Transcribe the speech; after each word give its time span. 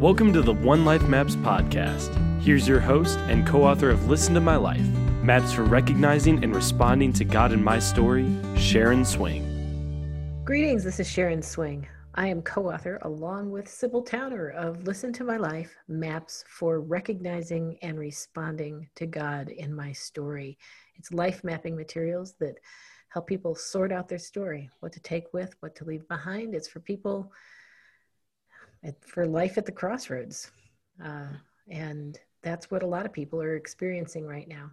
Welcome 0.00 0.32
to 0.32 0.40
the 0.40 0.54
One 0.54 0.86
Life 0.86 1.06
Maps 1.08 1.36
podcast. 1.36 2.08
Here's 2.40 2.66
your 2.66 2.80
host 2.80 3.18
and 3.28 3.46
co 3.46 3.64
author 3.64 3.90
of 3.90 4.08
Listen 4.08 4.32
to 4.32 4.40
My 4.40 4.56
Life 4.56 4.86
Maps 5.22 5.52
for 5.52 5.62
Recognizing 5.62 6.42
and 6.42 6.56
Responding 6.56 7.12
to 7.12 7.22
God 7.22 7.52
in 7.52 7.62
My 7.62 7.78
Story, 7.78 8.26
Sharon 8.56 9.04
Swing. 9.04 9.44
Greetings, 10.42 10.84
this 10.84 11.00
is 11.00 11.06
Sharon 11.06 11.42
Swing. 11.42 11.86
I 12.14 12.28
am 12.28 12.40
co 12.40 12.72
author, 12.72 12.98
along 13.02 13.50
with 13.50 13.68
Sibyl 13.68 14.00
Towner, 14.00 14.48
of 14.48 14.84
Listen 14.84 15.12
to 15.12 15.22
My 15.22 15.36
Life 15.36 15.76
Maps 15.86 16.44
for 16.48 16.80
Recognizing 16.80 17.76
and 17.82 17.98
Responding 17.98 18.88
to 18.94 19.04
God 19.04 19.50
in 19.50 19.70
My 19.74 19.92
Story. 19.92 20.56
It's 20.96 21.12
life 21.12 21.44
mapping 21.44 21.76
materials 21.76 22.36
that 22.40 22.54
help 23.10 23.26
people 23.26 23.54
sort 23.54 23.92
out 23.92 24.08
their 24.08 24.18
story, 24.18 24.70
what 24.80 24.92
to 24.92 25.00
take 25.00 25.34
with, 25.34 25.54
what 25.60 25.74
to 25.76 25.84
leave 25.84 26.08
behind. 26.08 26.54
It's 26.54 26.68
for 26.68 26.80
people 26.80 27.30
for 29.00 29.26
life 29.26 29.58
at 29.58 29.66
the 29.66 29.72
crossroads. 29.72 30.50
Uh, 31.04 31.28
and 31.68 32.18
that's 32.42 32.70
what 32.70 32.82
a 32.82 32.86
lot 32.86 33.06
of 33.06 33.12
people 33.12 33.40
are 33.40 33.56
experiencing 33.56 34.26
right 34.26 34.48
now. 34.48 34.70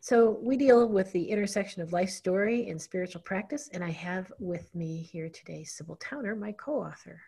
So 0.00 0.38
we 0.40 0.56
deal 0.56 0.88
with 0.88 1.10
the 1.12 1.24
intersection 1.30 1.82
of 1.82 1.92
life 1.92 2.10
story 2.10 2.68
and 2.68 2.80
spiritual 2.80 3.22
practice. 3.22 3.68
And 3.72 3.82
I 3.82 3.90
have 3.90 4.32
with 4.38 4.72
me 4.74 5.08
here 5.10 5.28
today 5.28 5.64
Sibyl 5.64 5.96
Towner, 5.96 6.36
my 6.36 6.52
co-author. 6.52 7.20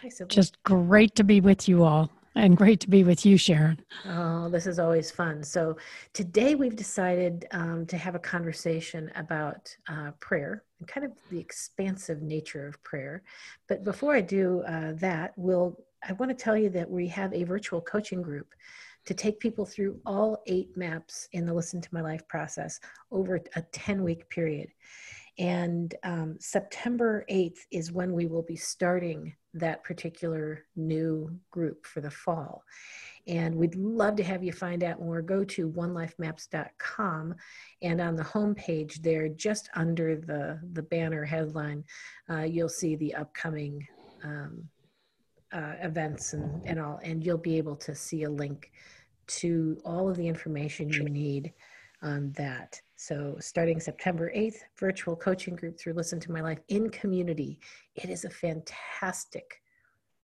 Hi, 0.00 0.08
Sibyl. 0.08 0.28
Just 0.28 0.62
great 0.62 1.14
to 1.14 1.24
be 1.24 1.40
with 1.40 1.68
you 1.68 1.84
all 1.84 2.10
and 2.34 2.56
great 2.56 2.80
to 2.80 2.90
be 2.90 3.04
with 3.04 3.26
you, 3.26 3.36
Sharon. 3.36 3.80
Oh, 4.06 4.48
this 4.48 4.66
is 4.66 4.78
always 4.78 5.10
fun. 5.10 5.42
So 5.42 5.76
today 6.12 6.54
we've 6.54 6.76
decided 6.76 7.46
um, 7.50 7.86
to 7.86 7.96
have 7.96 8.14
a 8.14 8.18
conversation 8.18 9.10
about 9.16 9.74
uh, 9.88 10.12
prayer 10.20 10.64
and 10.78 10.88
kind 10.88 11.06
of 11.06 11.12
the 11.30 11.38
expansive 11.38 12.22
nature 12.22 12.66
of 12.66 12.82
prayer. 12.82 13.22
But 13.68 13.84
before 13.84 14.14
I 14.14 14.20
do 14.20 14.62
uh, 14.66 14.92
that, 14.94 15.32
we'll 15.36 15.78
I 16.08 16.12
want 16.14 16.36
to 16.36 16.44
tell 16.44 16.56
you 16.56 16.68
that 16.70 16.90
we 16.90 17.06
have 17.08 17.32
a 17.32 17.44
virtual 17.44 17.80
coaching 17.80 18.22
group 18.22 18.54
to 19.04 19.14
take 19.14 19.38
people 19.40 19.64
through 19.64 20.00
all 20.04 20.42
eight 20.46 20.76
maps 20.76 21.28
in 21.32 21.46
the 21.46 21.54
Listen 21.54 21.80
to 21.80 21.88
My 21.92 22.00
Life 22.00 22.26
process 22.28 22.80
over 23.10 23.40
a 23.54 23.62
10 23.62 24.02
week 24.02 24.28
period. 24.28 24.68
And 25.38 25.94
um, 26.02 26.36
September 26.40 27.24
8th 27.30 27.58
is 27.70 27.92
when 27.92 28.12
we 28.12 28.26
will 28.26 28.42
be 28.42 28.56
starting 28.56 29.34
that 29.54 29.84
particular 29.84 30.64
new 30.76 31.30
group 31.50 31.86
for 31.86 32.00
the 32.00 32.10
fall. 32.10 32.64
And 33.26 33.54
we'd 33.54 33.76
love 33.76 34.16
to 34.16 34.24
have 34.24 34.42
you 34.42 34.52
find 34.52 34.82
out 34.82 35.00
more. 35.00 35.22
Go 35.22 35.44
to 35.44 35.70
onelifemaps.com 35.70 37.34
and 37.82 38.00
on 38.00 38.16
the 38.16 38.24
homepage 38.24 39.00
there, 39.02 39.28
just 39.28 39.70
under 39.74 40.16
the, 40.16 40.58
the 40.72 40.82
banner 40.82 41.24
headline, 41.24 41.84
uh, 42.28 42.42
you'll 42.42 42.68
see 42.68 42.96
the 42.96 43.14
upcoming 43.14 43.86
um, 44.24 44.68
uh, 45.52 45.74
events 45.82 46.32
and, 46.32 46.62
and 46.64 46.80
all, 46.80 46.98
and 47.04 47.24
you'll 47.24 47.38
be 47.38 47.58
able 47.58 47.76
to 47.76 47.94
see 47.94 48.24
a 48.24 48.30
link 48.30 48.72
to 49.26 49.78
all 49.84 50.08
of 50.08 50.16
the 50.16 50.26
information 50.26 50.88
you 50.88 51.04
need 51.04 51.52
on 52.02 52.32
that. 52.32 52.80
So, 53.02 53.36
starting 53.40 53.80
September 53.80 54.30
8th, 54.32 54.58
virtual 54.78 55.16
coaching 55.16 55.56
group 55.56 55.76
through 55.76 55.94
Listen 55.94 56.20
to 56.20 56.30
My 56.30 56.40
Life 56.40 56.60
in 56.68 56.88
community. 56.88 57.58
It 57.96 58.08
is 58.08 58.24
a 58.24 58.30
fantastic 58.30 59.60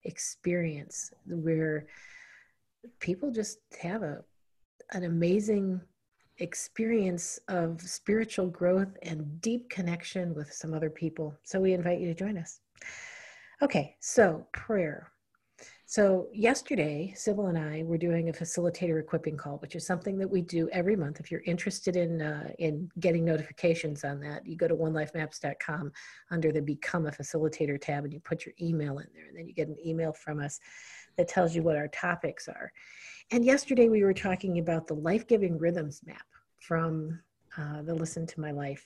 experience 0.05 1.13
where 1.27 1.87
people 3.01 3.33
just 3.33 3.59
have 3.81 4.05
a 4.05 4.23
an 4.93 5.03
amazing 5.03 5.81
experience 6.37 7.41
of 7.49 7.83
spiritual 7.83 8.47
growth 8.47 8.97
and 9.03 9.41
deep 9.41 9.69
connection 9.71 10.33
with 10.33 10.53
some 10.53 10.73
other 10.73 10.89
people. 10.89 11.37
So 11.43 11.59
we 11.59 11.73
invite 11.73 11.99
you 11.99 12.07
to 12.07 12.15
join 12.15 12.39
us. 12.39 12.61
Okay, 13.61 13.97
so 13.99 14.47
prayer. 14.53 15.11
So, 15.91 16.29
yesterday, 16.35 17.15
Sibyl 17.17 17.47
and 17.47 17.57
I 17.57 17.83
were 17.83 17.97
doing 17.97 18.29
a 18.29 18.33
facilitator 18.33 19.01
equipping 19.01 19.39
call, 19.39 19.57
which 19.57 19.75
is 19.75 19.87
something 19.87 20.19
that 20.19 20.29
we 20.29 20.43
do 20.43 20.69
every 20.71 20.97
month. 20.97 21.19
If 21.19 21.31
you're 21.31 21.41
interested 21.47 21.97
in, 21.97 22.21
uh, 22.21 22.51
in 22.59 22.91
getting 23.01 23.25
notifications 23.25 24.05
on 24.05 24.21
that, 24.21 24.45
you 24.45 24.55
go 24.55 24.69
to 24.69 24.75
onelifemaps.com 24.75 25.91
under 26.31 26.53
the 26.53 26.61
Become 26.61 27.07
a 27.07 27.11
Facilitator 27.11 27.81
tab 27.81 28.05
and 28.05 28.13
you 28.13 28.21
put 28.21 28.45
your 28.45 28.55
email 28.61 28.99
in 28.99 29.07
there, 29.15 29.29
and 29.29 29.39
then 29.39 29.49
you 29.49 29.55
get 29.55 29.69
an 29.69 29.79
email 29.83 30.13
from 30.13 30.41
us 30.41 30.61
that 31.17 31.27
tells 31.27 31.57
you 31.57 31.63
what 31.63 31.79
our 31.79 31.89
topics 31.89 32.49
are. 32.49 32.71
And 33.31 33.43
yesterday, 33.43 33.89
we 33.89 34.05
were 34.05 34.13
talking 34.13 34.59
about 34.59 34.89
the 34.89 34.95
life 34.95 35.27
giving 35.27 35.57
rhythms 35.57 36.03
map 36.05 36.27
from 36.61 37.19
uh, 37.57 37.81
the 37.81 37.95
Listen 37.95 38.27
to 38.27 38.41
My 38.41 38.51
Life 38.51 38.85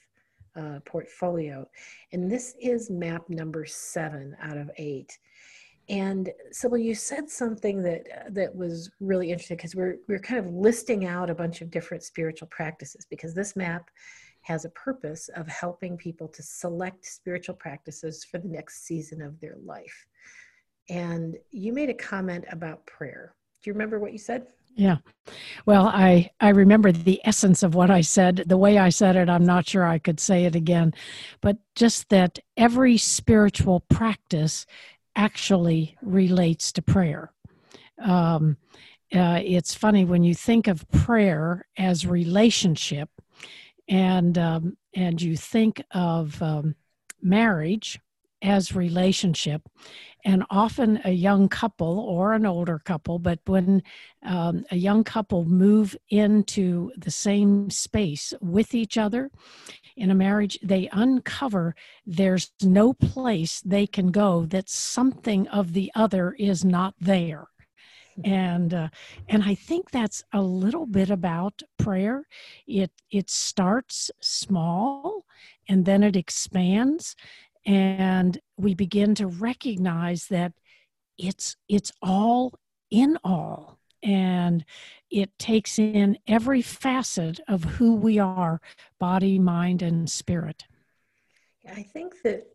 uh, 0.55 0.79
portfolio. 0.85 1.69
And 2.13 2.31
this 2.31 2.55
is 2.61 2.91
map 2.91 3.29
number 3.29 3.67
seven 3.67 4.37
out 4.41 4.57
of 4.57 4.71
eight. 4.77 5.19
And 5.89 6.31
Sibyl, 6.53 6.79
you 6.79 6.95
said 6.95 7.29
something 7.29 7.83
that 7.83 8.07
uh, 8.15 8.31
that 8.31 8.55
was 8.55 8.91
really 9.01 9.31
interesting 9.31 9.57
because 9.57 9.75
we're 9.75 9.97
we're 10.09 10.19
kind 10.19 10.45
of 10.45 10.53
listing 10.53 11.07
out 11.07 11.31
a 11.31 11.35
bunch 11.35 11.61
of 11.61 11.71
different 11.71 12.03
spiritual 12.03 12.49
practices 12.49 13.07
because 13.09 13.35
this 13.35 13.57
map 13.57 13.91
has 14.43 14.65
a 14.65 14.71
purpose 14.71 15.29
of 15.37 15.47
helping 15.49 15.97
people 15.97 16.29
to 16.29 16.43
select 16.43 17.07
spiritual 17.07 17.55
practices 17.55 18.25
for 18.25 18.39
the 18.39 18.49
next 18.49 18.85
season 18.85 19.23
of 19.23 19.39
their 19.41 19.57
life. 19.65 20.07
And 20.89 21.37
you 21.51 21.73
made 21.73 21.91
a 21.91 21.95
comment 21.95 22.45
about 22.51 22.85
prayer. 22.87 23.35
Do 23.63 23.71
you 23.71 23.75
remember 23.75 24.01
what 24.01 24.13
you 24.13 24.19
said? 24.19 24.47
Yeah. 24.75 24.99
Well, 25.67 25.89
I 25.89 26.31
I 26.41 26.49
remember 26.49 26.93
the 26.93 27.21
essence 27.25 27.63
of 27.63 27.75
what 27.75 27.91
I 27.91 28.01
said. 28.01 28.45
The 28.47 28.57
way 28.57 28.79
I 28.79 28.89
said 28.89 29.17
it, 29.17 29.29
I'm 29.29 29.45
not 29.45 29.69
sure 29.69 29.85
I 29.85 29.99
could 29.99 30.19
say 30.19 30.45
it 30.45 30.57
again, 30.57 30.95
but 31.41 31.59
just 31.77 32.09
that 32.09 32.39
every 32.57 32.97
spiritual 32.97 33.81
practice 33.81 34.67
actually 35.17 35.97
relates 36.03 36.73
to 36.73 36.83
prayer. 36.83 37.33
Um, 38.03 38.57
uh, 39.15 39.41
it's 39.45 39.75
funny 39.75 40.05
when 40.05 40.25
you 40.25 40.35
think 40.35 40.69
of 40.69 40.89
prayer 40.91 41.67
as 41.77 42.07
relationship, 42.07 43.11
and 43.89 44.39
um, 44.39 44.77
and 44.95 45.21
you 45.21 45.37
think 45.37 45.83
of 45.91 46.41
um, 46.43 46.77
marriage 47.21 48.01
as 48.41 48.75
relationship, 48.75 49.63
and 50.25 50.45
often 50.51 51.01
a 51.05 51.11
young 51.11 51.49
couple 51.49 52.01
or 52.01 52.33
an 52.33 52.47
older 52.47 52.79
couple, 52.79 53.19
but 53.19 53.39
when 53.47 53.83
um, 54.25 54.65
a 54.71 54.77
young 54.77 55.05
couple 55.05 55.45
move 55.45 55.97
into 56.09 56.91
the 56.97 57.11
same 57.11 57.71
space 57.71 58.33
with 58.41 58.75
each 58.75 58.99
other, 58.99 59.31
in 59.97 60.11
a 60.11 60.15
marriage, 60.15 60.59
they 60.63 60.89
uncover 60.93 61.75
there's 62.07 62.53
no 62.63 62.93
place 62.93 63.61
they 63.61 63.87
can 63.87 64.11
go 64.11 64.45
that 64.47 64.69
something 64.69 65.49
of 65.49 65.73
the 65.73 65.91
other 65.95 66.35
is 66.39 66.65
not 66.65 66.95
there. 67.01 67.49
And 68.25 68.75
uh, 68.75 68.89
and 69.29 69.43
I 69.43 69.55
think 69.55 69.91
that's 69.91 70.23
a 70.35 70.43
little 70.43 70.85
bit 70.85 71.09
about 71.09 71.63
prayer. 71.79 72.27
It 72.67 72.91
it 73.11 73.31
starts 73.31 74.11
small 74.21 75.25
and 75.69 75.87
then 75.87 76.03
it 76.03 76.15
expands 76.15 77.17
and 77.65 78.39
we 78.57 78.75
begin 78.75 79.15
to 79.15 79.27
recognize 79.27 80.27
that 80.27 80.53
it's 81.17 81.57
it's 81.69 81.93
all 82.03 82.53
in 82.91 83.19
all 83.25 83.79
and 84.03 84.65
it 85.11 85.37
takes 85.39 85.79
in 85.79 86.19
every 86.27 86.63
facet 86.63 87.41
of 87.49 87.65
who 87.65 87.95
we 87.95 88.19
are 88.19 88.61
body, 88.99 89.39
mind, 89.39 89.83
and 89.83 90.11
spirit. 90.11 90.65
I 91.71 91.83
think 91.83 92.23
that 92.23 92.47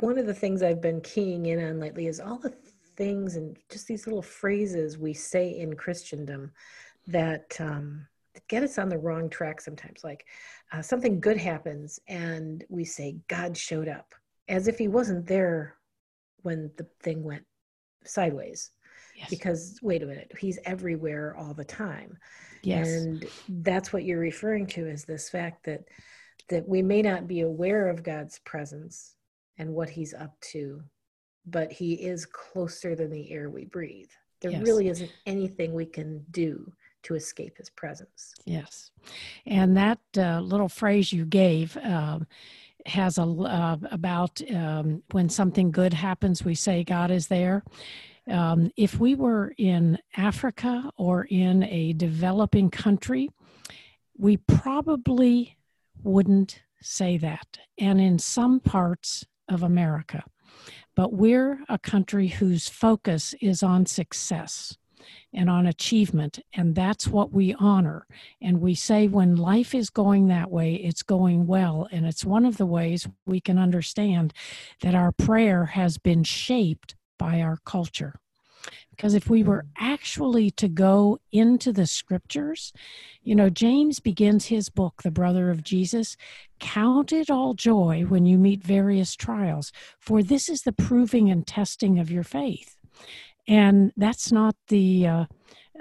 one 0.00 0.18
of 0.18 0.26
the 0.26 0.34
things 0.34 0.62
I've 0.62 0.80
been 0.80 1.00
keying 1.00 1.46
in 1.46 1.62
on 1.64 1.80
lately 1.80 2.06
is 2.06 2.20
all 2.20 2.38
the 2.38 2.54
things 2.96 3.36
and 3.36 3.56
just 3.70 3.86
these 3.86 4.06
little 4.06 4.22
phrases 4.22 4.98
we 4.98 5.12
say 5.12 5.58
in 5.58 5.74
Christendom 5.74 6.52
that, 7.08 7.56
um, 7.60 8.06
get 8.48 8.62
us 8.62 8.78
on 8.78 8.88
the 8.88 8.98
wrong 8.98 9.28
track 9.28 9.60
sometimes. 9.60 10.04
Like 10.04 10.26
uh, 10.72 10.82
something 10.82 11.20
good 11.20 11.36
happens 11.36 11.98
and 12.06 12.64
we 12.68 12.84
say, 12.84 13.16
God 13.28 13.56
showed 13.56 13.88
up, 13.88 14.14
as 14.48 14.68
if 14.68 14.78
he 14.78 14.88
wasn't 14.88 15.26
there 15.26 15.76
when 16.42 16.70
the 16.76 16.86
thing 17.02 17.24
went 17.24 17.44
sideways 18.04 18.70
yes. 19.16 19.30
because 19.30 19.78
wait 19.82 20.02
a 20.02 20.06
minute 20.06 20.30
he's 20.38 20.58
everywhere 20.64 21.34
all 21.36 21.54
the 21.54 21.64
time 21.64 22.16
yes. 22.62 22.88
and 22.88 23.26
that's 23.48 23.92
what 23.92 24.04
you're 24.04 24.18
referring 24.18 24.66
to 24.66 24.86
is 24.86 25.04
this 25.04 25.28
fact 25.28 25.64
that 25.64 25.84
that 26.48 26.68
we 26.68 26.82
may 26.82 27.02
not 27.02 27.26
be 27.26 27.40
aware 27.40 27.88
of 27.88 28.02
god's 28.02 28.38
presence 28.40 29.16
and 29.58 29.72
what 29.72 29.88
he's 29.88 30.14
up 30.14 30.38
to 30.40 30.80
but 31.46 31.72
he 31.72 31.94
is 31.94 32.26
closer 32.26 32.94
than 32.94 33.10
the 33.10 33.30
air 33.30 33.50
we 33.50 33.64
breathe 33.64 34.10
there 34.40 34.50
yes. 34.50 34.62
really 34.62 34.88
isn't 34.88 35.12
anything 35.24 35.72
we 35.72 35.86
can 35.86 36.24
do 36.30 36.70
to 37.02 37.14
escape 37.14 37.56
his 37.56 37.70
presence 37.70 38.34
yes 38.44 38.90
and 39.46 39.76
that 39.76 39.98
uh, 40.18 40.40
little 40.40 40.68
phrase 40.68 41.12
you 41.12 41.24
gave 41.24 41.76
um, 41.78 42.26
has 42.84 43.18
a 43.18 43.22
uh, 43.22 43.76
about 43.90 44.40
um, 44.54 45.02
when 45.12 45.28
something 45.28 45.70
good 45.70 45.92
happens 45.92 46.44
we 46.44 46.54
say 46.54 46.84
god 46.84 47.10
is 47.10 47.28
there 47.28 47.62
um, 48.30 48.70
if 48.76 48.98
we 48.98 49.14
were 49.14 49.54
in 49.58 49.98
Africa 50.16 50.90
or 50.96 51.24
in 51.24 51.62
a 51.64 51.92
developing 51.92 52.70
country, 52.70 53.30
we 54.16 54.36
probably 54.36 55.56
wouldn't 56.02 56.62
say 56.80 57.18
that. 57.18 57.58
And 57.78 58.00
in 58.00 58.18
some 58.18 58.60
parts 58.60 59.24
of 59.48 59.62
America. 59.62 60.24
but 60.96 61.12
we're 61.12 61.60
a 61.68 61.78
country 61.78 62.28
whose 62.28 62.68
focus 62.68 63.34
is 63.40 63.62
on 63.62 63.86
success 63.86 64.76
and 65.32 65.48
on 65.48 65.66
achievement. 65.66 66.38
And 66.54 66.74
that's 66.74 67.06
what 67.06 67.32
we 67.32 67.54
honor. 67.54 68.06
And 68.40 68.60
we 68.60 68.74
say 68.74 69.06
when 69.06 69.36
life 69.36 69.74
is 69.74 69.90
going 69.90 70.28
that 70.28 70.50
way, 70.50 70.74
it's 70.74 71.02
going 71.02 71.46
well. 71.46 71.86
And 71.92 72.06
it's 72.06 72.24
one 72.24 72.44
of 72.46 72.56
the 72.56 72.66
ways 72.66 73.06
we 73.26 73.40
can 73.40 73.58
understand 73.58 74.32
that 74.80 74.94
our 74.94 75.12
prayer 75.12 75.66
has 75.66 75.98
been 75.98 76.24
shaped 76.24 76.95
by 77.18 77.40
our 77.40 77.58
culture. 77.64 78.14
Because 78.90 79.14
if 79.14 79.28
we 79.28 79.42
were 79.42 79.66
actually 79.78 80.50
to 80.52 80.68
go 80.68 81.18
into 81.30 81.72
the 81.72 81.86
scriptures, 81.86 82.72
you 83.22 83.34
know, 83.34 83.50
James 83.50 84.00
begins 84.00 84.46
his 84.46 84.70
book, 84.70 85.02
The 85.02 85.10
Brother 85.10 85.50
of 85.50 85.62
Jesus, 85.62 86.16
count 86.58 87.12
it 87.12 87.30
all 87.30 87.54
joy 87.54 88.06
when 88.08 88.24
you 88.24 88.38
meet 88.38 88.64
various 88.64 89.14
trials, 89.14 89.70
for 90.00 90.22
this 90.22 90.48
is 90.48 90.62
the 90.62 90.72
proving 90.72 91.30
and 91.30 91.46
testing 91.46 91.98
of 91.98 92.10
your 92.10 92.24
faith. 92.24 92.76
And 93.46 93.92
that's 93.96 94.32
not 94.32 94.56
the 94.68 95.06
uh, 95.06 95.24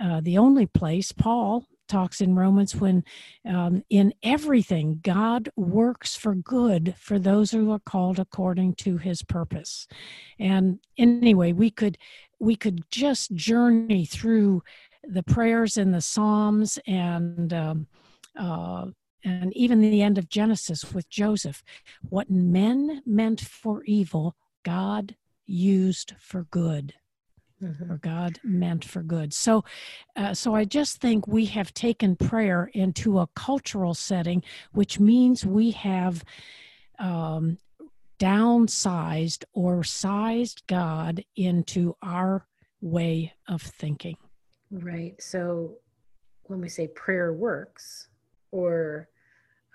uh, 0.02 0.22
the 0.22 0.38
only 0.38 0.66
place. 0.66 1.12
Paul 1.12 1.66
talks 1.88 2.22
in 2.22 2.36
Romans 2.36 2.76
when 2.76 3.04
um, 3.48 3.84
in 3.90 4.14
everything 4.24 5.00
God 5.02 5.50
works 5.56 6.16
for 6.16 6.36
good 6.36 6.96
for 6.98 7.20
those 7.20 7.52
who 7.52 7.72
are 7.72 7.80
called 7.80 8.20
according 8.20 8.76
to 8.76 8.98
His 8.98 9.24
purpose. 9.24 9.88
And 10.40 10.80
anyway, 10.98 11.54
we 11.54 11.70
could 11.70 11.98
we 12.40 12.56
could 12.56 12.90
just 12.92 13.34
journey 13.34 14.06
through 14.06 14.64
the 15.04 15.24
prayers 15.24 15.78
in 15.78 15.92
the 15.92 16.02
Psalms 16.02 16.80
and. 16.88 17.54
Um, 17.54 17.88
uh, 18.38 18.88
and 19.24 19.56
even 19.58 19.82
the 19.82 20.04
end 20.04 20.20
of 20.20 20.30
Genesis 20.30 20.94
with 20.94 21.10
Joseph, 21.10 21.64
what 22.10 22.30
men 22.30 23.02
meant 23.08 23.42
for 23.42 23.84
evil, 23.86 24.36
God 24.64 25.16
used 25.48 26.14
for 26.20 26.44
good 26.44 26.94
mm-hmm. 27.66 27.92
or 27.92 27.98
God 27.98 28.40
meant 28.44 28.86
for 28.86 29.02
good. 29.02 29.34
So, 29.34 29.64
uh, 30.16 30.34
so 30.34 30.56
I 30.56 30.66
just 30.66 31.02
think 31.02 31.28
we 31.28 31.46
have 31.46 31.74
taken 31.74 32.16
prayer 32.16 32.70
into 32.74 33.20
a 33.20 33.28
cultural 33.36 33.94
setting, 33.94 34.44
which 34.74 35.00
means 35.00 35.46
we 35.46 35.72
have 35.72 36.24
um, 37.00 37.58
downsized 38.20 39.44
or 39.54 39.84
sized 39.84 40.64
God 40.68 41.24
into 41.36 41.96
our 42.02 42.46
way 42.82 43.34
of 43.48 43.62
thinking. 43.62 44.18
Right. 44.72 45.22
So, 45.22 45.78
when 46.44 46.62
we 46.62 46.70
say 46.70 46.88
prayer 46.88 47.34
works, 47.34 48.10
or 48.52 49.10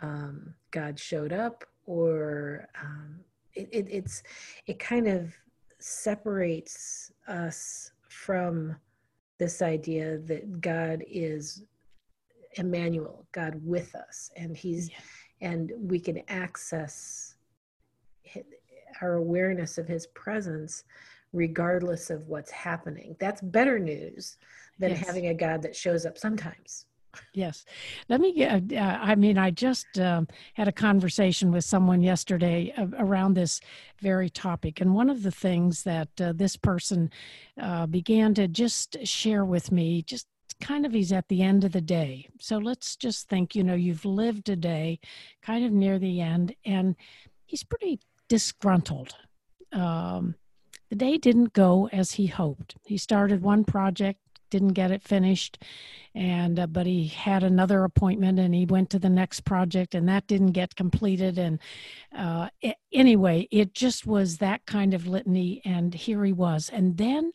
um, 0.02 0.54
God 0.70 0.98
showed 0.98 1.32
up, 1.32 1.64
or 1.86 2.68
um, 2.80 3.20
it, 3.54 3.68
it, 3.72 3.86
it's 3.90 4.22
it 4.66 4.78
kind 4.78 5.08
of 5.08 5.34
separates 5.80 7.12
us 7.30 7.92
from 8.08 8.76
this 9.38 9.62
idea 9.62 10.18
that 10.18 10.60
God 10.60 11.02
is 11.08 11.62
Emmanuel, 12.54 13.26
God 13.32 13.60
with 13.64 13.94
us, 13.94 14.30
and 14.36 14.56
He's, 14.56 14.90
yeah. 14.90 15.50
and 15.50 15.72
we 15.78 15.98
can 15.98 16.22
access 16.28 17.36
our 19.00 19.14
awareness 19.14 19.78
of 19.78 19.88
His 19.88 20.06
presence 20.08 20.84
regardless 21.32 22.10
of 22.10 22.26
what's 22.26 22.50
happening. 22.50 23.16
That's 23.20 23.40
better 23.40 23.78
news 23.78 24.36
than 24.78 24.90
yes. 24.90 25.06
having 25.06 25.28
a 25.28 25.34
God 25.34 25.62
that 25.62 25.76
shows 25.76 26.04
up 26.04 26.18
sometimes. 26.18 26.86
Yes. 27.34 27.64
Let 28.08 28.20
me 28.20 28.32
get, 28.32 28.72
uh, 28.72 28.98
I 29.00 29.14
mean, 29.14 29.38
I 29.38 29.50
just 29.50 29.98
um, 29.98 30.28
had 30.54 30.68
a 30.68 30.72
conversation 30.72 31.50
with 31.52 31.64
someone 31.64 32.02
yesterday 32.02 32.72
around 32.98 33.34
this 33.34 33.60
very 34.00 34.30
topic. 34.30 34.80
And 34.80 34.94
one 34.94 35.10
of 35.10 35.22
the 35.22 35.30
things 35.30 35.82
that 35.84 36.08
uh, 36.20 36.32
this 36.34 36.56
person 36.56 37.10
uh, 37.60 37.86
began 37.86 38.34
to 38.34 38.48
just 38.48 39.06
share 39.06 39.44
with 39.44 39.72
me, 39.72 40.02
just 40.02 40.26
kind 40.60 40.84
of 40.84 40.92
he's 40.92 41.12
at 41.12 41.28
the 41.28 41.42
end 41.42 41.64
of 41.64 41.72
the 41.72 41.80
day. 41.80 42.28
So 42.38 42.58
let's 42.58 42.96
just 42.96 43.28
think, 43.28 43.54
you 43.54 43.64
know, 43.64 43.74
you've 43.74 44.04
lived 44.04 44.48
a 44.48 44.56
day 44.56 45.00
kind 45.42 45.64
of 45.64 45.72
near 45.72 45.98
the 45.98 46.20
end, 46.20 46.54
and 46.64 46.96
he's 47.46 47.64
pretty 47.64 48.00
disgruntled. 48.28 49.14
Um, 49.72 50.34
the 50.90 50.96
day 50.96 51.18
didn't 51.18 51.52
go 51.52 51.88
as 51.92 52.12
he 52.12 52.26
hoped. 52.26 52.76
He 52.84 52.98
started 52.98 53.42
one 53.42 53.64
project 53.64 54.20
didn't 54.50 54.74
get 54.74 54.90
it 54.90 55.02
finished. 55.02 55.62
And 56.14 56.58
uh, 56.58 56.66
but 56.66 56.86
he 56.86 57.06
had 57.06 57.44
another 57.44 57.84
appointment 57.84 58.38
and 58.38 58.54
he 58.54 58.66
went 58.66 58.90
to 58.90 58.98
the 58.98 59.08
next 59.08 59.40
project 59.42 59.94
and 59.94 60.08
that 60.08 60.26
didn't 60.26 60.52
get 60.52 60.74
completed. 60.74 61.38
And 61.38 61.60
uh, 62.16 62.48
it, 62.60 62.76
anyway 62.92 63.46
it 63.50 63.74
just 63.74 64.06
was 64.06 64.38
that 64.38 64.66
kind 64.66 64.92
of 64.92 65.06
litany 65.06 65.62
and 65.64 65.94
here 65.94 66.24
he 66.24 66.32
was. 66.32 66.68
And 66.68 66.96
then 66.96 67.32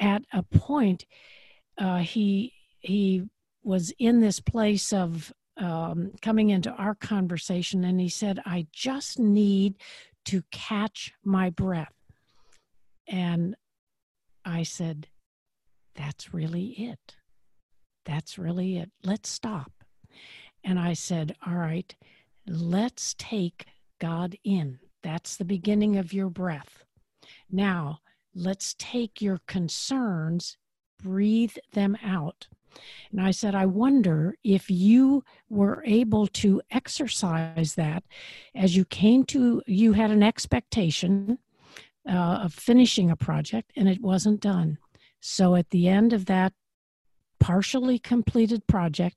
at 0.00 0.22
a 0.32 0.42
point 0.42 1.04
uh, 1.76 1.98
he 1.98 2.54
he 2.80 3.28
was 3.62 3.92
in 3.98 4.20
this 4.20 4.40
place 4.40 4.92
of 4.92 5.32
um, 5.58 6.12
coming 6.20 6.50
into 6.50 6.70
our 6.72 6.94
conversation 6.94 7.84
and 7.84 8.00
he 8.00 8.08
said 8.08 8.40
i 8.44 8.66
just 8.72 9.18
need 9.18 9.76
to 10.24 10.42
catch 10.50 11.12
my 11.22 11.50
breath. 11.50 11.92
And 13.06 13.54
i 14.46 14.62
said 14.62 15.08
that's 15.94 16.34
really 16.34 16.66
it. 16.78 17.16
That's 18.04 18.38
really 18.38 18.78
it. 18.78 18.90
Let's 19.04 19.30
stop. 19.30 19.72
And 20.62 20.78
I 20.78 20.92
said, 20.94 21.36
All 21.46 21.56
right, 21.56 21.94
let's 22.46 23.14
take 23.18 23.66
God 24.00 24.36
in. 24.44 24.78
That's 25.02 25.36
the 25.36 25.44
beginning 25.44 25.96
of 25.96 26.12
your 26.12 26.30
breath. 26.30 26.84
Now, 27.50 28.00
let's 28.34 28.74
take 28.78 29.20
your 29.20 29.40
concerns, 29.46 30.56
breathe 31.02 31.56
them 31.72 31.96
out. 32.02 32.48
And 33.12 33.20
I 33.20 33.30
said, 33.30 33.54
I 33.54 33.66
wonder 33.66 34.36
if 34.42 34.70
you 34.70 35.22
were 35.48 35.82
able 35.86 36.26
to 36.26 36.60
exercise 36.70 37.74
that 37.76 38.02
as 38.54 38.76
you 38.76 38.84
came 38.84 39.24
to, 39.26 39.62
you 39.66 39.92
had 39.92 40.10
an 40.10 40.22
expectation 40.22 41.38
uh, 42.08 42.40
of 42.42 42.52
finishing 42.52 43.10
a 43.10 43.16
project 43.16 43.72
and 43.76 43.88
it 43.88 44.00
wasn't 44.00 44.40
done. 44.40 44.78
So 45.26 45.54
at 45.54 45.70
the 45.70 45.88
end 45.88 46.12
of 46.12 46.26
that 46.26 46.52
partially 47.40 47.98
completed 47.98 48.66
project, 48.66 49.16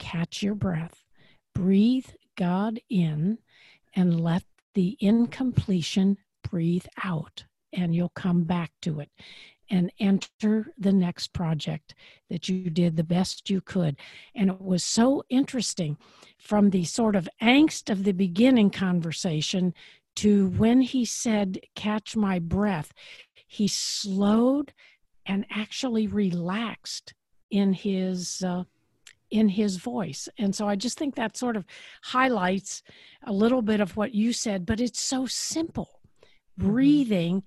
catch 0.00 0.42
your 0.42 0.56
breath, 0.56 1.04
breathe 1.54 2.08
God 2.36 2.80
in, 2.90 3.38
and 3.94 4.20
let 4.20 4.42
the 4.74 4.96
incompletion 4.98 6.18
breathe 6.42 6.86
out, 7.04 7.44
and 7.72 7.94
you'll 7.94 8.08
come 8.08 8.42
back 8.42 8.72
to 8.82 8.98
it 8.98 9.10
and 9.70 9.92
enter 10.00 10.72
the 10.76 10.92
next 10.92 11.32
project 11.32 11.94
that 12.28 12.48
you 12.48 12.68
did 12.68 12.96
the 12.96 13.04
best 13.04 13.48
you 13.48 13.60
could. 13.60 13.96
And 14.34 14.50
it 14.50 14.60
was 14.60 14.82
so 14.82 15.22
interesting 15.28 15.98
from 16.36 16.70
the 16.70 16.82
sort 16.82 17.14
of 17.14 17.28
angst 17.40 17.90
of 17.90 18.02
the 18.02 18.12
beginning 18.12 18.70
conversation 18.70 19.72
to 20.16 20.48
when 20.48 20.80
he 20.80 21.04
said, 21.04 21.60
Catch 21.76 22.16
my 22.16 22.40
breath, 22.40 22.92
he 23.46 23.68
slowed 23.68 24.72
and 25.26 25.46
actually 25.50 26.06
relaxed 26.06 27.14
in 27.50 27.72
his 27.72 28.42
uh, 28.42 28.64
in 29.30 29.48
his 29.48 29.76
voice. 29.76 30.28
And 30.38 30.54
so 30.54 30.68
i 30.68 30.76
just 30.76 30.98
think 30.98 31.14
that 31.14 31.36
sort 31.36 31.56
of 31.56 31.64
highlights 32.02 32.82
a 33.24 33.32
little 33.32 33.62
bit 33.62 33.80
of 33.80 33.96
what 33.96 34.14
you 34.14 34.32
said 34.32 34.66
but 34.66 34.80
it's 34.80 35.00
so 35.00 35.26
simple. 35.26 36.00
Mm-hmm. 36.60 36.70
breathing 36.70 37.42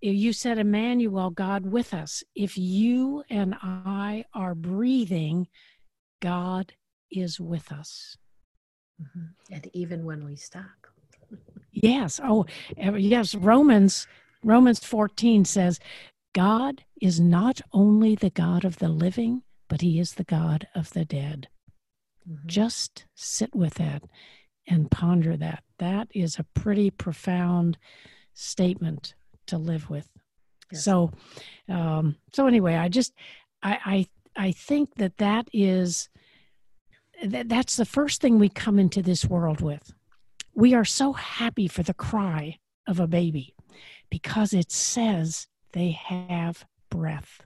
you 0.00 0.32
said 0.32 0.58
emmanuel 0.58 1.30
god 1.30 1.66
with 1.66 1.92
us. 1.94 2.22
If 2.36 2.56
you 2.56 3.24
and 3.30 3.56
i 3.62 4.24
are 4.32 4.54
breathing 4.54 5.48
god 6.20 6.74
is 7.10 7.40
with 7.40 7.72
us. 7.72 8.16
Mm-hmm. 9.02 9.54
and 9.54 9.70
even 9.72 10.04
when 10.04 10.24
we 10.24 10.36
stop. 10.36 10.64
Yes. 11.72 12.20
Oh 12.22 12.46
yes. 12.76 13.34
Romans 13.34 14.06
romans 14.44 14.78
14 14.84 15.44
says 15.44 15.80
God 16.34 16.84
is 17.00 17.18
not 17.18 17.62
only 17.72 18.14
the 18.14 18.30
God 18.30 18.64
of 18.64 18.78
the 18.78 18.88
living, 18.88 19.42
but 19.68 19.80
He 19.80 19.98
is 19.98 20.14
the 20.14 20.24
God 20.24 20.66
of 20.74 20.92
the 20.92 21.04
dead. 21.04 21.48
Mm-hmm. 22.28 22.46
Just 22.46 23.06
sit 23.14 23.54
with 23.54 23.74
that 23.74 24.02
and 24.68 24.90
ponder 24.90 25.36
that. 25.36 25.62
That 25.78 26.08
is 26.12 26.38
a 26.38 26.46
pretty 26.54 26.90
profound 26.90 27.78
statement 28.34 29.14
to 29.46 29.58
live 29.58 29.88
with. 29.88 30.08
Yes. 30.72 30.84
So, 30.84 31.12
um, 31.68 32.16
so 32.32 32.46
anyway, 32.46 32.74
I 32.74 32.88
just, 32.88 33.12
I, 33.62 33.78
I, 34.36 34.46
I 34.48 34.52
think 34.52 34.96
that 34.96 35.18
that 35.18 35.48
is, 35.52 36.08
that, 37.24 37.48
that's 37.48 37.76
the 37.76 37.84
first 37.84 38.20
thing 38.20 38.38
we 38.38 38.48
come 38.48 38.78
into 38.78 39.02
this 39.02 39.24
world 39.24 39.60
with. 39.60 39.92
We 40.54 40.74
are 40.74 40.84
so 40.84 41.12
happy 41.12 41.68
for 41.68 41.82
the 41.82 41.94
cry 41.94 42.58
of 42.88 42.98
a 42.98 43.06
baby 43.06 43.54
because 44.10 44.52
it 44.52 44.72
says 44.72 45.46
they 45.74 45.90
have 45.90 46.64
breath. 46.90 47.44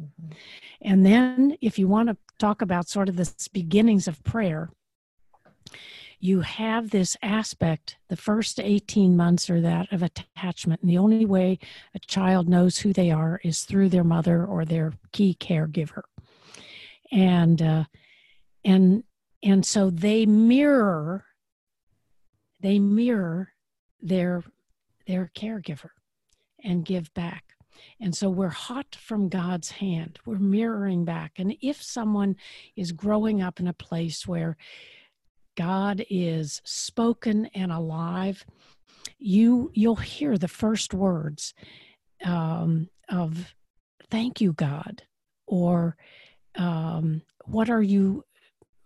Mm-hmm. 0.00 0.32
And 0.82 1.06
then, 1.06 1.56
if 1.60 1.78
you 1.78 1.86
want 1.86 2.08
to 2.08 2.16
talk 2.38 2.62
about 2.62 2.88
sort 2.88 3.08
of 3.08 3.16
the 3.16 3.30
beginnings 3.52 4.08
of 4.08 4.24
prayer, 4.24 4.70
you 6.18 6.40
have 6.40 6.88
this 6.88 7.16
aspect 7.22 7.98
the 8.08 8.16
first 8.16 8.58
18 8.58 9.14
months 9.16 9.50
or 9.50 9.60
that 9.60 9.92
of 9.92 10.02
attachment 10.02 10.80
and 10.80 10.90
the 10.90 10.96
only 10.96 11.26
way 11.26 11.58
a 11.94 11.98
child 11.98 12.48
knows 12.48 12.78
who 12.78 12.94
they 12.94 13.10
are 13.10 13.40
is 13.44 13.64
through 13.64 13.90
their 13.90 14.04
mother 14.04 14.44
or 14.44 14.64
their 14.64 14.94
key 15.12 15.36
caregiver 15.38 16.02
and 17.12 17.60
uh, 17.60 17.84
and 18.64 19.04
and 19.42 19.66
so 19.66 19.90
they 19.90 20.24
mirror 20.24 21.26
they 22.60 22.78
mirror 22.78 23.52
their 24.00 24.42
their 25.06 25.30
caregiver 25.36 25.90
and 26.62 26.84
give 26.84 27.12
back 27.12 27.53
and 28.00 28.14
so 28.14 28.28
we're 28.28 28.48
hot 28.48 28.94
from 28.94 29.28
God's 29.28 29.70
hand. 29.70 30.18
We're 30.24 30.38
mirroring 30.38 31.04
back. 31.04 31.32
And 31.36 31.56
if 31.62 31.82
someone 31.82 32.36
is 32.76 32.92
growing 32.92 33.42
up 33.42 33.60
in 33.60 33.68
a 33.68 33.72
place 33.72 34.26
where 34.26 34.56
God 35.56 36.04
is 36.10 36.60
spoken 36.64 37.46
and 37.54 37.70
alive, 37.70 38.44
you 39.18 39.70
you'll 39.74 39.96
hear 39.96 40.36
the 40.36 40.48
first 40.48 40.92
words 40.92 41.54
um, 42.24 42.88
of 43.08 43.54
"Thank 44.10 44.40
you, 44.40 44.52
God," 44.52 45.02
or 45.46 45.96
um, 46.56 47.22
"What 47.44 47.70
are 47.70 47.82
you?" 47.82 48.24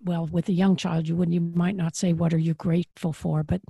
Well, 0.00 0.26
with 0.26 0.48
a 0.48 0.52
young 0.52 0.76
child, 0.76 1.08
you 1.08 1.16
wouldn't. 1.16 1.34
You 1.34 1.40
might 1.40 1.76
not 1.76 1.96
say, 1.96 2.12
"What 2.12 2.34
are 2.34 2.38
you 2.38 2.54
grateful 2.54 3.12
for?" 3.12 3.42
But 3.42 3.62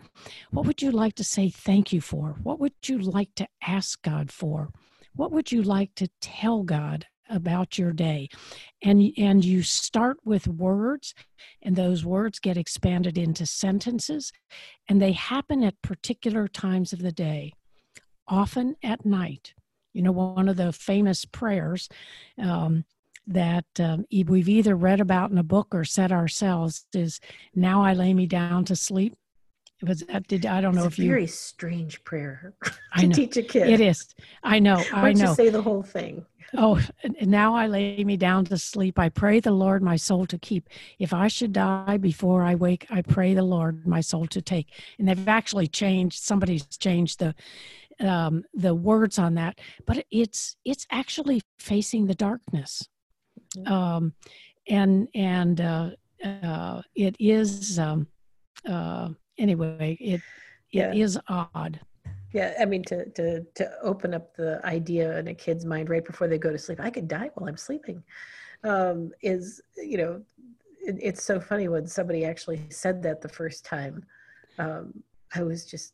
what 0.51 0.67
would 0.67 0.83
you 0.83 0.91
like 0.91 1.15
to 1.17 1.25
say 1.25 1.51
thank 1.51 1.93
you 1.93 2.01
for? 2.01 2.37
What 2.43 2.59
would 2.59 2.75
you 2.85 2.99
like 2.99 3.35
to 3.37 3.49
ask 3.63 4.03
God 4.03 4.31
for? 4.31 4.71
What 5.15 5.33
would 5.33 5.53
you 5.53 5.63
like 5.63 5.95
to 5.97 6.09
tell 6.21 6.63
God 6.63 7.07
about 7.29 7.79
your 7.79 7.93
day? 7.93 8.29
And 8.83 9.13
and 9.17 9.45
you 9.45 9.63
start 9.63 10.19
with 10.25 10.49
words 10.49 11.15
and 11.63 11.77
those 11.77 12.05
words 12.05 12.39
get 12.39 12.57
expanded 12.57 13.19
into 13.19 13.47
sentences 13.47 14.33
and 14.89 15.01
they 15.01 15.13
happen 15.13 15.63
at 15.63 15.81
particular 15.83 16.49
times 16.49 16.93
of 16.93 17.01
the 17.01 17.13
day. 17.13 17.53
Often 18.27 18.77
at 18.83 19.05
night. 19.05 19.55
You 19.93 20.03
know 20.03 20.13
one 20.13 20.49
of 20.49 20.57
the 20.57 20.73
famous 20.73 21.25
prayers 21.25 21.89
um, 22.41 22.85
that 23.27 23.67
um, 23.79 24.07
we've 24.11 24.49
either 24.49 24.75
read 24.75 25.01
about 25.01 25.31
in 25.31 25.39
a 25.39 25.43
book 25.43 25.69
or 25.73 25.85
said 25.85 26.11
ourselves 26.11 26.87
is 26.95 27.21
now 27.55 27.83
i 27.83 27.93
lay 27.93 28.15
me 28.15 28.27
down 28.27 28.65
to 28.65 28.75
sleep 28.75 29.15
was 29.83 30.01
that 30.09 30.27
did 30.27 30.47
I 30.47 30.61
don't 30.61 30.75
it's 30.75 30.83
know 30.83 30.87
if 30.87 30.99
you 30.99 31.09
very 31.09 31.27
strange 31.27 32.03
prayer 32.05 32.55
to 32.99 33.09
teach 33.09 33.37
a 33.37 33.43
kid. 33.43 33.69
It 33.69 33.81
is. 33.81 34.15
I 34.43 34.59
know. 34.59 34.77
Why 34.77 34.85
I 35.09 35.13
know. 35.13 35.31
you 35.31 35.35
say 35.35 35.51
the 35.51 35.63
whole 35.63 35.83
thing? 35.83 36.25
oh, 36.57 36.81
now 37.21 37.55
I 37.55 37.67
lay 37.67 38.03
me 38.05 38.17
down 38.17 38.45
to 38.47 38.59
sleep. 38.59 38.99
I 38.99 39.09
pray 39.09 39.41
the 39.41 39.51
Lord 39.51 39.83
my 39.83 39.97
soul 39.97 40.27
to 40.27 40.39
keep. 40.39 40.69
If 40.99 41.13
I 41.13 41.29
should 41.29 41.53
die 41.53 41.99
before 41.99 42.43
I 42.43 42.55
wake, 42.55 42.87
I 42.91 43.03
pray 43.03 43.35
the 43.35 43.43
Lord 43.43 43.87
my 43.87 44.01
soul 44.01 44.27
to 44.29 44.41
take. 44.41 44.69
And 44.99 45.09
they've 45.09 45.29
actually 45.29 45.69
changed. 45.69 46.23
Somebody's 46.23 46.67
changed 46.67 47.19
the 47.19 47.35
um, 48.01 48.45
the 48.55 48.75
words 48.75 49.19
on 49.19 49.35
that, 49.35 49.59
but 49.85 50.05
it's 50.11 50.57
it's 50.65 50.87
actually 50.91 51.43
facing 51.59 52.07
the 52.07 52.15
darkness. 52.15 52.89
Mm-hmm. 53.57 53.73
Um, 53.73 54.15
and 54.69 55.09
and 55.15 55.61
uh, 55.61 55.91
uh, 56.25 56.83
it 56.95 57.17
is 57.19 57.79
um, 57.79 58.07
uh, 58.67 59.11
anyway, 59.39 59.97
it 60.01 60.15
it 60.15 60.23
yeah. 60.73 60.93
is 60.93 61.19
odd. 61.29 61.81
Yeah, 62.33 62.55
I 62.61 62.65
mean 62.65 62.83
to 62.85 63.09
to 63.11 63.43
to 63.43 63.71
open 63.83 64.15
up 64.15 64.35
the 64.37 64.61
idea 64.65 65.19
in 65.19 65.29
a 65.29 65.35
kid's 65.35 65.65
mind 65.65 65.89
right 65.89 66.05
before 66.05 66.29
they 66.29 66.39
go 66.39 66.51
to 66.51 66.59
sleep. 66.59 66.81
I 66.81 66.91
could 66.91 67.09
die 67.09 67.31
while 67.35 67.49
I'm 67.49 67.57
sleeping. 67.57 68.03
Um, 68.65 69.13
is 69.23 69.63
you 69.77 69.99
know, 69.99 70.23
it, 70.81 70.97
it's 71.01 71.23
so 71.23 71.41
funny 71.41 71.69
when 71.69 71.87
somebody 71.87 72.25
actually 72.25 72.61
said 72.71 73.03
that 73.03 73.21
the 73.21 73.29
first 73.29 73.65
time. 73.65 74.05
Um, 74.59 75.03
I 75.35 75.43
was 75.43 75.67
just 75.67 75.93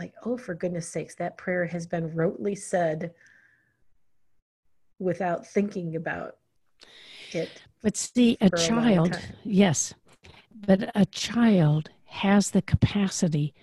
like, 0.00 0.12
oh, 0.24 0.36
for 0.36 0.54
goodness 0.54 0.88
sakes, 0.88 1.14
that 1.16 1.36
prayer 1.36 1.66
has 1.66 1.86
been 1.86 2.10
rotely 2.10 2.56
said 2.56 3.12
without 4.98 5.46
thinking 5.46 5.96
about 5.96 6.36
it. 7.32 7.50
But 7.82 7.96
see, 7.96 8.36
a 8.40 8.50
child, 8.50 9.18
yes, 9.44 9.94
but 10.66 10.90
a 10.94 11.04
child 11.06 11.90
has 12.12 12.50
the 12.50 12.62
capacity 12.62 13.54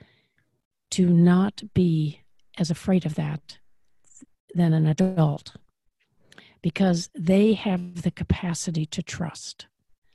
to 0.91 1.07
not 1.07 1.61
be 1.73 2.21
as 2.57 2.71
afraid 2.71 3.05
of 3.05 3.15
that 3.15 3.59
than 4.55 4.73
an 4.73 4.87
adult 4.87 5.55
because 6.61 7.09
they 7.13 7.53
have 7.53 8.01
the 8.01 8.11
capacity 8.11 8.85
to 8.87 9.03
trust. 9.03 9.67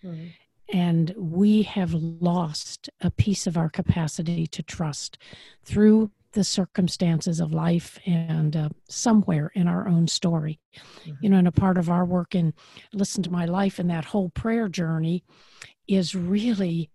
Mm-hmm. 0.05 0.27
And 0.73 1.15
we 1.17 1.63
have 1.63 1.95
lost 1.95 2.91
a 3.01 3.11
piece 3.11 3.47
of 3.47 3.57
our 3.57 3.69
capacity 3.69 4.47
to 4.49 4.63
trust 4.63 5.17
through 5.65 6.11
the 6.33 6.43
circumstances 6.43 7.39
of 7.39 7.53
life 7.53 8.01
and 8.05 8.57
uh, 8.57 8.69
somewhere 8.89 9.53
in 9.55 9.69
our 9.69 9.87
own 9.87 10.09
story. 10.09 10.59
Mm-hmm. 10.77 11.13
You 11.21 11.29
know, 11.31 11.39
and 11.39 11.49
a 11.49 11.53
part 11.53 11.79
of 11.79 11.89
our 11.89 12.05
work 12.05 12.35
in 12.35 12.53
Listen 12.93 13.23
to 13.23 13.31
My 13.31 13.45
Life 13.45 13.79
and 13.79 13.89
that 13.91 14.07
whole 14.07 14.31
prayer 14.31 14.69
journey 14.69 15.23
is 15.87 16.15
really 16.15 16.91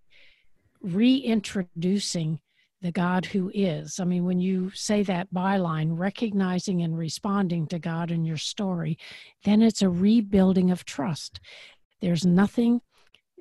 reintroducing 0.81 2.39
the 2.81 2.91
God 2.91 3.25
who 3.25 3.51
is. 3.53 4.00
I 4.00 4.05
mean, 4.05 4.24
when 4.24 4.39
you 4.39 4.71
say 4.74 5.03
that 5.03 5.33
byline, 5.33 5.98
recognizing 5.98 6.81
and 6.81 6.98
responding 6.98 7.67
to 7.67 7.79
God 7.79 8.09
in 8.09 8.24
your 8.24 8.38
story, 8.38 8.98
then 9.43 9.62
it's 9.62 9.81
a 9.81 9.89
rebuilding 9.89 10.71
of 10.71 10.86
trust. 10.86 11.41
There's 12.01 12.25
nothing, 12.25 12.81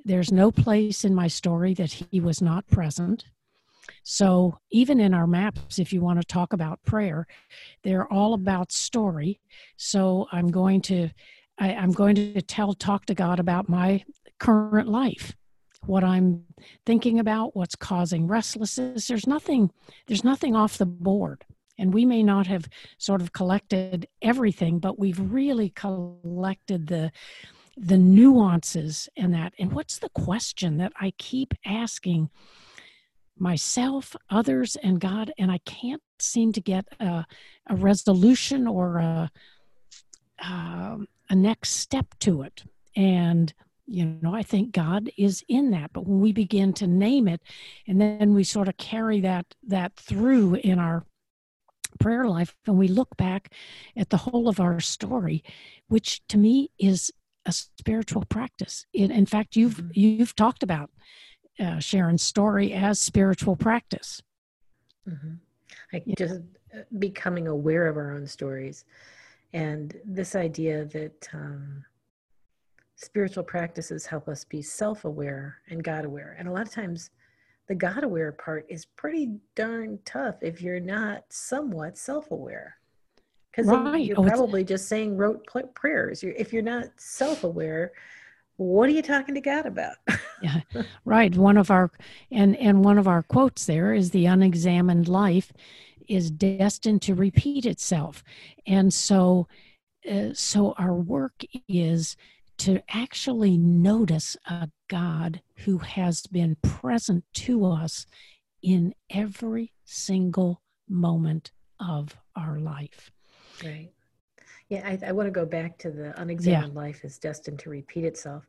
there's 0.05 0.33
no 0.33 0.51
place 0.51 1.05
in 1.05 1.15
my 1.15 1.29
story 1.29 1.75
that 1.75 1.93
He 2.11 2.21
was 2.21 2.43
not 2.43 2.67
present. 2.67 3.27
So, 4.03 4.59
even 4.71 5.01
in 5.01 5.15
our 5.15 5.27
maps, 5.27 5.79
if 5.79 5.93
you 5.93 6.01
want 6.01 6.21
to 6.21 6.27
talk 6.27 6.53
about 6.53 6.83
prayer, 6.83 7.27
they're 7.85 8.13
all 8.13 8.35
about 8.35 8.73
story. 8.73 9.41
So, 9.77 10.27
I'm 10.33 10.49
going 10.49 10.83
to 10.83 11.11
I, 11.59 11.71
am 11.71 11.93
going 11.93 12.15
to 12.15 12.43
tell 12.43 12.75
talk 12.75 13.07
to 13.07 13.15
God 13.15 13.41
about 13.41 13.69
my 13.69 14.05
current 14.39 14.89
life 14.89 15.35
what 15.89 16.05
I'm 16.05 16.45
thinking 16.87 17.19
about, 17.19 17.57
what's 17.57 17.77
causing 17.77 18.27
restlessness. 18.27 19.09
There's 19.09 19.27
nothing, 19.27 19.71
there's 20.07 20.25
nothing 20.25 20.55
off 20.55 20.79
the 20.79 20.87
board. 20.87 21.45
And 21.79 21.95
we 21.95 22.05
may 22.05 22.23
not 22.23 22.47
have 22.49 22.69
sort 22.99 23.23
of 23.23 23.33
collected 23.33 24.09
everything, 24.21 24.81
but 24.81 24.99
we've 24.99 25.21
really 25.21 25.71
collected 25.71 26.89
the 26.89 27.13
the 27.81 27.97
nuances 27.97 29.09
and 29.17 29.33
that. 29.35 29.55
And 29.57 29.73
what's 29.73 30.01
the 30.01 30.09
question 30.09 30.79
that 30.79 30.93
I 31.01 31.13
keep 31.17 31.55
asking 31.65 32.29
myself, 33.39 34.17
others, 34.31 34.77
and 34.83 35.01
God, 35.01 35.33
and 35.39 35.51
I 35.51 35.59
can't 35.59 36.03
seem 36.19 36.53
to 36.55 36.61
get 36.61 36.87
a, 36.99 37.25
a 37.69 37.77
resolution 37.77 38.67
or 38.67 38.99
a, 38.99 39.31
uh, 40.45 40.97
a 41.31 41.35
next 41.35 41.75
step 41.75 42.07
to 42.21 42.43
it. 42.43 42.65
And 42.97 43.55
you 43.89 44.05
know 44.23 44.35
i 44.35 44.43
think 44.43 44.73
god 44.73 45.11
is 45.17 45.43
in 45.49 45.71
that 45.71 45.91
but 45.93 46.07
when 46.07 46.21
we 46.21 46.33
begin 46.33 46.73
to 46.73 46.87
name 46.87 47.27
it 47.27 47.41
and 47.87 48.01
then 48.01 48.35
we 48.35 48.45
sort 48.45 48.69
of 48.69 48.77
carry 48.77 49.21
that 49.21 49.47
that 49.67 49.97
through 49.97 50.55
in 50.57 50.79
our 50.79 51.05
prayer 51.99 52.29
life 52.29 52.55
and 52.67 52.79
we 52.79 52.87
look 52.87 53.17
back 53.17 53.53
at 53.97 54.11
the 54.11 54.17
whole 54.17 54.49
of 54.49 54.61
our 54.61 54.79
story 54.79 55.43
which 55.89 56.21
to 56.29 56.37
me 56.37 56.71
is 56.79 57.11
a 57.47 57.53
spiritual 57.53 58.25
practice 58.27 58.85
in, 58.93 59.11
in 59.11 59.25
fact 59.25 59.57
you've 59.57 59.77
mm-hmm. 59.77 59.91
you've 59.95 60.37
talked 60.37 60.63
about 60.63 60.91
uh, 61.59 61.79
sharon's 61.79 62.23
story 62.23 62.73
as 62.73 63.01
spiritual 63.01 63.57
practice 63.57 64.23
mm-hmm. 65.09 65.35
like 65.93 66.05
just 66.19 66.41
uh, 66.75 66.81
becoming 66.99 67.49
aware 67.49 67.87
of 67.87 67.97
our 67.97 68.13
own 68.13 68.27
stories 68.27 68.85
and 69.55 69.97
this 70.05 70.37
idea 70.37 70.85
that 70.85 71.29
um, 71.33 71.83
spiritual 72.99 73.45
practices 73.45 74.05
help 74.05 74.29
us 74.29 74.45
be 74.45 74.61
self 74.61 75.05
aware 75.05 75.59
and 75.71 75.83
God 75.83 76.05
aware. 76.05 76.37
And 76.39 76.49
a 76.49 76.53
lot 76.53 76.63
of 76.67 76.73
times, 76.73 77.11
the 77.69 77.75
God 77.75 78.03
aware 78.03 78.33
part 78.33 78.67
is 78.69 78.85
pretty 78.85 79.31
darn 79.55 79.99
tough 80.05 80.37
if 80.43 80.61
you're 80.61 80.81
not 80.81 81.25
somewhat 81.29 81.97
self 81.97 82.31
aware. 82.31 82.77
Because 83.51 83.67
right. 83.67 84.05
you're 84.05 84.21
oh, 84.21 84.25
probably 84.25 84.65
just 84.65 84.89
saying 84.89 85.17
rote 85.17 85.47
prayers. 85.75 86.23
You're, 86.23 86.33
if 86.33 86.53
you're 86.53 86.63
not 86.63 86.87
self 86.97 87.45
aware, 87.45 87.93
what 88.57 88.89
are 88.89 88.93
you 88.93 89.03
talking 89.03 89.35
to 89.35 89.41
God 89.41 89.67
about? 89.67 89.97
yeah, 90.43 90.61
right. 91.05 91.35
One 91.35 91.57
of 91.57 91.71
our 91.71 91.91
and 92.33 92.57
and 92.57 92.85
one 92.85 92.99
of 92.99 93.07
our 93.07 93.23
quotes 93.23 93.67
there 93.67 93.95
is 93.95 94.11
the 94.11 94.27
unexamined 94.27 95.09
life 95.09 95.53
is 96.09 96.31
destined 96.31 97.03
to 97.03 97.15
repeat 97.15 97.65
itself, 97.65 98.25
and 98.67 98.93
so 98.93 99.47
uh, 100.11 100.31
so 100.33 100.73
our 100.79 100.95
work 100.95 101.45
is 101.69 102.17
to 102.59 102.83
actually 102.89 103.57
notice 103.57 104.37
a 104.47 104.69
God 104.89 105.41
who 105.65 105.79
has 105.79 106.27
been 106.27 106.57
present 106.63 107.25
to 107.35 107.65
us 107.65 108.07
in 108.63 108.95
every 109.11 109.73
single 109.85 110.61
moment 110.89 111.53
of 111.81 112.17
our 112.35 112.59
life. 112.59 113.11
Right. 113.65 113.91
Yeah, 114.69 114.83
I, 114.85 115.09
I 115.09 115.13
want 115.13 115.27
to 115.27 115.33
go 115.33 115.47
back 115.47 115.79
to 115.79 115.91
the 115.91 116.21
unexamined 116.21 116.75
yeah. 116.75 116.81
life 116.81 117.05
is 117.05 117.19
destined 117.19 117.59
to 117.61 117.71
repeat 117.71 118.05
itself. 118.05 118.45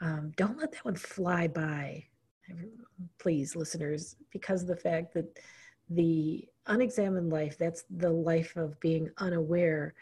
Um, 0.00 0.32
don't 0.36 0.58
let 0.58 0.72
that 0.72 0.84
one 0.84 0.94
fly 0.94 1.48
by. 1.48 2.04
please, 3.18 3.56
listeners, 3.56 4.16
because 4.30 4.62
of 4.62 4.68
the 4.68 4.76
fact 4.76 5.14
that 5.14 5.38
the 5.90 6.46
unexamined 6.66 7.30
life, 7.30 7.56
that's 7.58 7.84
the 7.90 8.10
life 8.10 8.56
of 8.56 8.78
being 8.80 9.10
unaware, 9.18 9.94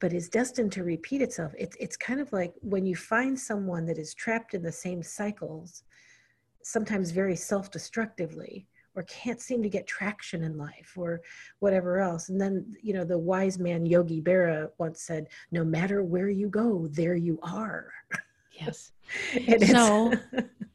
but 0.00 0.12
is 0.12 0.28
destined 0.28 0.72
to 0.72 0.84
repeat 0.84 1.22
itself. 1.22 1.52
It's, 1.58 1.76
it's 1.78 1.96
kind 1.96 2.20
of 2.20 2.32
like 2.32 2.54
when 2.60 2.86
you 2.86 2.96
find 2.96 3.38
someone 3.38 3.86
that 3.86 3.98
is 3.98 4.14
trapped 4.14 4.54
in 4.54 4.62
the 4.62 4.72
same 4.72 5.02
cycles, 5.02 5.84
sometimes 6.62 7.12
very 7.12 7.36
self 7.36 7.70
destructively, 7.70 8.66
or 8.96 9.02
can't 9.04 9.40
seem 9.40 9.62
to 9.62 9.68
get 9.68 9.86
traction 9.86 10.42
in 10.42 10.56
life 10.56 10.94
or 10.96 11.20
whatever 11.60 11.98
else. 11.98 12.30
And 12.30 12.40
then, 12.40 12.74
you 12.82 12.94
know, 12.94 13.04
the 13.04 13.18
wise 13.18 13.58
man 13.58 13.84
Yogi 13.84 14.22
Berra 14.22 14.70
once 14.78 15.02
said, 15.02 15.28
no 15.52 15.64
matter 15.64 16.02
where 16.02 16.30
you 16.30 16.48
go, 16.48 16.88
there 16.90 17.14
you 17.14 17.38
are. 17.42 17.92
Yes. 18.52 18.92
so 19.68 20.14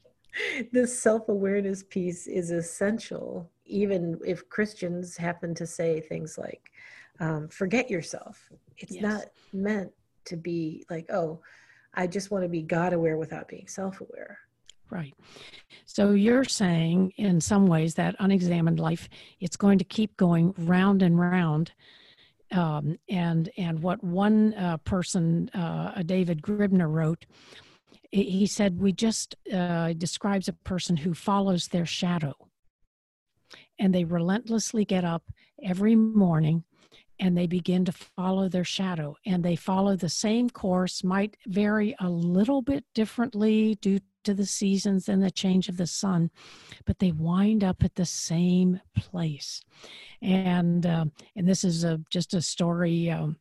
this 0.72 1.01
self-awareness 1.01 1.84
piece 1.84 2.27
is 2.27 2.51
essential, 2.51 3.50
even 3.65 4.20
if 4.25 4.48
Christians 4.50 5.18
happen 5.18 5.56
to 5.56 5.65
say 5.65 6.00
things 6.00 6.38
like, 6.38 6.72
um, 7.22 7.48
forget 7.48 7.90
yourself. 7.90 8.51
It's 8.78 8.96
yes. 8.96 9.04
not 9.04 9.25
meant 9.54 9.92
to 10.25 10.36
be 10.36 10.84
like, 10.90 11.10
oh, 11.12 11.40
I 11.94 12.08
just 12.08 12.32
want 12.32 12.44
to 12.44 12.50
be 12.50 12.63
God 12.63 12.94
aware 12.94 13.16
without 13.16 13.48
being 13.48 13.68
self 13.68 14.01
aware. 14.01 14.40
Right. 14.90 15.13
So 15.86 16.12
you're 16.12 16.44
saying, 16.44 17.13
in 17.16 17.40
some 17.40 17.68
ways, 17.68 17.94
that 17.96 18.16
unexamined 18.20 18.80
life, 18.80 19.08
it's 19.40 19.56
going 19.56 19.78
to 19.78 19.86
keep 19.86 20.18
going 20.18 20.54
round 20.58 21.01
and 21.01 21.18
round. 21.18 21.72
Um, 22.51 22.98
and 23.08 23.50
and 23.56 23.82
what 23.82 24.04
one 24.04 24.54
uh, 24.56 24.78
person, 24.78 25.50
uh, 25.50 26.04
David 26.04 26.42
Gribner, 26.42 26.92
wrote, 26.92 27.25
he 28.12 28.46
said, 28.46 28.82
we 28.82 28.92
just 28.92 29.36
uh, 29.54 29.94
describes 29.94 30.50
a 30.50 30.54
person 30.54 30.98
who 30.98 31.13
follows 31.13 31.68
their 31.68 31.86
shadow, 31.86 32.34
and 33.80 33.96
they 33.96 34.04
relentlessly 34.04 34.84
get 34.84 35.06
up 35.06 35.24
every 35.63 35.96
morning 35.96 36.66
and 37.22 37.38
they 37.38 37.46
begin 37.46 37.86
to 37.86 37.92
follow 37.92 38.50
their 38.50 38.63
shadow 38.63 39.16
and 39.25 39.44
they 39.44 39.56
follow 39.56 39.96
the 39.96 40.10
same 40.10 40.50
course 40.50 41.04
might 41.04 41.38
vary 41.46 41.96
a 42.00 42.10
little 42.10 42.63
bit 42.63 42.84
differently 42.96 43.75
due 43.75 44.00
to 44.24 44.34
the 44.34 44.46
seasons 44.46 45.08
and 45.08 45.22
the 45.24 45.32
change 45.32 45.70
of 45.70 45.78
the 45.78 45.88
sun, 45.88 46.32
but 46.86 47.00
they 47.00 47.12
wind 47.12 47.63
up 47.63 47.84
at 47.84 47.96
the 47.96 48.06
same 48.06 48.80
place. 48.96 49.62
And 50.22 50.86
uh, 50.86 51.06
and 51.36 51.48
this 51.48 51.63
is 51.63 51.84
a, 51.84 52.01
just 52.10 52.34
a 52.34 52.42
story 52.42 53.10
um, 53.10 53.38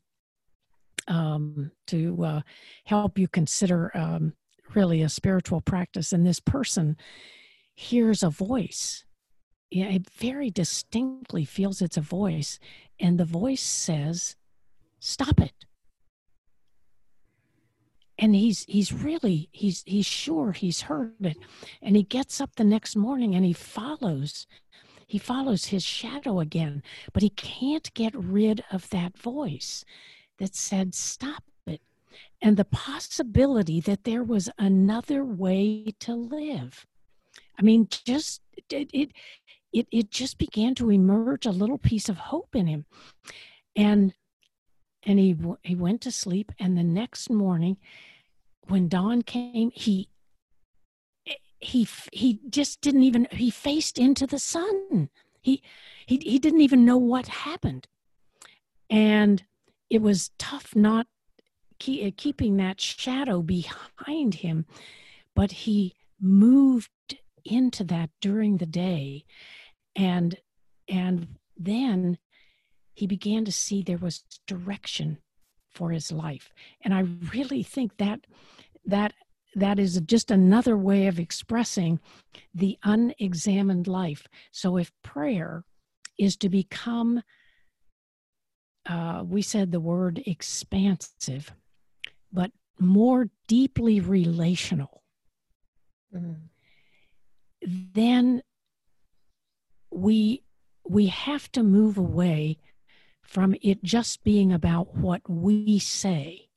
um, 1.09 1.73
to 1.89 2.25
uh, 2.25 2.41
help 2.85 3.19
you 3.19 3.29
consider 3.29 3.91
um, 3.97 4.35
really 4.75 5.03
a 5.03 5.09
spiritual 5.09 5.61
practice. 5.61 6.13
And 6.13 6.27
this 6.27 6.41
person 6.41 6.97
hears 7.75 8.23
a 8.23 8.31
voice. 8.31 9.05
Yeah, 9.71 9.87
it 9.87 10.11
very 10.11 10.51
distinctly 10.51 11.45
feels 11.45 11.81
it's 11.81 11.97
a 11.97 12.01
voice, 12.01 12.59
and 12.99 13.19
the 13.19 13.25
voice 13.25 13.63
says, 13.63 14.37
"Stop 14.99 15.41
it." 15.41 15.65
and 18.21 18.35
he's 18.35 18.65
he's 18.69 18.93
really 18.93 19.49
he's 19.51 19.83
he's 19.87 20.07
sure 20.07 20.53
he's 20.53 20.83
heard 20.83 21.15
it. 21.21 21.39
And 21.83 21.97
he 21.97 22.03
gets 22.03 22.41
up 22.41 22.55
the 22.55 22.65
next 22.65 22.95
morning 22.95 23.35
and 23.35 23.45
he 23.45 23.55
follows 23.55 24.47
he 25.07 25.19
follows 25.19 25.67
his 25.67 25.83
shadow 25.83 26.39
again 26.39 26.83
but 27.13 27.23
he 27.23 27.31
can't 27.31 27.93
get 27.95 28.15
rid 28.15 28.63
of 28.71 28.91
that 28.91 29.17
voice 29.19 29.85
that 30.39 30.55
said 30.55 30.95
stop 30.95 31.43
it. 31.67 31.81
And 32.43 32.57
the 32.57 32.65
possibility 32.67 33.81
that 33.81 34.05
there 34.05 34.23
was 34.23 34.51
another 34.59 35.25
way 35.25 35.95
to 36.01 36.15
live. 36.15 36.87
I 37.59 37.63
mean 37.63 37.89
just 37.91 38.43
it 38.71 38.91
it 38.93 39.13
it, 39.73 39.87
it 39.93 40.11
just 40.11 40.39
began 40.39 40.75
to 40.77 40.91
emerge 40.91 41.47
a 41.47 41.51
little 41.51 41.79
piece 41.79 42.09
of 42.09 42.19
hope 42.19 42.55
in 42.55 42.67
him. 42.67 42.87
And 43.77 44.15
and 45.05 45.19
he 45.19 45.37
he 45.63 45.75
went 45.75 46.01
to 46.03 46.11
sleep 46.11 46.53
and 46.59 46.77
the 46.77 46.83
next 46.83 47.31
morning 47.31 47.79
when 48.71 48.89
dawn 48.89 49.23
came, 49.23 49.71
he 49.75 50.09
eh, 51.27 51.35
he 51.59 51.87
he 52.13 52.41
just 52.49 52.81
didn't 52.81 53.03
even 53.03 53.27
he 53.33 53.51
faced 53.51 53.99
into 53.99 54.27
the 54.27 54.39
sun. 54.39 55.11
He 55.43 55.63
he 56.07 56.19
he 56.19 56.39
didn't 56.39 56.61
even 56.61 56.85
know 56.85 56.99
what 56.99 57.27
happened, 57.27 57.89
and 58.89 59.45
it 59.89 60.03
was 60.03 60.31
tough 60.39 60.77
not 60.77 61.07
keep, 61.79 62.05
eh, 62.05 62.11
keeping 62.17 62.57
that 62.57 62.81
shadow 62.81 63.43
behind 63.43 64.35
him, 64.35 64.67
but 65.35 65.53
he 65.53 65.95
moved 66.21 66.91
into 67.45 67.83
that 67.85 68.11
during 68.21 68.59
the 68.59 68.67
day, 68.67 69.25
and 69.97 70.37
and 70.89 71.29
then 71.57 72.19
he 72.95 73.07
began 73.07 73.45
to 73.45 73.53
see 73.53 73.83
there 73.83 73.97
was 73.99 74.25
direction 74.47 75.19
for 75.71 75.91
his 75.91 76.11
life. 76.11 76.51
And 76.83 76.93
I 76.93 77.01
really 77.33 77.63
think 77.63 77.97
that 77.99 78.27
that 78.85 79.15
that 79.55 79.79
is 79.79 80.01
just 80.03 80.31
another 80.31 80.77
way 80.77 81.07
of 81.07 81.19
expressing 81.19 81.99
the 82.55 82.79
unexamined 82.85 83.89
life. 83.89 84.27
So 84.53 84.77
if 84.77 84.93
prayer 85.03 85.65
is 86.19 86.37
to 86.39 86.49
become 86.49 87.23
uh, 88.87 89.23
we 89.27 89.43
said 89.43 89.71
the 89.71 89.81
word 89.81 90.23
expansive, 90.27 91.53
but 92.33 92.51
more 92.79 93.29
deeply 93.47 94.01
relational, 94.01 95.03
mm-hmm. 96.15 96.33
then 97.95 98.43
we 100.01 100.43
we 100.89 101.07
have 101.07 101.53
to 101.53 101.63
move 101.63 101.99
away 101.99 102.59
from 103.23 103.55
it 103.63 103.83
just 103.85 104.25
being 104.25 104.53
about 104.53 104.97
what 104.97 105.23
we 105.29 105.79
say. 105.79 106.49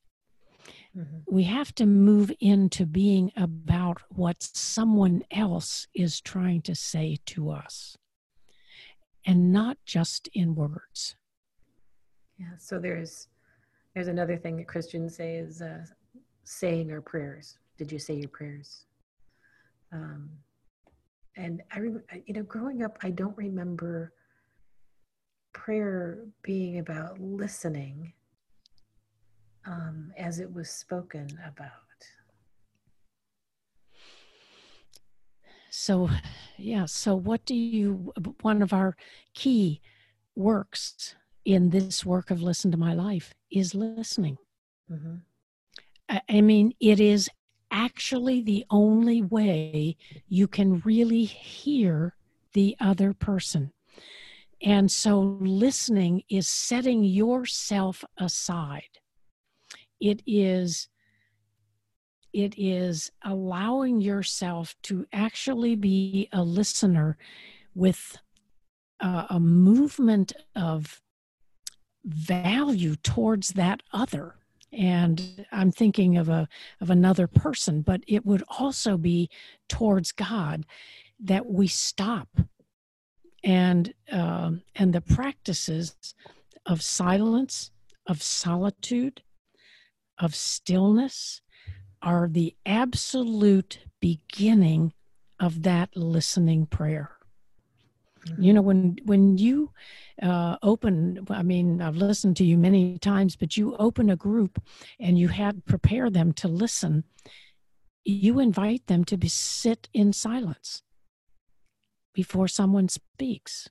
Mm-hmm. 0.97 1.17
We 1.27 1.43
have 1.43 1.75
to 1.75 1.85
move 1.85 2.31
into 2.39 2.85
being 2.85 3.31
about 3.35 4.01
what 4.09 4.41
someone 4.41 5.23
else 5.29 5.87
is 5.93 6.21
trying 6.21 6.61
to 6.63 6.75
say 6.75 7.17
to 7.27 7.51
us, 7.51 7.97
and 9.25 9.51
not 9.51 9.77
just 9.85 10.29
in 10.33 10.55
words. 10.55 11.15
Yeah. 12.39 12.57
So 12.57 12.79
there's 12.79 13.27
there's 13.93 14.07
another 14.07 14.37
thing 14.37 14.57
that 14.57 14.67
Christians 14.67 15.15
say 15.15 15.35
is 15.35 15.61
uh, 15.61 15.85
saying 16.43 16.91
our 16.91 17.01
prayers. 17.01 17.57
Did 17.77 17.91
you 17.91 17.99
say 17.99 18.15
your 18.15 18.29
prayers? 18.29 18.85
Um, 19.91 20.29
and 21.35 21.61
I, 21.71 21.79
you 22.25 22.33
know, 22.33 22.43
growing 22.43 22.83
up, 22.83 22.97
I 23.01 23.09
don't 23.09 23.37
remember 23.37 24.13
prayer 25.53 26.25
being 26.41 26.79
about 26.79 27.19
listening 27.19 28.13
um, 29.65 30.11
as 30.17 30.39
it 30.39 30.51
was 30.51 30.69
spoken 30.69 31.27
about. 31.45 31.71
So, 35.69 36.09
yeah, 36.57 36.85
so 36.85 37.15
what 37.15 37.45
do 37.45 37.55
you, 37.55 38.13
one 38.41 38.61
of 38.61 38.73
our 38.73 38.95
key 39.33 39.81
works 40.35 41.15
in 41.45 41.71
this 41.71 42.05
work 42.05 42.29
of 42.29 42.41
Listen 42.41 42.71
to 42.71 42.77
My 42.77 42.93
Life 42.93 43.33
is 43.51 43.73
listening. 43.73 44.37
Mm-hmm. 44.91 45.15
I, 46.09 46.21
I 46.29 46.41
mean, 46.41 46.73
it 46.79 46.99
is 46.99 47.29
actually 47.73 48.41
the 48.41 48.65
only 48.69 49.21
way 49.21 49.97
you 50.29 50.47
can 50.47 50.79
really 50.85 51.25
hear 51.25 52.15
the 52.53 52.77
other 52.79 53.13
person. 53.13 53.73
And 54.61 54.89
so 54.89 55.19
listening 55.41 56.23
is 56.29 56.47
setting 56.47 57.03
yourself 57.03 58.05
aside. 58.17 58.99
It 59.99 60.21
is 60.25 60.87
it 62.31 62.57
is 62.57 63.11
allowing 63.23 64.01
yourself 64.01 64.75
to 64.81 65.05
actually 65.13 65.75
be 65.75 66.29
a 66.33 66.41
listener 66.41 67.15
with 67.75 68.17
a, 68.99 69.27
a 69.29 69.39
movement 69.39 70.33
of 70.55 70.99
value 72.03 72.95
towards 72.95 73.49
that 73.49 73.83
other 73.91 74.35
and 74.73 75.45
i'm 75.51 75.71
thinking 75.71 76.17
of 76.17 76.29
a 76.29 76.47
of 76.81 76.89
another 76.89 77.27
person 77.27 77.81
but 77.81 78.01
it 78.07 78.25
would 78.25 78.43
also 78.59 78.97
be 78.97 79.29
towards 79.69 80.11
god 80.11 80.65
that 81.19 81.45
we 81.45 81.67
stop 81.67 82.27
and 83.43 83.93
um, 84.11 84.61
and 84.75 84.93
the 84.93 85.01
practices 85.01 86.15
of 86.65 86.81
silence, 86.81 87.71
of 88.07 88.21
solitude, 88.21 89.21
of 90.17 90.35
stillness 90.35 91.41
are 92.01 92.27
the 92.27 92.55
absolute 92.65 93.79
beginning 93.99 94.93
of 95.39 95.63
that 95.63 95.95
listening 95.95 96.65
prayer. 96.65 97.17
You 98.37 98.53
know, 98.53 98.61
when 98.61 98.97
when 99.05 99.37
you 99.37 99.71
uh, 100.21 100.57
open, 100.61 101.25
I 101.29 101.43
mean, 101.43 101.81
I've 101.81 101.97
listened 101.97 102.37
to 102.37 102.45
you 102.45 102.57
many 102.57 102.97
times, 102.99 103.35
but 103.35 103.57
you 103.57 103.75
open 103.77 104.09
a 104.09 104.15
group 104.15 104.61
and 104.99 105.17
you 105.17 105.27
have 105.27 105.65
prepare 105.65 106.09
them 106.09 106.33
to 106.33 106.47
listen. 106.47 107.03
You 108.05 108.39
invite 108.39 108.87
them 108.87 109.03
to 109.05 109.17
be 109.17 109.27
sit 109.27 109.89
in 109.93 110.13
silence 110.13 110.83
before 112.13 112.47
someone 112.47 112.89
speaks. 112.89 113.69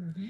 Mm-hmm. 0.00 0.26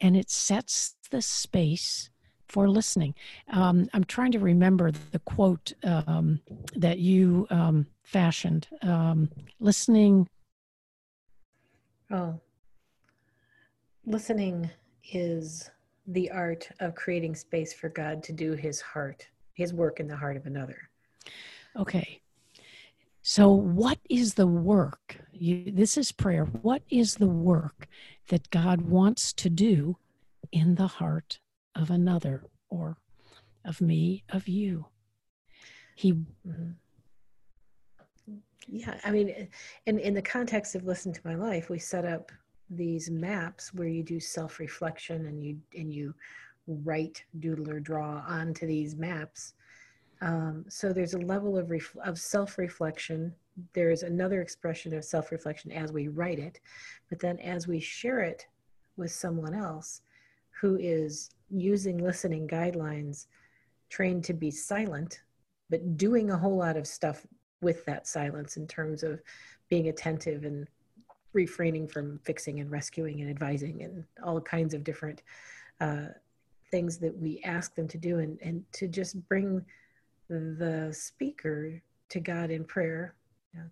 And 0.00 0.16
it 0.16 0.30
sets 0.30 0.96
the 1.10 1.22
space 1.22 2.10
for 2.48 2.68
listening. 2.68 3.14
Um, 3.50 3.88
I'm 3.92 4.04
trying 4.04 4.32
to 4.32 4.38
remember 4.38 4.92
the 5.10 5.18
quote 5.20 5.72
um, 5.82 6.40
that 6.76 6.98
you 6.98 7.46
um, 7.50 7.86
fashioned. 8.02 8.68
Um, 8.82 9.30
listening. 9.60 10.28
Oh, 12.10 12.38
listening 14.06 14.70
is 15.12 15.70
the 16.06 16.30
art 16.30 16.68
of 16.80 16.94
creating 16.94 17.34
space 17.34 17.72
for 17.72 17.88
God 17.88 18.22
to 18.24 18.32
do 18.32 18.52
his 18.52 18.80
heart, 18.80 19.26
his 19.54 19.72
work 19.72 20.00
in 20.00 20.06
the 20.06 20.16
heart 20.16 20.36
of 20.36 20.46
another. 20.46 20.90
Okay. 21.76 22.20
So, 23.22 23.50
what 23.50 23.98
is 24.10 24.34
the 24.34 24.46
work? 24.46 25.16
You, 25.32 25.72
this 25.72 25.96
is 25.96 26.12
prayer. 26.12 26.44
What 26.44 26.82
is 26.90 27.14
the 27.14 27.26
work 27.26 27.88
that 28.28 28.50
God 28.50 28.82
wants 28.82 29.32
to 29.34 29.48
do 29.48 29.96
in 30.52 30.74
the 30.74 30.86
heart 30.86 31.38
of 31.74 31.90
another 31.90 32.44
or 32.68 32.98
of 33.64 33.80
me, 33.80 34.24
of 34.28 34.46
you? 34.46 34.86
He. 35.96 36.12
Mm-hmm. 36.12 36.72
Yeah, 38.66 38.98
I 39.04 39.10
mean, 39.10 39.48
in, 39.86 39.98
in 39.98 40.14
the 40.14 40.22
context 40.22 40.74
of 40.74 40.84
Listen 40.84 41.12
to 41.12 41.20
My 41.24 41.34
Life, 41.34 41.68
we 41.68 41.78
set 41.78 42.04
up 42.04 42.32
these 42.70 43.10
maps 43.10 43.74
where 43.74 43.88
you 43.88 44.02
do 44.02 44.18
self-reflection 44.18 45.26
and 45.26 45.44
you 45.44 45.58
and 45.76 45.92
you 45.92 46.14
write 46.66 47.22
doodle 47.40 47.70
or 47.70 47.78
draw 47.78 48.24
onto 48.26 48.66
these 48.66 48.96
maps. 48.96 49.52
Um, 50.22 50.64
so 50.68 50.92
there's 50.92 51.12
a 51.12 51.18
level 51.18 51.58
of 51.58 51.70
ref- 51.70 51.96
of 52.02 52.18
self-reflection. 52.18 53.34
There's 53.74 54.02
another 54.02 54.40
expression 54.40 54.94
of 54.94 55.04
self-reflection 55.04 55.72
as 55.72 55.92
we 55.92 56.08
write 56.08 56.38
it 56.38 56.60
but 57.08 57.20
then 57.20 57.38
as 57.38 57.68
we 57.68 57.80
share 57.80 58.20
it 58.20 58.46
with 58.96 59.10
someone 59.10 59.54
else 59.54 60.02
who 60.60 60.76
is 60.76 61.30
using 61.50 61.98
listening 61.98 62.48
guidelines 62.48 63.26
trained 63.88 64.24
to 64.24 64.32
be 64.32 64.50
silent 64.50 65.22
but 65.70 65.96
doing 65.96 66.30
a 66.30 66.36
whole 66.36 66.56
lot 66.56 66.76
of 66.76 66.86
stuff 66.86 67.26
with 67.64 67.84
that 67.86 68.06
silence 68.06 68.56
in 68.56 68.66
terms 68.66 69.02
of 69.02 69.20
being 69.68 69.88
attentive 69.88 70.44
and 70.44 70.68
refraining 71.32 71.88
from 71.88 72.20
fixing 72.22 72.60
and 72.60 72.70
rescuing 72.70 73.20
and 73.20 73.30
advising 73.30 73.82
and 73.82 74.04
all 74.22 74.40
kinds 74.40 74.72
of 74.74 74.84
different 74.84 75.22
uh, 75.80 76.06
things 76.70 76.98
that 76.98 77.16
we 77.18 77.40
ask 77.44 77.74
them 77.74 77.88
to 77.88 77.98
do 77.98 78.20
and, 78.20 78.38
and 78.40 78.64
to 78.72 78.86
just 78.86 79.16
bring 79.28 79.64
the 80.28 80.92
speaker 80.92 81.82
to 82.08 82.20
God 82.20 82.50
in 82.50 82.64
prayer. 82.64 83.14
You 83.52 83.60
know, 83.60 83.66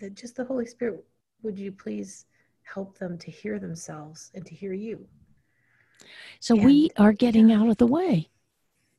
that 0.00 0.14
just 0.14 0.36
the 0.36 0.44
Holy 0.44 0.66
Spirit, 0.66 1.04
would 1.42 1.58
you 1.58 1.72
please 1.72 2.26
help 2.62 2.98
them 2.98 3.18
to 3.18 3.30
hear 3.30 3.58
themselves 3.58 4.30
and 4.34 4.44
to 4.46 4.54
hear 4.54 4.72
you? 4.72 5.06
So 6.40 6.54
and, 6.54 6.64
we 6.64 6.90
are 6.98 7.12
getting 7.12 7.50
yeah, 7.50 7.60
out 7.60 7.68
of 7.68 7.76
the 7.78 7.86
way. 7.86 8.28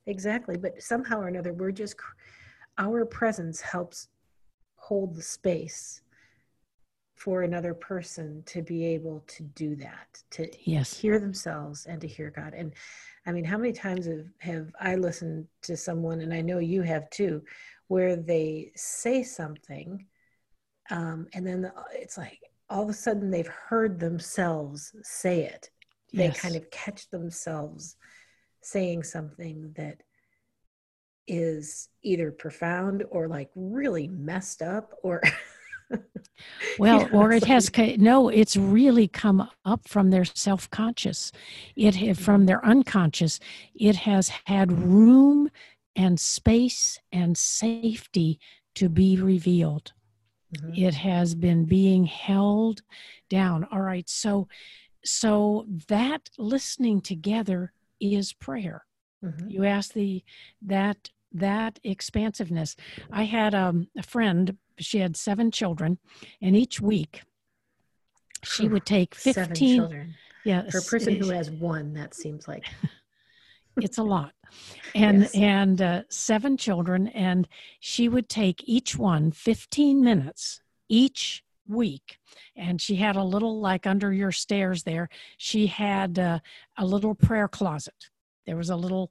Exactly. 0.06 0.56
But 0.56 0.82
somehow 0.82 1.20
or 1.20 1.28
another, 1.28 1.52
we're 1.52 1.70
just, 1.70 1.96
our 2.78 3.04
presence 3.04 3.60
helps 3.60 4.08
hold 4.84 5.14
the 5.14 5.22
space 5.22 6.02
for 7.14 7.42
another 7.42 7.72
person 7.72 8.42
to 8.44 8.60
be 8.60 8.84
able 8.84 9.24
to 9.26 9.42
do 9.54 9.74
that 9.74 10.22
to 10.30 10.46
yes. 10.70 10.94
hear 10.94 11.18
themselves 11.18 11.86
and 11.86 12.00
to 12.02 12.06
hear 12.06 12.30
god 12.30 12.52
and 12.52 12.74
i 13.24 13.32
mean 13.32 13.44
how 13.44 13.56
many 13.56 13.72
times 13.72 14.04
have, 14.04 14.26
have 14.38 14.70
i 14.80 14.94
listened 14.94 15.46
to 15.62 15.74
someone 15.74 16.20
and 16.20 16.34
i 16.34 16.42
know 16.42 16.58
you 16.58 16.82
have 16.82 17.08
too 17.08 17.42
where 17.88 18.14
they 18.14 18.70
say 18.76 19.22
something 19.22 20.04
um, 20.90 21.26
and 21.32 21.46
then 21.46 21.62
the, 21.62 21.72
it's 21.92 22.18
like 22.18 22.40
all 22.68 22.82
of 22.82 22.90
a 22.90 22.92
sudden 22.92 23.30
they've 23.30 23.46
heard 23.46 23.98
themselves 23.98 24.94
say 25.02 25.44
it 25.44 25.70
they 26.12 26.26
yes. 26.26 26.40
kind 26.40 26.56
of 26.56 26.70
catch 26.70 27.08
themselves 27.08 27.96
saying 28.60 29.02
something 29.02 29.72
that 29.76 30.02
is 31.26 31.88
either 32.02 32.30
profound 32.30 33.04
or 33.10 33.28
like 33.28 33.50
really 33.54 34.08
messed 34.08 34.62
up 34.62 34.92
or 35.02 35.22
well 36.78 37.08
or 37.12 37.32
it 37.32 37.44
has 37.44 37.70
no 37.98 38.28
it's 38.28 38.56
really 38.56 39.08
come 39.08 39.48
up 39.64 39.88
from 39.88 40.10
their 40.10 40.24
self-conscious. 40.24 41.32
It 41.76 42.14
from 42.14 42.46
their 42.46 42.64
unconscious. 42.64 43.40
It 43.74 43.96
has 43.96 44.30
had 44.46 44.72
room 44.72 45.50
and 45.96 46.18
space 46.18 46.98
and 47.12 47.36
safety 47.38 48.40
to 48.74 48.88
be 48.88 49.16
revealed. 49.16 49.92
Mm-hmm. 50.54 50.84
it 50.84 50.94
has 50.94 51.34
been 51.34 51.64
being 51.64 52.04
held 52.04 52.82
down. 53.28 53.66
All 53.72 53.80
right 53.80 54.08
so 54.08 54.48
so 55.04 55.66
that 55.88 56.30
listening 56.38 57.00
together 57.00 57.72
is 58.00 58.32
prayer. 58.32 58.84
Mm-hmm. 59.24 59.48
you 59.48 59.64
ask 59.64 59.94
the 59.94 60.22
that 60.62 61.10
that 61.34 61.78
expansiveness 61.84 62.76
i 63.12 63.24
had 63.24 63.54
um, 63.54 63.88
a 63.98 64.02
friend 64.02 64.56
she 64.78 64.98
had 64.98 65.16
seven 65.16 65.50
children, 65.50 65.98
and 66.40 66.56
each 66.56 66.80
week 66.80 67.22
she 68.42 68.68
would 68.68 68.86
take 68.86 69.14
15 69.14 69.34
seven 69.34 69.54
children. 69.54 70.14
Yeah. 70.44 70.68
For 70.70 70.78
a 70.78 70.82
person 70.82 71.16
who 71.16 71.30
has 71.30 71.50
one, 71.50 71.94
that 71.94 72.14
seems 72.14 72.46
like 72.46 72.66
it's 73.76 73.98
a 73.98 74.02
lot. 74.02 74.32
And 74.94 75.22
yes. 75.22 75.34
and 75.34 75.82
uh, 75.82 76.02
seven 76.08 76.56
children 76.56 77.08
and 77.08 77.48
she 77.80 78.08
would 78.08 78.28
take 78.28 78.62
each 78.68 78.96
one 78.96 79.32
15 79.32 80.00
minutes 80.00 80.60
each 80.88 81.42
week 81.66 82.18
and 82.54 82.80
she 82.80 82.94
had 82.94 83.16
a 83.16 83.24
little 83.24 83.58
like 83.58 83.84
under 83.84 84.12
your 84.12 84.30
stairs 84.30 84.84
there 84.84 85.08
she 85.38 85.66
had 85.66 86.20
uh, 86.20 86.38
a 86.76 86.86
little 86.86 87.16
prayer 87.16 87.48
closet 87.48 88.10
there 88.46 88.56
was 88.56 88.70
a 88.70 88.76
little 88.76 89.10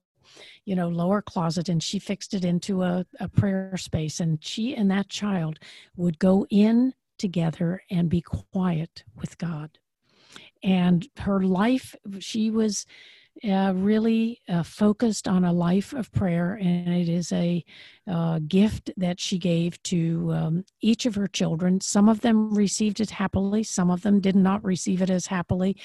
you 0.66 0.76
know, 0.76 0.88
lower 0.88 1.22
closet 1.22 1.70
and 1.70 1.82
she 1.82 2.00
fixed 2.00 2.34
it 2.34 2.46
into 2.46 2.84
a, 2.84 3.06
a 3.20 3.28
prayer 3.28 3.78
space. 3.78 4.20
And 4.20 4.44
she 4.44 4.76
and 4.76 4.90
that 4.92 5.10
child 5.10 5.60
would 5.96 6.20
go 6.20 6.46
in 6.50 6.94
together 7.18 7.82
and 7.90 8.10
be 8.10 8.22
quiet 8.22 9.04
with 9.16 9.38
God. 9.38 9.78
And 10.64 11.08
her 11.18 11.42
life, 11.42 11.96
she 12.20 12.50
was 12.50 12.86
uh, 13.50 13.74
really 13.76 14.40
uh, 14.48 14.64
focused 14.64 15.28
on 15.28 15.44
a 15.44 15.52
life 15.52 15.92
of 15.94 16.12
prayer, 16.12 16.58
and 16.62 16.90
it 16.90 17.10
is 17.10 17.32
a 17.32 17.64
uh, 18.08 18.40
gift 18.48 18.92
that 18.98 19.20
she 19.20 19.38
gave 19.38 19.82
to 19.84 20.32
um, 20.34 20.66
each 20.82 21.06
of 21.06 21.16
her 21.16 21.28
children. 21.28 21.82
Some 21.82 22.08
of 22.08 22.22
them 22.22 22.54
received 22.54 23.00
it 23.00 23.10
happily, 23.10 23.64
some 23.64 23.90
of 23.90 24.02
them 24.04 24.20
did 24.20 24.36
not 24.36 24.64
receive 24.64 25.02
it 25.02 25.10
as 25.10 25.28
happily, 25.28 25.76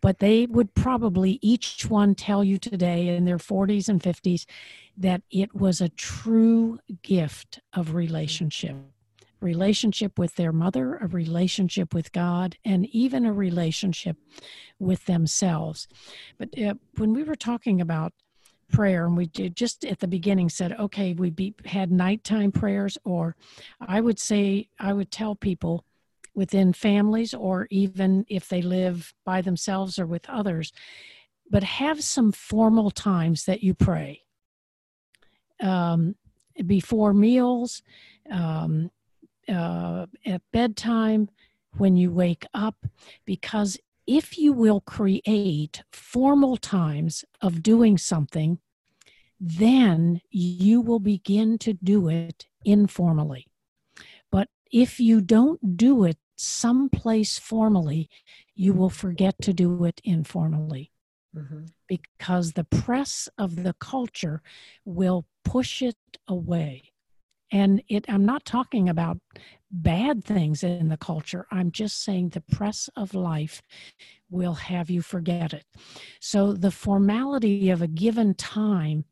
but 0.00 0.18
they 0.18 0.46
would 0.46 0.74
probably 0.74 1.38
each 1.42 1.86
one 1.88 2.14
tell 2.14 2.42
you 2.42 2.58
today 2.58 3.08
in 3.08 3.24
their 3.24 3.38
40s 3.38 3.88
and 3.88 4.02
50s 4.02 4.46
that 4.96 5.22
it 5.30 5.54
was 5.54 5.80
a 5.80 5.88
true 5.90 6.78
gift 7.02 7.60
of 7.72 7.94
relationship 7.94 8.76
relationship 9.40 10.18
with 10.18 10.34
their 10.36 10.52
mother, 10.52 10.96
a 10.96 11.06
relationship 11.06 11.94
with 11.94 12.12
God, 12.12 12.56
and 12.64 12.86
even 12.86 13.24
a 13.24 13.32
relationship 13.32 14.16
with 14.78 15.04
themselves. 15.06 15.88
But 16.38 16.58
uh, 16.58 16.74
when 16.96 17.12
we 17.12 17.22
were 17.22 17.36
talking 17.36 17.80
about 17.80 18.12
prayer, 18.70 19.06
and 19.06 19.16
we 19.16 19.26
did 19.26 19.56
just 19.56 19.84
at 19.84 19.98
the 19.98 20.08
beginning 20.08 20.48
said, 20.48 20.72
okay, 20.78 21.12
we 21.12 21.30
be, 21.30 21.54
had 21.64 21.90
nighttime 21.90 22.52
prayers, 22.52 22.96
or 23.04 23.36
I 23.80 24.00
would 24.00 24.18
say, 24.18 24.68
I 24.78 24.92
would 24.92 25.10
tell 25.10 25.34
people 25.34 25.84
within 26.34 26.72
families, 26.72 27.34
or 27.34 27.66
even 27.70 28.24
if 28.28 28.48
they 28.48 28.62
live 28.62 29.12
by 29.24 29.42
themselves 29.42 29.98
or 29.98 30.06
with 30.06 30.28
others, 30.28 30.72
but 31.50 31.64
have 31.64 32.02
some 32.02 32.32
formal 32.32 32.90
times 32.90 33.44
that 33.44 33.62
you 33.62 33.74
pray. 33.74 34.22
Um, 35.60 36.14
before 36.66 37.12
meals, 37.12 37.82
um, 38.30 38.90
uh, 39.50 40.06
at 40.24 40.42
bedtime, 40.52 41.28
when 41.76 41.96
you 41.96 42.10
wake 42.10 42.46
up, 42.52 42.86
because 43.24 43.78
if 44.06 44.38
you 44.38 44.52
will 44.52 44.80
create 44.80 45.82
formal 45.92 46.56
times 46.56 47.24
of 47.40 47.62
doing 47.62 47.96
something, 47.96 48.58
then 49.38 50.20
you 50.30 50.80
will 50.80 50.98
begin 50.98 51.58
to 51.58 51.72
do 51.72 52.08
it 52.08 52.46
informally. 52.64 53.46
But 54.30 54.48
if 54.72 55.00
you 55.00 55.20
don't 55.20 55.76
do 55.76 56.04
it 56.04 56.18
someplace 56.36 57.38
formally, 57.38 58.08
you 58.54 58.72
will 58.72 58.90
forget 58.90 59.36
to 59.42 59.52
do 59.52 59.84
it 59.84 60.00
informally. 60.04 60.90
Mm-hmm. 61.36 61.66
Because 61.86 62.52
the 62.52 62.64
press 62.64 63.28
of 63.38 63.62
the 63.62 63.74
culture 63.74 64.42
will 64.84 65.26
push 65.44 65.80
it 65.80 65.96
away 66.26 66.89
and 67.52 67.82
it 67.88 68.04
i'm 68.08 68.24
not 68.24 68.44
talking 68.44 68.88
about 68.88 69.18
bad 69.70 70.24
things 70.24 70.62
in 70.62 70.88
the 70.88 70.96
culture 70.96 71.46
i'm 71.50 71.70
just 71.70 72.02
saying 72.02 72.28
the 72.30 72.40
press 72.40 72.88
of 72.96 73.14
life 73.14 73.62
will 74.30 74.54
have 74.54 74.90
you 74.90 75.02
forget 75.02 75.52
it 75.52 75.64
so 76.20 76.52
the 76.52 76.70
formality 76.70 77.70
of 77.70 77.80
a 77.82 77.86
given 77.86 78.34
time 78.34 79.04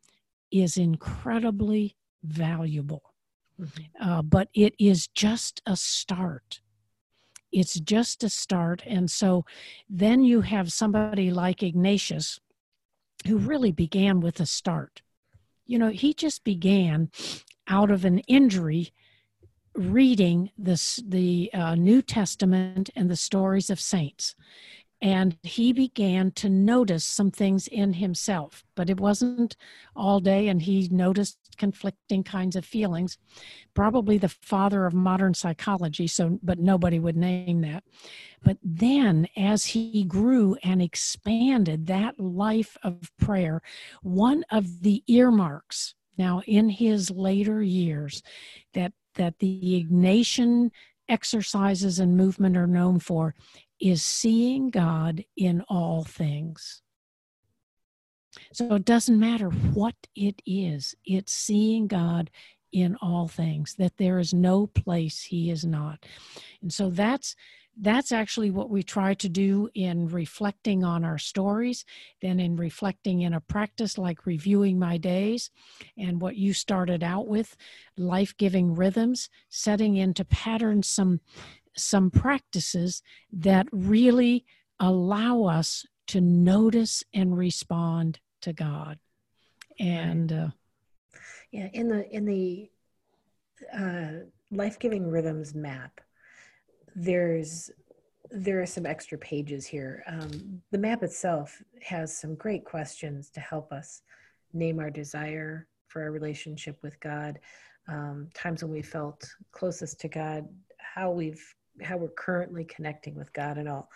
is 0.51 0.77
incredibly 0.77 1.97
valuable 2.23 3.09
Mm-hmm. 3.61 4.11
Uh, 4.11 4.23
but 4.23 4.49
it 4.55 4.75
is 4.79 5.09
just 5.09 5.63
a 5.67 5.77
start. 5.77 6.61
It's 7.51 7.75
just 7.81 8.23
a 8.23 8.29
start. 8.29 8.83
And 8.87 9.11
so 9.11 9.45
then 9.89 10.23
you 10.23 10.43
have 10.43 10.73
somebody 10.73 11.31
like 11.31 11.63
Ignatius 11.63 12.39
who 13.27 13.39
really 13.39 13.73
began 13.73 14.21
with 14.21 14.39
a 14.41 14.47
start. 14.47 15.03
You 15.67 15.79
know, 15.79 15.89
he 15.89 16.15
just 16.15 16.45
began 16.45 17.11
out 17.69 17.91
of 17.91 18.05
an 18.05 18.19
injury 18.21 18.93
reading 19.75 20.51
this, 20.59 21.01
the 21.07 21.51
uh, 21.55 21.75
New 21.75 22.03
Testament 22.03 22.91
and 22.97 23.11
the 23.11 23.17
stories 23.17 23.71
of 23.71 23.81
saints. 23.81 24.35
And 25.01 25.39
he 25.45 25.73
began 25.73 26.33
to 26.33 26.49
notice 26.49 27.05
some 27.05 27.31
things 27.31 27.69
in 27.69 27.95
himself 27.95 28.65
but 28.75 28.89
it 28.89 29.01
wasn't 29.01 29.57
all 29.97 30.21
day 30.21 30.47
and 30.47 30.63
he 30.63 30.89
noticed 30.93 31.37
conflicting 31.57 32.23
kinds 32.23 32.55
of 32.55 32.65
feelings. 32.65 33.19
Probably 33.75 34.19
the 34.19 34.29
father 34.29 34.87
of 34.87 34.95
modern 34.95 35.35
psychology 35.35 36.07
so 36.07 36.39
but 36.43 36.61
nobody 36.61 37.01
would 37.01 37.17
name 37.17 37.61
that. 37.63 37.83
But 38.43 38.59
then 38.63 39.27
as 39.37 39.67
he 39.67 40.05
grew 40.05 40.57
and 40.63 40.81
expanded 40.81 41.87
that 41.89 42.21
life 42.21 42.77
of 42.85 43.11
prayer 43.19 43.63
one 44.03 44.45
of 44.51 44.83
the 44.83 45.03
earmarks 45.09 45.95
now 46.19 46.43
in 46.47 46.69
his 46.69 47.11
later 47.11 47.63
years 47.63 48.23
that 48.75 48.93
that 49.15 49.39
the 49.39 49.85
ignatian 49.85 50.71
exercises 51.09 51.99
and 51.99 52.17
movement 52.17 52.57
are 52.57 52.67
known 52.67 52.99
for 53.01 53.35
is 53.81 54.03
seeing 54.03 54.71
God 54.71 55.25
in 55.37 55.63
all 55.69 56.05
things. 56.05 56.83
So 58.53 58.75
it 58.75 58.85
doesn't 58.85 59.19
matter 59.19 59.49
what 59.49 59.95
it 60.15 60.43
is, 60.47 60.95
it's 61.05 61.33
seeing 61.33 61.87
God 61.87 62.31
in 62.71 62.97
all 62.97 63.29
things, 63.29 63.75
that 63.79 63.97
there 63.97 64.19
is 64.19 64.35
no 64.35 64.67
place 64.67 65.23
he 65.23 65.51
is 65.51 65.65
not. 65.65 66.05
And 66.61 66.73
so 66.73 66.91
that's 66.91 67.35
that's 67.81 68.13
actually 68.13 68.51
what 68.51 68.71
we 68.71 68.83
try 68.83 69.15
to 69.15 69.29
do 69.29 69.69
in 69.75 70.09
reflecting 70.09 70.85
on 70.85 71.05
our 71.05 71.19
stories, 71.19 71.85
then 72.21 72.41
in 72.41 72.57
reflecting 72.57 73.23
in 73.23 73.35
a 73.35 73.41
practice 73.41 73.97
like 73.97 74.27
reviewing 74.27 74.79
my 74.79 74.97
days 74.97 75.51
and 75.97 76.21
what 76.21 76.37
you 76.37 76.53
started 76.53 77.03
out 77.03 77.29
with, 77.29 77.57
life 77.97 78.37
giving 78.37 78.75
rhythms, 78.75 79.31
setting 79.49 79.97
into 79.97 80.25
patterns 80.25 80.89
some 80.89 81.21
some 81.77 82.11
practices 82.11 83.03
that 83.33 83.69
really 83.71 84.45
allow 84.81 85.45
us 85.45 85.87
to 86.09 86.21
notice 86.21 87.05
and 87.15 87.39
respond 87.39 88.19
to 88.41 88.53
God. 88.53 88.99
And 89.79 90.33
uh, 90.33 90.49
yeah, 91.53 91.69
in 91.73 91.89
the 91.89 92.09
in 92.11 92.25
the 92.25 92.71
uh, 93.73 94.25
life 94.51 94.79
giving 94.79 95.07
rhythms 95.07 95.55
map, 95.55 96.01
there's 96.99 97.71
there 98.31 98.61
are 98.61 98.67
some 98.67 98.85
extra 98.85 99.17
pages 99.17 99.67
here. 99.67 100.05
Um, 100.07 100.61
the 100.71 100.77
map 100.79 101.03
itself 101.03 101.63
has 101.81 102.15
some 102.15 102.35
great 102.35 102.65
questions 102.65 103.31
to 103.31 103.41
help 103.41 103.73
us 103.73 104.03
name 104.53 104.81
our 104.81 104.91
desire 104.91 105.67
for 105.87 106.03
our 106.03 106.11
relationship 106.11 106.77
with 106.83 107.01
God, 107.01 107.39
um, 107.89 108.29
times 108.35 108.63
when 108.63 108.71
we 108.71 108.83
felt 108.83 109.27
closest 109.53 109.99
to 110.01 110.09
God, 110.09 110.47
how 110.79 111.11
we've 111.11 111.43
how 111.81 111.97
we're 111.97 112.09
currently 112.09 112.65
connecting 112.65 113.15
with 113.15 113.33
God 113.33 113.57
and 113.57 113.69
all, 113.69 113.89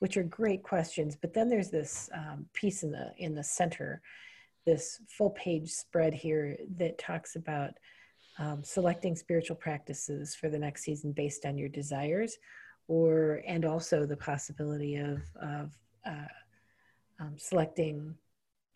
which 0.00 0.16
are 0.16 0.24
great 0.24 0.62
questions. 0.62 1.16
But 1.16 1.32
then 1.32 1.48
there's 1.48 1.70
this 1.70 2.10
um, 2.12 2.46
piece 2.52 2.82
in 2.82 2.90
the 2.90 3.12
in 3.16 3.34
the 3.34 3.44
center, 3.44 4.02
this 4.66 5.00
full 5.08 5.30
page 5.30 5.70
spread 5.70 6.12
here 6.12 6.58
that 6.76 6.98
talks 6.98 7.36
about 7.36 7.70
um, 8.38 8.62
selecting 8.64 9.16
spiritual 9.16 9.56
practices 9.56 10.34
for 10.34 10.48
the 10.48 10.58
next 10.58 10.82
season 10.82 11.12
based 11.12 11.44
on 11.44 11.58
your 11.58 11.68
desires, 11.68 12.38
or 12.86 13.42
and 13.46 13.64
also 13.64 14.06
the 14.06 14.16
possibility 14.16 14.96
of 14.96 15.22
of 15.40 15.72
uh, 16.06 16.32
um, 17.20 17.34
selecting 17.36 18.14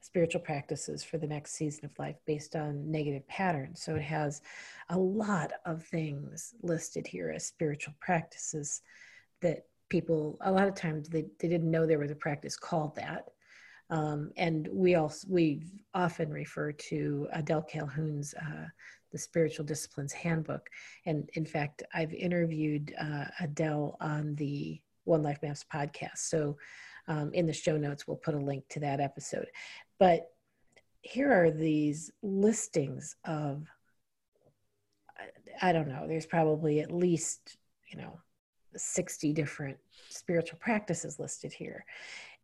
spiritual 0.00 0.40
practices 0.40 1.04
for 1.04 1.16
the 1.16 1.26
next 1.26 1.52
season 1.54 1.84
of 1.84 1.96
life 1.98 2.16
based 2.26 2.56
on 2.56 2.90
negative 2.90 3.26
patterns. 3.28 3.80
So 3.82 3.94
it 3.94 4.02
has 4.02 4.42
a 4.88 4.98
lot 4.98 5.52
of 5.64 5.84
things 5.84 6.54
listed 6.62 7.06
here 7.06 7.30
as 7.30 7.46
spiritual 7.46 7.94
practices 8.00 8.82
that 9.42 9.66
people, 9.88 10.38
a 10.40 10.50
lot 10.50 10.66
of 10.66 10.74
times, 10.74 11.08
they, 11.08 11.26
they 11.38 11.48
didn't 11.48 11.70
know 11.70 11.86
there 11.86 12.00
was 12.00 12.10
a 12.10 12.16
practice 12.16 12.56
called 12.56 12.96
that. 12.96 13.28
Um, 13.90 14.32
and 14.36 14.68
we 14.72 14.96
also 14.96 15.28
we 15.30 15.66
often 15.94 16.30
refer 16.30 16.72
to 16.72 17.28
Adele 17.32 17.62
Calhoun's 17.62 18.34
uh, 18.34 18.66
the 19.12 19.18
Spiritual 19.18 19.64
Disciplines 19.64 20.12
Handbook, 20.12 20.68
and 21.06 21.28
in 21.34 21.44
fact, 21.44 21.82
I've 21.94 22.12
interviewed 22.12 22.94
uh, 23.00 23.26
Adele 23.40 23.96
on 24.00 24.34
the 24.36 24.80
One 25.04 25.22
Life 25.22 25.38
Maps 25.42 25.64
podcast. 25.72 26.18
So, 26.18 26.56
um, 27.08 27.32
in 27.34 27.46
the 27.46 27.52
show 27.52 27.76
notes, 27.76 28.06
we'll 28.06 28.16
put 28.16 28.34
a 28.34 28.38
link 28.38 28.64
to 28.70 28.80
that 28.80 29.00
episode. 29.00 29.46
But 29.98 30.30
here 31.02 31.32
are 31.32 31.50
these 31.50 32.10
listings 32.22 33.16
of, 33.24 33.66
I 35.60 35.72
don't 35.72 35.88
know, 35.88 36.06
there's 36.06 36.26
probably 36.26 36.80
at 36.80 36.92
least, 36.92 37.56
you 37.88 37.98
know, 37.98 38.20
60 38.74 39.32
different 39.32 39.76
spiritual 40.08 40.58
practices 40.60 41.18
listed 41.18 41.52
here 41.52 41.84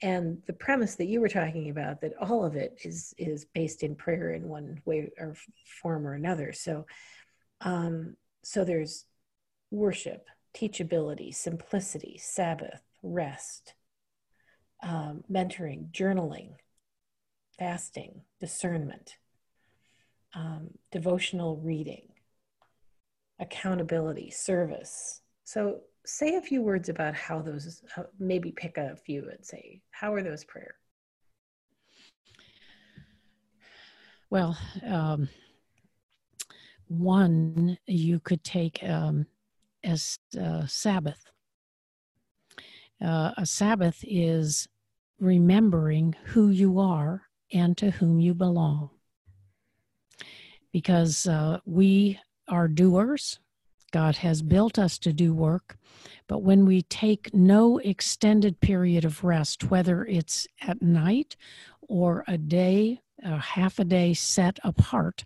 and 0.01 0.43
the 0.47 0.53
premise 0.53 0.95
that 0.97 1.07
you 1.07 1.21
were 1.21 1.29
talking 1.29 1.71
about 1.71 2.01
that 2.01 2.13
all 2.21 2.45
of 2.45 2.55
it 2.55 2.79
is 2.85 3.15
is 3.19 3.47
based 3.55 3.83
in 3.83 3.95
prayer 3.95 4.33
in 4.33 4.49
one 4.49 4.81
way 4.85 5.11
or 5.19 5.35
form 5.83 6.07
or 6.07 6.15
another 6.15 6.53
so 6.53 6.87
um 7.61 8.17
so 8.43 8.65
there's 8.65 9.05
worship 9.71 10.27
teachability 10.57 11.35
simplicity 11.35 12.19
sabbath 12.23 12.83
rest 13.03 13.75
um, 14.83 15.25
mentoring 15.31 15.91
journaling 15.91 16.51
fasting, 17.59 18.23
discernment, 18.41 19.17
um, 20.35 20.71
devotional 20.93 21.57
reading, 21.57 22.09
accountability, 23.41 24.31
service. 24.31 25.21
So, 25.45 25.81
say 26.09 26.37
a 26.37 26.41
few 26.41 26.63
words 26.63 26.89
about 26.89 27.15
how 27.15 27.41
those, 27.41 27.83
maybe 28.19 28.51
pick 28.51 28.79
a 28.79 28.97
few 28.97 29.29
and 29.31 29.45
say, 29.45 29.83
how 29.91 30.13
are 30.15 30.23
those 30.23 30.43
prayer? 30.45 30.75
Well, 34.31 34.59
um, 34.87 35.29
one 36.87 37.77
you 37.87 38.21
could 38.21 38.43
take 38.43 38.83
um, 38.83 39.27
as 39.85 40.19
uh, 40.41 40.67
Sabbath. 40.67 41.31
Uh, 43.05 43.33
a 43.37 43.45
Sabbath 43.47 44.03
is 44.03 44.67
remembering 45.21 46.15
who 46.25 46.49
you 46.49 46.79
are 46.79 47.23
and 47.53 47.77
to 47.77 47.91
whom 47.91 48.19
you 48.19 48.35
belong. 48.35 48.91
Because 50.73 51.27
uh, 51.27 51.61
we 51.65 52.19
are 52.49 52.69
doers, 52.69 53.41
God 53.91 54.17
has 54.17 54.43
built 54.43 54.79
us 54.79 54.99
to 54.99 55.13
do 55.13 55.33
work, 55.35 55.79
but 56.27 56.43
when 56.43 56.67
we 56.67 56.83
take 56.83 57.33
no 57.35 57.79
extended 57.79 58.61
period 58.61 59.05
of 59.05 59.25
rest, 59.25 59.71
whether 59.71 60.05
it's 60.05 60.47
at 60.61 60.83
night 60.83 61.37
or 61.81 62.25
a 62.29 62.37
day, 62.37 63.01
a 63.23 63.39
half 63.39 63.79
a 63.79 63.85
day 63.85 64.15
set 64.15 64.59
apart, 64.63 65.25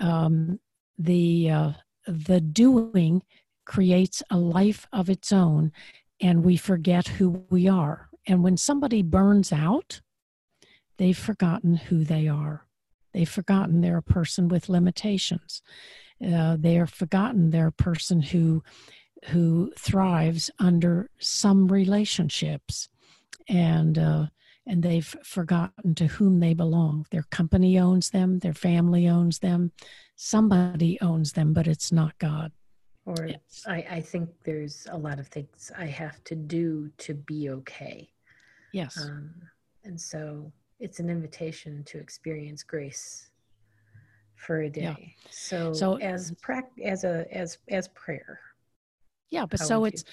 um, 0.00 0.60
the 0.98 1.50
uh, 1.50 1.72
the 2.06 2.40
doing 2.40 3.22
creates 3.64 4.22
a 4.30 4.36
life 4.36 4.86
of 4.92 5.08
its 5.08 5.32
own, 5.32 5.72
and 6.20 6.44
we 6.44 6.56
forget 6.56 7.08
who 7.08 7.44
we 7.50 7.68
are. 7.68 8.08
And 8.26 8.42
when 8.42 8.56
somebody 8.56 9.02
burns 9.02 9.52
out, 9.52 10.00
they've 10.98 11.16
forgotten 11.16 11.76
who 11.76 12.04
they 12.04 12.28
are. 12.28 12.66
They've 13.12 13.28
forgotten 13.28 13.80
they're 13.80 13.98
a 13.98 14.02
person 14.02 14.48
with 14.48 14.68
limitations. 14.68 15.62
Uh, 16.24 16.56
they 16.58 16.78
are 16.78 16.86
forgotten 16.86 17.50
they're 17.50 17.68
a 17.68 17.72
person 17.72 18.22
who 18.22 18.62
who 19.26 19.72
thrives 19.78 20.50
under 20.58 21.08
some 21.18 21.68
relationships, 21.68 22.88
and 23.48 23.98
uh, 23.98 24.26
and 24.66 24.82
they've 24.82 25.16
forgotten 25.24 25.94
to 25.94 26.06
whom 26.06 26.40
they 26.40 26.54
belong. 26.54 27.06
Their 27.10 27.24
company 27.30 27.78
owns 27.78 28.10
them. 28.10 28.38
Their 28.38 28.54
family 28.54 29.08
owns 29.08 29.40
them. 29.40 29.72
Somebody 30.16 31.00
owns 31.00 31.32
them, 31.32 31.52
but 31.52 31.66
it's 31.66 31.90
not 31.90 32.18
God. 32.18 32.52
Or 33.04 33.28
I, 33.66 33.84
I 33.90 34.00
think 34.00 34.30
there's 34.44 34.86
a 34.90 34.96
lot 34.96 35.18
of 35.18 35.26
things 35.26 35.72
I 35.76 35.86
have 35.86 36.22
to 36.24 36.36
do 36.36 36.90
to 36.98 37.14
be 37.14 37.50
okay. 37.50 38.08
Yes. 38.72 38.96
Um, 38.96 39.32
and 39.82 40.00
so 40.00 40.52
it's 40.78 41.00
an 41.00 41.10
invitation 41.10 41.82
to 41.84 41.98
experience 41.98 42.62
grace 42.62 43.31
for 44.42 44.62
a 44.62 44.70
day. 44.70 44.82
Yeah. 44.82 44.96
So, 45.30 45.72
so 45.72 45.98
as 45.98 46.32
prac- 46.40 46.72
as 46.82 47.04
a 47.04 47.26
as 47.32 47.58
as 47.68 47.88
prayer. 47.88 48.40
Yeah, 49.30 49.46
but 49.46 49.60
so 49.60 49.84
it's 49.86 50.04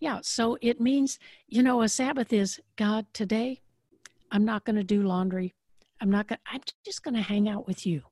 you? 0.00 0.08
yeah, 0.08 0.18
so 0.22 0.58
it 0.60 0.80
means, 0.80 1.20
you 1.46 1.62
know, 1.62 1.82
a 1.82 1.88
Sabbath 1.88 2.32
is 2.32 2.60
God 2.76 3.06
today 3.12 3.60
I'm 4.34 4.44
not 4.44 4.64
going 4.64 4.76
to 4.76 4.82
do 4.84 5.02
laundry. 5.04 5.54
I'm 6.00 6.10
not 6.10 6.26
going 6.26 6.40
I'm 6.44 6.60
just 6.84 7.04
going 7.04 7.14
to 7.14 7.22
hang 7.22 7.48
out 7.48 7.68
with 7.68 7.86
you. 7.86 8.02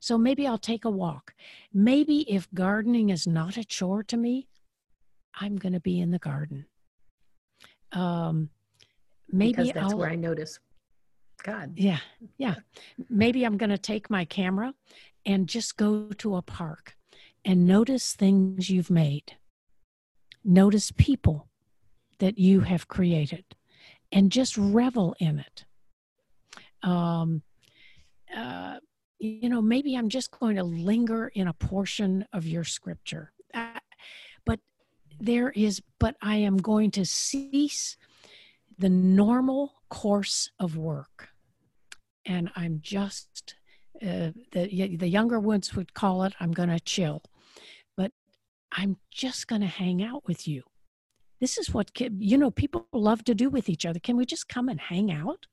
So 0.00 0.16
maybe 0.16 0.46
I'll 0.46 0.58
take 0.58 0.84
a 0.84 0.90
walk. 0.90 1.34
Maybe 1.74 2.20
if 2.32 2.48
gardening 2.54 3.10
is 3.10 3.26
not 3.26 3.56
a 3.56 3.64
chore 3.64 4.04
to 4.04 4.16
me, 4.16 4.46
I'm 5.34 5.56
going 5.56 5.72
to 5.72 5.80
be 5.80 6.00
in 6.00 6.12
the 6.12 6.20
garden. 6.20 6.66
Um, 7.92 8.50
maybe 9.28 9.52
because 9.52 9.72
that's 9.72 9.92
I'll, 9.92 9.98
where 9.98 10.10
I 10.10 10.14
notice 10.14 10.60
God. 11.46 11.74
Yeah, 11.76 12.00
yeah. 12.38 12.56
Maybe 13.08 13.44
I'm 13.44 13.56
going 13.56 13.70
to 13.70 13.78
take 13.78 14.10
my 14.10 14.24
camera 14.24 14.74
and 15.24 15.48
just 15.48 15.76
go 15.76 16.08
to 16.18 16.36
a 16.36 16.42
park 16.42 16.96
and 17.44 17.66
notice 17.66 18.14
things 18.14 18.68
you've 18.68 18.90
made. 18.90 19.36
Notice 20.44 20.90
people 20.90 21.48
that 22.18 22.38
you 22.38 22.60
have 22.60 22.88
created 22.88 23.44
and 24.10 24.32
just 24.32 24.58
revel 24.58 25.14
in 25.20 25.38
it. 25.38 25.64
Um, 26.82 27.42
uh, 28.36 28.78
you 29.18 29.48
know, 29.48 29.62
maybe 29.62 29.94
I'm 29.94 30.08
just 30.08 30.30
going 30.32 30.56
to 30.56 30.64
linger 30.64 31.28
in 31.28 31.46
a 31.46 31.52
portion 31.52 32.26
of 32.32 32.44
your 32.44 32.64
scripture. 32.64 33.32
Uh, 33.54 33.78
but 34.44 34.58
there 35.20 35.50
is, 35.50 35.80
but 36.00 36.16
I 36.20 36.36
am 36.36 36.56
going 36.56 36.90
to 36.92 37.06
cease 37.06 37.96
the 38.78 38.88
normal 38.88 39.74
course 39.88 40.50
of 40.58 40.76
work. 40.76 41.30
And 42.26 42.50
I'm 42.56 42.80
just, 42.82 43.54
uh, 44.02 44.32
the, 44.52 44.96
the 44.96 45.08
younger 45.08 45.40
ones 45.40 45.74
would 45.74 45.94
call 45.94 46.24
it, 46.24 46.34
I'm 46.40 46.52
going 46.52 46.68
to 46.68 46.80
chill. 46.80 47.22
But 47.96 48.12
I'm 48.72 48.96
just 49.10 49.46
going 49.46 49.62
to 49.62 49.66
hang 49.68 50.02
out 50.02 50.26
with 50.26 50.46
you. 50.48 50.62
This 51.40 51.58
is 51.58 51.72
what, 51.72 51.90
you 52.00 52.38
know, 52.38 52.50
people 52.50 52.86
love 52.92 53.22
to 53.24 53.34
do 53.34 53.50
with 53.50 53.68
each 53.68 53.84
other. 53.84 54.00
Can 54.00 54.16
we 54.16 54.24
just 54.24 54.48
come 54.48 54.68
and 54.70 54.80
hang 54.80 55.12
out 55.12 55.46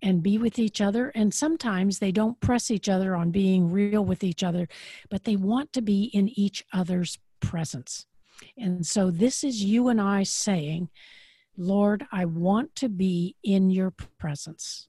and 0.00 0.22
be 0.22 0.38
with 0.38 0.58
each 0.58 0.80
other? 0.80 1.12
And 1.14 1.34
sometimes 1.34 1.98
they 1.98 2.10
don't 2.10 2.40
press 2.40 2.70
each 2.70 2.88
other 2.88 3.14
on 3.14 3.30
being 3.30 3.70
real 3.70 4.04
with 4.04 4.24
each 4.24 4.42
other, 4.42 4.66
but 5.10 5.24
they 5.24 5.36
want 5.36 5.74
to 5.74 5.82
be 5.82 6.04
in 6.04 6.28
each 6.38 6.64
other's 6.72 7.18
presence. 7.40 8.06
And 8.56 8.86
so 8.86 9.10
this 9.10 9.44
is 9.44 9.62
you 9.62 9.88
and 9.88 10.00
I 10.00 10.22
saying, 10.22 10.88
Lord, 11.56 12.06
I 12.10 12.24
want 12.24 12.74
to 12.76 12.88
be 12.88 13.36
in 13.44 13.68
your 13.68 13.90
presence. 13.90 14.88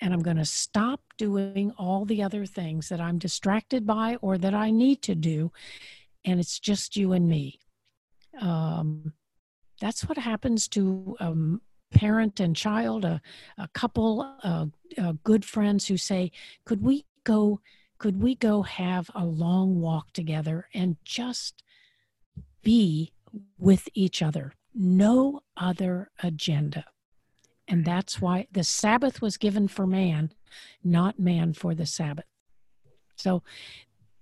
And 0.00 0.12
I'm 0.14 0.22
going 0.22 0.36
to 0.36 0.44
stop 0.44 1.00
doing 1.18 1.72
all 1.78 2.04
the 2.04 2.22
other 2.22 2.46
things 2.46 2.88
that 2.88 3.00
I'm 3.00 3.18
distracted 3.18 3.86
by 3.86 4.16
or 4.22 4.38
that 4.38 4.54
I 4.54 4.70
need 4.70 5.02
to 5.02 5.14
do. 5.14 5.52
And 6.24 6.40
it's 6.40 6.58
just 6.58 6.96
you 6.96 7.12
and 7.12 7.28
me. 7.28 7.58
Um, 8.40 9.12
that's 9.80 10.08
what 10.08 10.18
happens 10.18 10.68
to 10.68 11.16
a 11.20 11.26
um, 11.26 11.60
parent 11.92 12.40
and 12.40 12.54
child, 12.54 13.04
a, 13.04 13.20
a 13.58 13.68
couple, 13.68 14.22
uh, 14.42 14.66
uh, 14.96 15.12
good 15.24 15.44
friends 15.44 15.86
who 15.88 15.96
say, 15.96 16.30
Could 16.64 16.82
we 16.82 17.04
go? 17.24 17.60
Could 17.98 18.22
we 18.22 18.34
go 18.34 18.62
have 18.62 19.10
a 19.14 19.26
long 19.26 19.80
walk 19.80 20.12
together 20.12 20.68
and 20.72 20.96
just 21.04 21.62
be 22.62 23.12
with 23.58 23.88
each 23.94 24.22
other? 24.22 24.54
no 24.74 25.42
other 25.56 26.10
agenda. 26.22 26.84
And 27.70 27.84
that's 27.84 28.20
why 28.20 28.48
the 28.50 28.64
Sabbath 28.64 29.22
was 29.22 29.36
given 29.36 29.68
for 29.68 29.86
man, 29.86 30.32
not 30.82 31.20
man 31.20 31.52
for 31.52 31.74
the 31.74 31.86
Sabbath. 31.86 32.24
So 33.14 33.42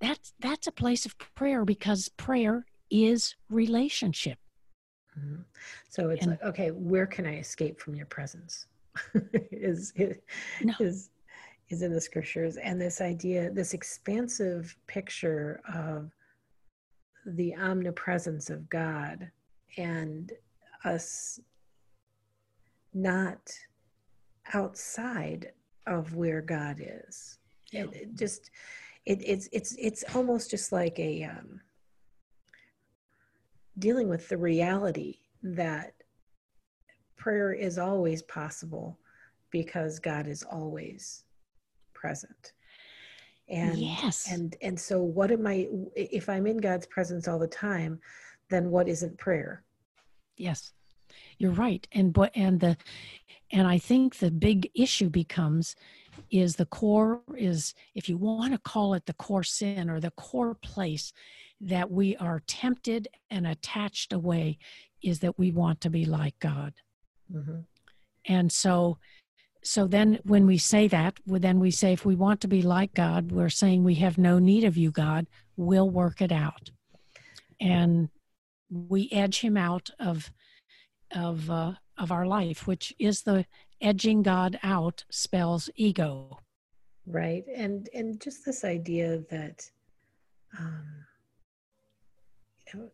that's 0.01 0.35
that's 0.39 0.67
a 0.67 0.73
place 0.73 1.07
of 1.07 1.17
prayer 1.19 1.65
because 1.65 2.11
prayer 2.11 2.67
is 2.91 3.35
relationship. 3.49 4.39
Mm-hmm. 5.19 5.43
So 5.89 6.11
it's 6.11 6.23
and, 6.23 6.33
like, 6.33 6.43
okay, 6.43 6.71
where 6.71 7.07
can 7.07 7.27
I 7.27 7.39
escape 7.39 7.81
from 7.81 7.95
your 7.95 8.07
presence? 8.07 8.67
is 9.51 9.93
is, 9.97 10.19
no. 10.63 10.75
is 10.79 11.09
is 11.71 11.83
in 11.83 11.93
the 11.93 12.01
scriptures 12.01 12.57
and 12.57 12.81
this 12.81 13.01
idea, 13.01 13.51
this 13.51 13.73
expansive 13.73 14.77
picture 14.87 15.61
of 15.75 16.11
the 17.25 17.55
omnipresence 17.57 18.51
of 18.51 18.69
God 18.69 19.31
and 19.77 20.33
us 20.85 21.41
not 22.95 23.39
outside 24.55 25.53
of 25.87 26.15
where 26.15 26.41
God 26.41 26.77
is. 26.81 27.39
Yeah. 27.73 27.85
It, 27.85 27.95
it 27.95 28.15
just 28.15 28.51
it, 29.07 29.21
it's 29.25 29.49
it's 29.53 29.75
it's 29.79 30.05
almost 30.15 30.51
just 30.51 30.73
like 30.73 30.99
a 30.99 31.25
um, 31.25 31.61
dealing 33.79 34.09
with 34.09 34.29
the 34.29 34.37
reality 34.37 35.19
that 35.43 35.95
prayer 37.17 37.53
is 37.53 37.79
always 37.79 38.23
possible 38.23 38.99
because 39.51 39.99
God 39.99 40.27
is 40.27 40.43
always 40.43 41.25
present. 41.95 42.53
And 43.49 43.79
yes. 43.79 44.29
and 44.31 44.57
and 44.61 44.79
so 44.79 45.03
what 45.03 45.31
am 45.31 45.47
I 45.47 45.69
if 45.97 46.29
I'm 46.29 46.47
in 46.47 46.59
God's 46.59 46.87
presence 46.87 47.29
all 47.29 47.39
the 47.39 47.47
time, 47.47 47.99
then 48.51 48.71
what 48.71 48.89
isn't 48.89 49.17
prayer? 49.17 49.63
Yes, 50.37 50.73
you're 51.39 51.53
right. 51.53 51.87
And 51.93 52.13
but 52.13 52.33
and 52.35 52.61
the 52.61 52.77
and 53.51 53.67
I 53.67 53.79
think 53.79 54.19
the 54.19 54.31
big 54.31 54.71
issue 54.75 55.09
becomes 55.09 55.75
is 56.31 56.57
the 56.57 56.67
core 56.67 57.23
is 57.37 57.75
if 57.95 58.09
you 58.09 58.19
want 58.19 58.53
to 58.53 58.59
call 58.59 58.95
it 58.95 59.07
the 59.07 59.15
core 59.15 59.45
sin 59.45 59.89
or 59.89 60.01
the 60.01 60.11
core 60.11 60.55
place 60.55 61.13
that 61.61 61.91
we 61.91 62.17
are 62.17 62.43
tempted 62.47 63.09
and 63.31 63.47
attached 63.47 64.13
away 64.13 64.59
is 65.03 65.21
that 65.21 65.39
we 65.39 65.51
want 65.51 65.81
to 65.81 65.91
be 65.91 66.05
like 66.05 66.39
God. 66.41 66.75
Mm-hmm. 67.33 67.61
And 68.27 68.53
so 68.53 68.99
so 69.63 69.87
then 69.87 70.19
when 70.25 70.47
we 70.47 70.59
say 70.59 70.89
that 70.89 71.19
well, 71.27 71.41
then 71.41 71.59
we 71.61 71.71
say 71.71 71.93
if 71.93 72.05
we 72.05 72.15
want 72.15 72.41
to 72.41 72.49
be 72.49 72.63
like 72.63 72.95
god 72.95 73.33
we're 73.33 73.49
saying 73.49 73.83
we 73.83 73.97
have 73.97 74.17
no 74.17 74.39
need 74.39 74.63
of 74.65 74.77
you 74.77 74.91
god 74.91 75.27
we'll 75.57 75.91
work 75.91 76.23
it 76.23 76.31
out 76.31 76.71
and 77.61 78.09
we 78.71 79.09
edge 79.11 79.41
him 79.41 79.57
out 79.57 79.91
of 79.99 80.31
of 81.15 81.51
uh, 81.51 81.73
of 81.97 82.13
our 82.13 82.27
life, 82.27 82.67
which 82.67 82.95
is 82.99 83.23
the 83.23 83.45
edging 83.81 84.23
God 84.23 84.59
out 84.63 85.05
spells 85.11 85.71
ego. 85.77 86.41
Right, 87.07 87.45
and 87.55 87.89
and 87.95 88.21
just 88.21 88.45
this 88.45 88.65
idea 88.65 89.19
that 89.31 89.71
um, 90.59 90.85
you 92.67 92.81
know, 92.81 92.91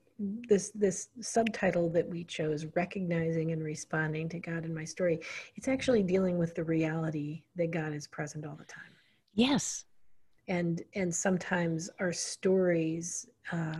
this 0.48 0.70
this 0.74 1.09
subtitle 1.20 1.90
that 1.90 2.09
we 2.09 2.24
chose, 2.24 2.66
recognizing 2.77 3.53
and 3.53 3.62
responding 3.62 4.29
to 4.31 4.38
God 4.38 4.64
in 4.64 4.74
my 4.74 4.85
story, 4.85 5.20
it's 5.57 5.68
actually 5.68 6.03
dealing 6.03 6.38
with 6.38 6.55
the 6.55 6.64
reality 6.64 7.42
that 7.57 7.70
God 7.70 7.92
is 7.92 8.07
present 8.07 8.46
all 8.46 8.57
the 8.57 8.64
time. 8.64 8.83
Yes, 9.35 9.85
and 10.48 10.83
and 10.94 11.14
sometimes 11.14 11.90
our 11.98 12.12
stories. 12.12 13.27
Uh, 13.50 13.74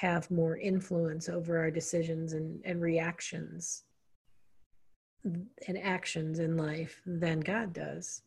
have 0.00 0.30
more 0.30 0.56
influence 0.56 1.28
over 1.28 1.58
our 1.58 1.72
decisions 1.72 2.32
and, 2.32 2.60
and 2.64 2.80
reactions 2.80 3.82
and 5.24 5.78
actions 5.82 6.38
in 6.38 6.56
life 6.56 7.02
than 7.04 7.40
God 7.40 7.72
does 7.72 8.22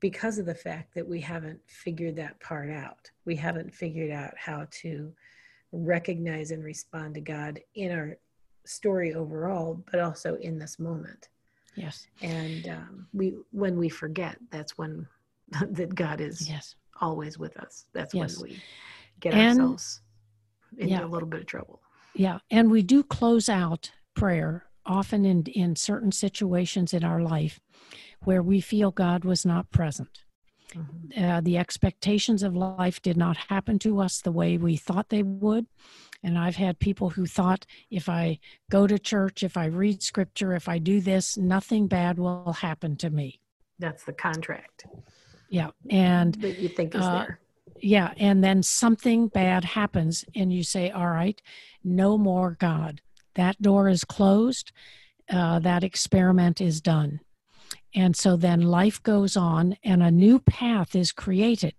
because 0.00 0.38
of 0.38 0.46
the 0.46 0.54
fact 0.54 0.94
that 0.94 1.08
we 1.08 1.20
haven't 1.20 1.60
figured 1.66 2.16
that 2.16 2.40
part 2.40 2.70
out. 2.70 3.08
We 3.24 3.36
haven't 3.36 3.72
figured 3.72 4.10
out 4.10 4.34
how 4.36 4.66
to 4.82 5.12
recognize 5.70 6.50
and 6.50 6.64
respond 6.64 7.14
to 7.14 7.20
God 7.20 7.60
in 7.76 7.92
our 7.92 8.16
story 8.64 9.14
overall, 9.14 9.80
but 9.92 10.00
also 10.00 10.34
in 10.36 10.58
this 10.58 10.80
moment. 10.80 11.28
Yes. 11.76 12.08
And 12.20 12.68
um, 12.68 13.06
we, 13.14 13.36
when 13.52 13.78
we 13.78 13.88
forget, 13.88 14.38
that's 14.50 14.76
when 14.76 15.06
that 15.70 15.94
God 15.94 16.20
is 16.20 16.48
yes. 16.48 16.74
always 17.00 17.38
with 17.38 17.56
us. 17.58 17.84
That's 17.92 18.12
yes. 18.12 18.38
when 18.38 18.50
we 18.50 18.60
get 19.20 19.34
and, 19.34 19.60
ourselves 19.60 20.00
yeah. 20.76 21.04
a 21.04 21.06
little 21.06 21.28
bit 21.28 21.40
of 21.40 21.46
trouble. 21.46 21.80
Yeah, 22.14 22.38
and 22.50 22.70
we 22.70 22.82
do 22.82 23.02
close 23.02 23.48
out 23.48 23.92
prayer 24.14 24.66
often 24.84 25.24
in 25.24 25.42
in 25.44 25.76
certain 25.76 26.12
situations 26.12 26.94
in 26.94 27.04
our 27.04 27.20
life 27.20 27.60
where 28.24 28.42
we 28.42 28.60
feel 28.60 28.90
God 28.90 29.24
was 29.24 29.44
not 29.44 29.70
present. 29.70 30.24
Mm-hmm. 30.74 31.24
Uh, 31.24 31.40
the 31.40 31.58
expectations 31.58 32.42
of 32.42 32.56
life 32.56 33.00
did 33.00 33.16
not 33.16 33.36
happen 33.36 33.78
to 33.80 34.00
us 34.00 34.20
the 34.20 34.32
way 34.32 34.56
we 34.56 34.76
thought 34.76 35.08
they 35.08 35.22
would. 35.22 35.66
And 36.22 36.38
I've 36.38 36.56
had 36.56 36.78
people 36.78 37.10
who 37.10 37.26
thought 37.26 37.66
if 37.90 38.08
I 38.08 38.40
go 38.70 38.86
to 38.86 38.98
church, 38.98 39.42
if 39.42 39.56
I 39.56 39.66
read 39.66 40.02
scripture, 40.02 40.54
if 40.54 40.68
I 40.68 40.78
do 40.78 41.00
this, 41.00 41.36
nothing 41.36 41.86
bad 41.86 42.18
will 42.18 42.52
happen 42.52 42.96
to 42.96 43.10
me. 43.10 43.40
That's 43.78 44.04
the 44.04 44.12
contract. 44.12 44.86
Yeah. 45.50 45.70
And 45.88 46.34
that 46.36 46.58
you 46.58 46.68
think 46.68 46.94
is 46.94 47.02
uh, 47.02 47.18
there 47.18 47.40
yeah 47.80 48.12
and 48.16 48.42
then 48.42 48.62
something 48.62 49.28
bad 49.28 49.64
happens 49.64 50.24
and 50.34 50.52
you 50.52 50.62
say 50.62 50.90
all 50.90 51.08
right 51.08 51.40
no 51.84 52.18
more 52.18 52.56
god. 52.58 53.00
That 53.34 53.60
door 53.62 53.88
is 53.88 54.04
closed 54.04 54.72
uh, 55.30 55.58
that 55.60 55.84
experiment 55.84 56.60
is 56.60 56.80
done. 56.80 57.20
And 57.94 58.16
so 58.16 58.36
then 58.36 58.60
life 58.62 59.02
goes 59.02 59.36
on 59.36 59.76
and 59.82 60.02
a 60.02 60.10
new 60.10 60.38
path 60.38 60.94
is 60.94 61.12
created. 61.12 61.74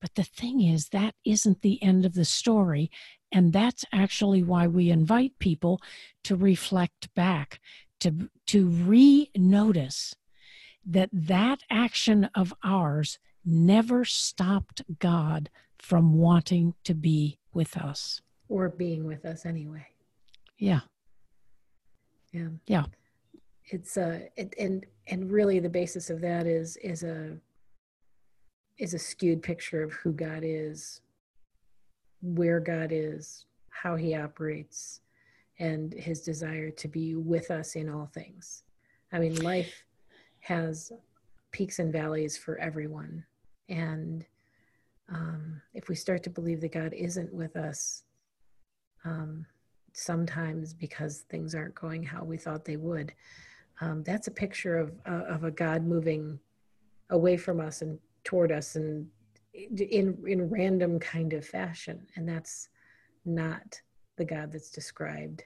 But 0.00 0.14
the 0.14 0.24
thing 0.24 0.62
is 0.62 0.88
that 0.90 1.14
isn't 1.24 1.62
the 1.62 1.82
end 1.82 2.04
of 2.04 2.14
the 2.14 2.24
story 2.24 2.90
and 3.32 3.52
that's 3.52 3.84
actually 3.92 4.42
why 4.42 4.66
we 4.66 4.90
invite 4.90 5.38
people 5.38 5.80
to 6.24 6.36
reflect 6.36 7.12
back 7.14 7.60
to 8.00 8.30
to 8.46 8.68
re-notice 8.68 10.14
that 10.86 11.10
that 11.12 11.58
action 11.68 12.30
of 12.34 12.54
ours 12.62 13.18
never 13.44 14.04
stopped 14.04 14.82
God 14.98 15.50
from 15.78 16.14
wanting 16.14 16.74
to 16.84 16.94
be 16.94 17.38
with 17.52 17.76
us 17.76 18.20
or 18.48 18.68
being 18.68 19.04
with 19.04 19.24
us 19.24 19.46
anyway. 19.46 19.86
Yeah. 20.58 20.80
Yeah. 22.32 22.48
Yeah. 22.66 22.84
It's 23.66 23.96
uh 23.96 24.20
it, 24.36 24.54
and 24.58 24.84
and 25.06 25.30
really 25.30 25.60
the 25.60 25.68
basis 25.68 26.10
of 26.10 26.20
that 26.22 26.46
is 26.46 26.76
is 26.78 27.02
a 27.02 27.36
is 28.78 28.94
a 28.94 28.98
skewed 28.98 29.42
picture 29.42 29.82
of 29.82 29.92
who 29.92 30.12
God 30.12 30.42
is, 30.44 31.00
where 32.22 32.60
God 32.60 32.90
is, 32.92 33.44
how 33.70 33.96
he 33.96 34.14
operates, 34.14 35.00
and 35.58 35.92
his 35.92 36.22
desire 36.22 36.70
to 36.70 36.88
be 36.88 37.14
with 37.14 37.50
us 37.50 37.74
in 37.74 37.88
all 37.88 38.06
things. 38.06 38.62
I 39.12 39.18
mean, 39.18 39.34
life 39.42 39.84
has 40.40 40.92
peaks 41.50 41.78
and 41.78 41.92
valleys 41.92 42.36
for 42.36 42.58
everyone. 42.58 43.24
And 43.68 44.24
um, 45.08 45.60
if 45.74 45.88
we 45.88 45.94
start 45.94 46.22
to 46.24 46.30
believe 46.30 46.60
that 46.60 46.72
God 46.72 46.92
isn't 46.92 47.32
with 47.32 47.56
us, 47.56 48.02
um, 49.04 49.46
sometimes 49.92 50.74
because 50.74 51.20
things 51.30 51.54
aren't 51.54 51.74
going 51.74 52.02
how 52.02 52.24
we 52.24 52.36
thought 52.36 52.64
they 52.64 52.76
would, 52.76 53.12
um, 53.80 54.02
that's 54.02 54.26
a 54.26 54.32
picture 54.32 54.76
of, 54.76 54.92
uh, 55.06 55.24
of 55.28 55.44
a 55.44 55.50
God 55.50 55.84
moving 55.84 56.38
away 57.10 57.36
from 57.36 57.60
us 57.60 57.82
and 57.82 57.98
toward 58.24 58.52
us 58.52 58.76
and 58.76 59.06
in, 59.54 60.16
in 60.26 60.50
random 60.50 60.98
kind 60.98 61.32
of 61.32 61.46
fashion. 61.46 62.06
And 62.16 62.28
that's 62.28 62.68
not 63.24 63.80
the 64.16 64.24
God 64.24 64.52
that's 64.52 64.70
described 64.70 65.44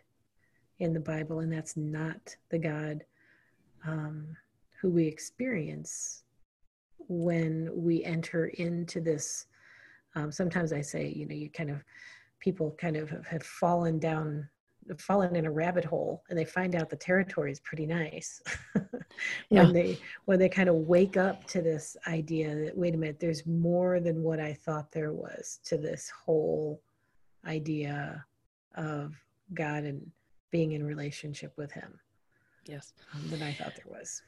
in 0.78 0.92
the 0.92 1.00
Bible, 1.00 1.40
and 1.40 1.52
that's 1.52 1.76
not 1.76 2.36
the 2.48 2.58
God 2.58 3.04
um, 3.86 4.36
who 4.82 4.90
we 4.90 5.06
experience 5.06 6.24
when 7.08 7.70
we 7.72 8.04
enter 8.04 8.46
into 8.46 9.00
this. 9.00 9.46
Um, 10.14 10.30
sometimes 10.30 10.72
I 10.72 10.82
say, 10.82 11.08
you 11.08 11.26
know, 11.26 11.34
you 11.34 11.48
kind 11.48 11.70
of 11.70 11.82
people 12.40 12.76
kind 12.78 12.96
of 12.96 13.10
have 13.26 13.42
fallen 13.42 13.98
down 13.98 14.48
fallen 14.98 15.36
in 15.36 15.46
a 15.46 15.50
rabbit 15.50 15.84
hole 15.84 16.24
and 16.28 16.36
they 16.36 16.44
find 16.44 16.74
out 16.74 16.90
the 16.90 16.96
territory 16.96 17.52
is 17.52 17.60
pretty 17.60 17.86
nice 17.86 18.42
when 18.72 19.66
yeah. 19.66 19.70
they 19.72 19.96
when 20.24 20.40
they 20.40 20.48
kind 20.48 20.68
of 20.68 20.74
wake 20.74 21.16
up 21.16 21.46
to 21.46 21.62
this 21.62 21.96
idea 22.08 22.52
that 22.56 22.76
wait 22.76 22.92
a 22.92 22.98
minute 22.98 23.20
there's 23.20 23.46
more 23.46 24.00
than 24.00 24.24
what 24.24 24.40
i 24.40 24.52
thought 24.52 24.90
there 24.90 25.12
was 25.12 25.60
to 25.62 25.76
this 25.76 26.10
whole 26.10 26.82
idea 27.46 28.24
of 28.76 29.14
God 29.54 29.84
and 29.84 30.10
being 30.50 30.72
in 30.72 30.84
relationship 30.84 31.52
with 31.56 31.72
Him. 31.72 31.98
Yes, 32.66 32.92
um, 33.14 33.28
than 33.28 33.42
I 33.42 33.52
thought 33.52 33.74
there 33.74 33.90
was. 33.90 34.22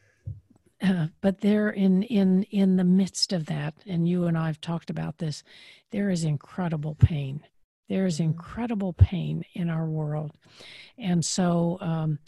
Uh, 0.82 1.06
but 1.20 1.40
there, 1.40 1.70
in 1.70 2.02
in 2.04 2.42
in 2.44 2.76
the 2.76 2.84
midst 2.84 3.32
of 3.32 3.46
that, 3.46 3.74
and 3.86 4.08
you 4.08 4.24
and 4.24 4.36
I 4.36 4.46
have 4.46 4.60
talked 4.60 4.90
about 4.90 5.18
this, 5.18 5.42
there 5.90 6.10
is 6.10 6.24
incredible 6.24 6.94
pain. 6.94 7.42
There 7.88 8.06
is 8.06 8.14
mm-hmm. 8.14 8.30
incredible 8.30 8.92
pain 8.92 9.44
in 9.54 9.70
our 9.70 9.86
world, 9.86 10.32
and 10.98 11.24
so. 11.24 11.78
Um, 11.80 12.18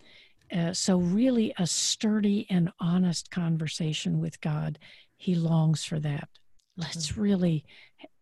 uh, 0.56 0.72
so 0.72 0.98
really 0.98 1.52
a 1.58 1.66
sturdy 1.66 2.46
and 2.48 2.70
honest 2.78 3.32
conversation 3.32 4.20
with 4.20 4.40
god 4.40 4.78
he 5.16 5.34
longs 5.34 5.84
for 5.84 5.98
that 5.98 6.28
let's 6.76 7.10
mm-hmm. 7.10 7.20
really 7.20 7.64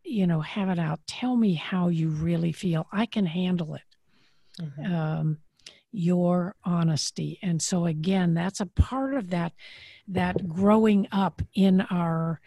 you 0.04 0.26
know 0.26 0.40
have 0.40 0.70
it 0.70 0.78
out 0.78 1.00
tell 1.06 1.36
me 1.36 1.52
how 1.52 1.88
you 1.88 2.08
really 2.08 2.50
feel 2.50 2.86
i 2.92 3.04
can 3.04 3.26
handle 3.26 3.74
it 3.74 4.62
mm-hmm. 4.62 4.94
um, 4.94 5.38
your 5.94 6.54
honesty 6.64 7.38
and 7.42 7.60
so 7.60 7.86
again 7.86 8.34
that's 8.34 8.60
a 8.60 8.66
part 8.66 9.14
of 9.14 9.30
that 9.30 9.52
that 10.08 10.48
growing 10.48 11.06
up 11.12 11.40
in 11.54 11.80
our 11.82 12.40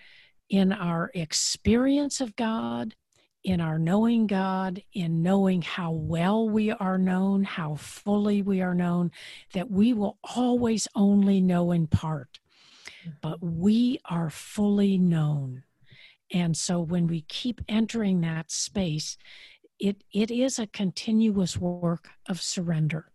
in 0.50 0.72
our 0.72 1.12
experience 1.14 2.20
of 2.22 2.36
god 2.36 2.96
in 3.44 3.62
our 3.62 3.80
knowing 3.80 4.28
god 4.28 4.82
in 4.94 5.22
knowing 5.22 5.62
how 5.62 5.92
well 5.92 6.50
we 6.50 6.72
are 6.72 6.98
known 6.98 7.44
how 7.44 7.76
fully 7.76 8.42
we 8.42 8.62
are 8.62 8.76
known 8.76 9.12
that 9.54 9.72
we 9.72 9.94
will 9.94 10.18
always 10.36 10.88
only 10.96 11.40
know 11.42 11.72
in 11.72 11.88
part 11.88 12.40
but 13.22 13.42
we 13.42 14.00
are 14.10 14.30
fully 14.30 14.98
known 14.98 15.64
and 16.32 16.58
so 16.58 16.80
when 16.80 17.08
we 17.08 17.22
keep 17.22 17.62
entering 17.68 18.22
that 18.22 18.52
space, 18.52 19.18
it, 19.80 20.04
it 20.12 20.32
is 20.32 20.60
a 20.60 20.68
continuous 20.68 21.58
work 21.58 22.10
of 22.28 22.42
surrender. 22.42 23.12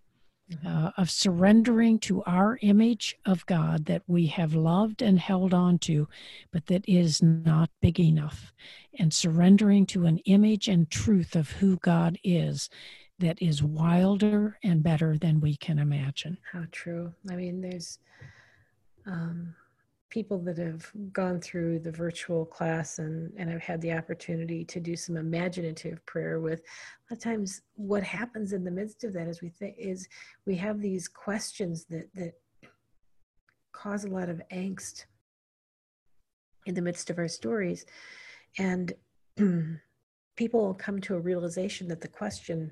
Uh, 0.67 0.91
of 0.97 1.11
surrendering 1.11 1.99
to 2.01 2.23
our 2.25 2.59
image 2.63 3.17
of 3.25 3.47
God 3.47 3.87
that 3.87 4.03
we 4.07 4.27
have 4.27 4.55
loved 4.55 5.03
and 5.03 5.19
held 5.19 5.55
on 5.55 5.79
to, 5.81 6.09
but 6.53 6.67
that 6.67 6.85
is 6.89 7.23
not 7.23 7.71
big 7.81 8.01
enough, 8.01 8.53
and 8.99 9.13
surrendering 9.13 9.87
to 9.87 10.07
an 10.07 10.19
image 10.25 10.69
and 10.69 10.91
truth 10.91 11.37
of 11.37 11.51
who 11.51 11.77
God 11.79 12.19
is 12.23 12.69
that 13.19 13.41
is 13.41 13.63
wilder 13.63 14.59
and 14.63 14.83
better 14.83 15.17
than 15.17 15.41
we 15.41 15.57
can 15.57 15.79
imagine. 15.79 16.39
How 16.53 16.65
true. 16.73 17.13
I 17.31 17.37
mean, 17.37 17.61
there's. 17.61 17.99
Um, 19.07 19.55
people 20.13 20.37
that 20.37 20.59
have 20.59 20.93
gone 21.11 21.41
through 21.41 21.79
the 21.79 21.91
virtual 21.91 22.45
class 22.45 22.99
and, 22.99 23.33
and 23.39 23.49
have 23.49 23.63
had 23.63 23.81
the 23.81 23.91
opportunity 23.91 24.63
to 24.63 24.79
do 24.79 24.95
some 24.95 25.17
imaginative 25.17 26.05
prayer 26.05 26.39
with 26.39 26.61
a 26.61 27.15
lot 27.15 27.17
of 27.17 27.19
times 27.19 27.63
what 27.77 28.03
happens 28.03 28.53
in 28.53 28.63
the 28.63 28.71
midst 28.71 29.05
of 29.05 29.15
that 29.15 29.27
is 29.27 29.41
we 29.41 29.49
think 29.49 29.75
is 29.79 30.07
we 30.45 30.55
have 30.55 30.83
these 30.83 31.09
questions 31.09 31.87
that 31.87 32.13
that 32.15 32.35
cause 33.73 34.05
a 34.05 34.09
lot 34.09 34.29
of 34.29 34.43
angst 34.53 35.07
in 36.67 36.75
the 36.75 36.83
midst 36.83 37.09
of 37.09 37.17
our 37.17 37.27
stories. 37.27 37.87
And 38.59 38.93
people 40.37 40.75
come 40.75 41.01
to 41.01 41.15
a 41.15 41.21
realization 41.21 41.89
that 41.89 42.03
the 42.03 42.09
question 42.09 42.71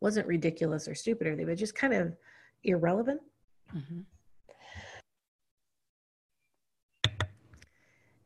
wasn't 0.00 0.26
ridiculous 0.26 0.88
or 0.88 0.94
stupid 0.94 1.26
or 1.26 1.36
they 1.36 1.44
were 1.44 1.54
just 1.54 1.74
kind 1.74 1.92
of 1.92 2.16
irrelevant. 2.62 3.20
Mm-hmm 3.76 4.00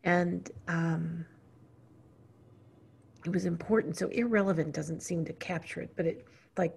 and 0.05 0.51
um, 0.69 1.25
it 3.25 3.33
was 3.33 3.45
important. 3.45 3.97
So 3.97 4.09
irrelevant 4.09 4.75
doesn't 4.75 5.03
seem 5.03 5.25
to 5.27 5.33
capture 5.35 5.81
it, 5.81 5.93
but 5.97 6.07
it 6.07 6.27
like 6.57 6.75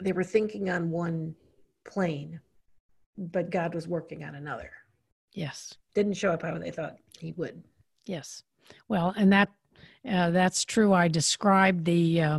they 0.00 0.12
were 0.12 0.24
thinking 0.24 0.70
on 0.70 0.90
one 0.90 1.34
plane, 1.84 2.40
but 3.16 3.50
God 3.50 3.74
was 3.74 3.86
working 3.86 4.24
on 4.24 4.34
another. 4.34 4.70
Yes, 5.32 5.74
didn't 5.94 6.14
show 6.14 6.30
up 6.30 6.42
how 6.42 6.58
they 6.58 6.70
thought 6.70 6.96
He 7.18 7.32
would. 7.32 7.62
Yes, 8.06 8.42
well, 8.88 9.14
and 9.16 9.32
that 9.32 9.50
uh, 10.08 10.30
that's 10.30 10.64
true. 10.64 10.92
I 10.92 11.08
described 11.08 11.84
the 11.84 12.22
uh, 12.22 12.38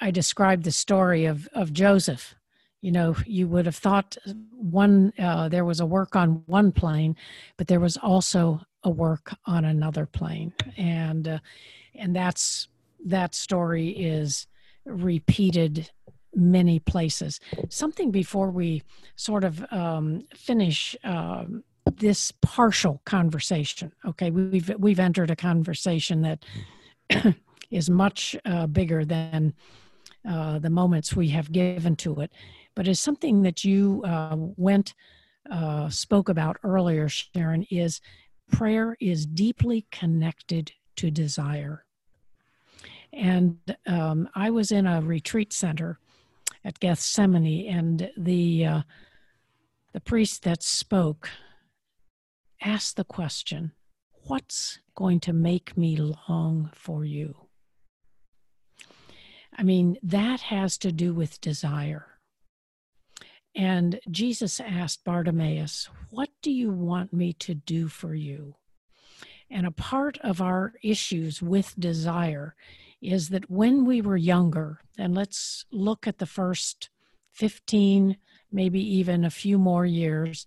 I 0.00 0.10
described 0.10 0.64
the 0.64 0.72
story 0.72 1.24
of 1.24 1.48
of 1.52 1.72
Joseph 1.72 2.34
you 2.80 2.92
know 2.92 3.16
you 3.26 3.48
would 3.48 3.66
have 3.66 3.76
thought 3.76 4.16
one 4.52 5.12
uh, 5.18 5.48
there 5.48 5.64
was 5.64 5.80
a 5.80 5.86
work 5.86 6.14
on 6.14 6.42
one 6.46 6.72
plane 6.72 7.16
but 7.56 7.66
there 7.66 7.80
was 7.80 7.96
also 7.96 8.60
a 8.84 8.90
work 8.90 9.34
on 9.46 9.64
another 9.64 10.06
plane. 10.06 10.52
And 10.76 11.26
uh, 11.26 11.38
and 11.94 12.14
that's 12.14 12.68
that 13.04 13.34
story 13.34 13.88
is 13.88 14.46
repeated 14.84 15.90
many 16.34 16.78
places. 16.78 17.40
Something 17.68 18.10
before 18.10 18.50
we 18.50 18.82
sort 19.16 19.44
of 19.44 19.64
um, 19.72 20.22
finish 20.34 20.96
um, 21.04 21.64
this 21.96 22.32
partial 22.42 23.00
conversation 23.04 23.92
okay? 24.06 24.30
We've 24.30 24.70
we've 24.78 25.00
entered 25.00 25.30
a 25.30 25.36
conversation 25.36 26.22
that 26.22 26.44
is 27.70 27.90
much 27.90 28.36
uh, 28.44 28.66
bigger 28.66 29.04
than 29.04 29.54
uh, 30.28 30.58
the 30.58 30.70
moments 30.70 31.16
we 31.16 31.28
have 31.28 31.50
given 31.52 31.96
to 31.96 32.20
it 32.20 32.30
but 32.78 32.86
it's 32.86 33.00
something 33.00 33.42
that 33.42 33.64
you 33.64 34.04
uh, 34.04 34.36
went 34.38 34.94
uh, 35.50 35.88
spoke 35.88 36.28
about 36.28 36.58
earlier, 36.62 37.08
Sharon. 37.08 37.66
Is 37.72 38.00
prayer 38.52 38.96
is 39.00 39.26
deeply 39.26 39.88
connected 39.90 40.70
to 40.94 41.10
desire, 41.10 41.84
and 43.12 43.58
um, 43.84 44.28
I 44.36 44.50
was 44.50 44.70
in 44.70 44.86
a 44.86 45.00
retreat 45.00 45.52
center 45.52 45.98
at 46.64 46.78
Gethsemane, 46.78 47.66
and 47.68 48.12
the 48.16 48.64
uh, 48.64 48.82
the 49.92 50.00
priest 50.00 50.44
that 50.44 50.62
spoke 50.62 51.30
asked 52.62 52.94
the 52.94 53.02
question, 53.02 53.72
"What's 54.28 54.78
going 54.94 55.18
to 55.22 55.32
make 55.32 55.76
me 55.76 55.96
long 55.96 56.70
for 56.74 57.04
you?" 57.04 57.48
I 59.52 59.64
mean, 59.64 59.98
that 60.00 60.42
has 60.42 60.78
to 60.78 60.92
do 60.92 61.12
with 61.12 61.40
desire. 61.40 62.17
And 63.58 63.98
Jesus 64.08 64.60
asked 64.60 65.04
Bartimaeus, 65.04 65.88
What 66.10 66.30
do 66.42 66.52
you 66.52 66.70
want 66.70 67.12
me 67.12 67.32
to 67.34 67.54
do 67.54 67.88
for 67.88 68.14
you? 68.14 68.54
And 69.50 69.66
a 69.66 69.72
part 69.72 70.16
of 70.18 70.40
our 70.40 70.74
issues 70.80 71.42
with 71.42 71.74
desire 71.76 72.54
is 73.02 73.30
that 73.30 73.50
when 73.50 73.84
we 73.84 74.00
were 74.00 74.16
younger, 74.16 74.78
and 74.96 75.12
let's 75.12 75.64
look 75.72 76.06
at 76.06 76.18
the 76.18 76.26
first 76.26 76.88
15, 77.32 78.16
maybe 78.52 78.80
even 78.80 79.24
a 79.24 79.30
few 79.30 79.58
more 79.58 79.84
years, 79.84 80.46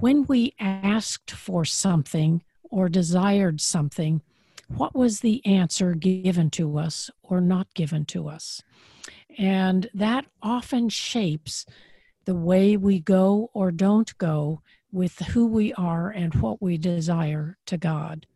when 0.00 0.24
we 0.24 0.54
asked 0.58 1.30
for 1.30 1.64
something 1.64 2.42
or 2.64 2.88
desired 2.88 3.60
something, 3.60 4.20
what 4.66 4.96
was 4.96 5.20
the 5.20 5.46
answer 5.46 5.94
given 5.94 6.50
to 6.50 6.76
us 6.76 7.08
or 7.22 7.40
not 7.40 7.72
given 7.74 8.04
to 8.06 8.26
us? 8.26 8.62
And 9.38 9.88
that 9.94 10.26
often 10.42 10.88
shapes 10.88 11.66
the 12.24 12.34
way 12.34 12.76
we 12.76 13.00
go 13.00 13.50
or 13.52 13.70
don't 13.70 14.16
go 14.18 14.62
with 14.90 15.18
who 15.18 15.46
we 15.46 15.72
are 15.74 16.10
and 16.10 16.34
what 16.34 16.60
we 16.60 16.76
desire 16.76 17.56
to 17.66 17.78
God 17.78 18.26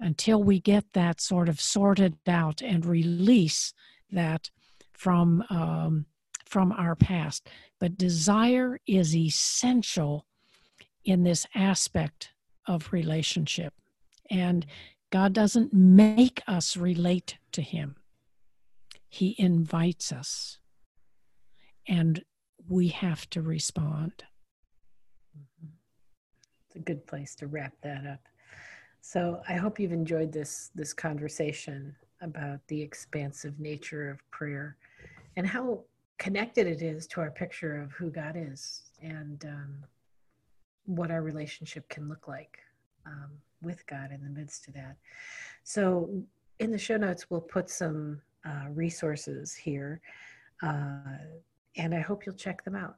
until 0.00 0.42
we 0.42 0.60
get 0.60 0.84
that 0.92 1.20
sort 1.20 1.48
of 1.48 1.60
sorted 1.60 2.16
out 2.26 2.62
and 2.62 2.86
release 2.86 3.72
that 4.10 4.50
from 4.92 5.44
um, 5.50 6.06
from 6.46 6.72
our 6.72 6.96
past. 6.96 7.48
But 7.78 7.98
desire 7.98 8.80
is 8.86 9.14
essential 9.14 10.24
in 11.04 11.22
this 11.22 11.46
aspect 11.54 12.30
of 12.66 12.92
relationship, 12.92 13.74
and 14.30 14.66
God 15.10 15.32
doesn't 15.32 15.72
make 15.72 16.42
us 16.46 16.76
relate 16.76 17.36
to 17.52 17.62
Him. 17.62 17.96
He 19.08 19.34
invites 19.38 20.12
us, 20.12 20.58
and 21.86 22.22
we 22.68 22.88
have 22.88 23.28
to 23.30 23.42
respond. 23.42 24.24
It's 26.66 26.76
a 26.76 26.80
good 26.80 27.06
place 27.06 27.34
to 27.36 27.46
wrap 27.46 27.72
that 27.82 28.06
up. 28.06 28.20
So 29.00 29.40
I 29.48 29.54
hope 29.54 29.80
you've 29.80 29.92
enjoyed 29.92 30.32
this 30.32 30.70
this 30.74 30.92
conversation 30.92 31.94
about 32.20 32.60
the 32.66 32.80
expansive 32.80 33.58
nature 33.58 34.10
of 34.10 34.30
prayer 34.30 34.76
and 35.36 35.46
how 35.46 35.84
connected 36.18 36.66
it 36.66 36.82
is 36.82 37.06
to 37.06 37.20
our 37.20 37.30
picture 37.30 37.80
of 37.80 37.92
who 37.92 38.10
God 38.10 38.34
is 38.36 38.82
and 39.00 39.44
um, 39.44 39.84
what 40.84 41.10
our 41.10 41.22
relationship 41.22 41.88
can 41.88 42.08
look 42.08 42.26
like 42.26 42.58
um, 43.06 43.30
with 43.62 43.86
God 43.86 44.10
in 44.12 44.22
the 44.22 44.30
midst 44.30 44.66
of 44.68 44.74
that. 44.74 44.96
So 45.62 46.10
in 46.58 46.70
the 46.70 46.78
show 46.78 46.96
notes, 46.96 47.30
we'll 47.30 47.40
put 47.40 47.70
some 47.70 48.20
uh, 48.44 48.66
resources 48.70 49.54
here, 49.54 50.00
uh, 50.62 51.18
and 51.78 51.94
I 51.94 52.00
hope 52.00 52.26
you'll 52.26 52.34
check 52.34 52.64
them 52.64 52.74
out. 52.74 52.96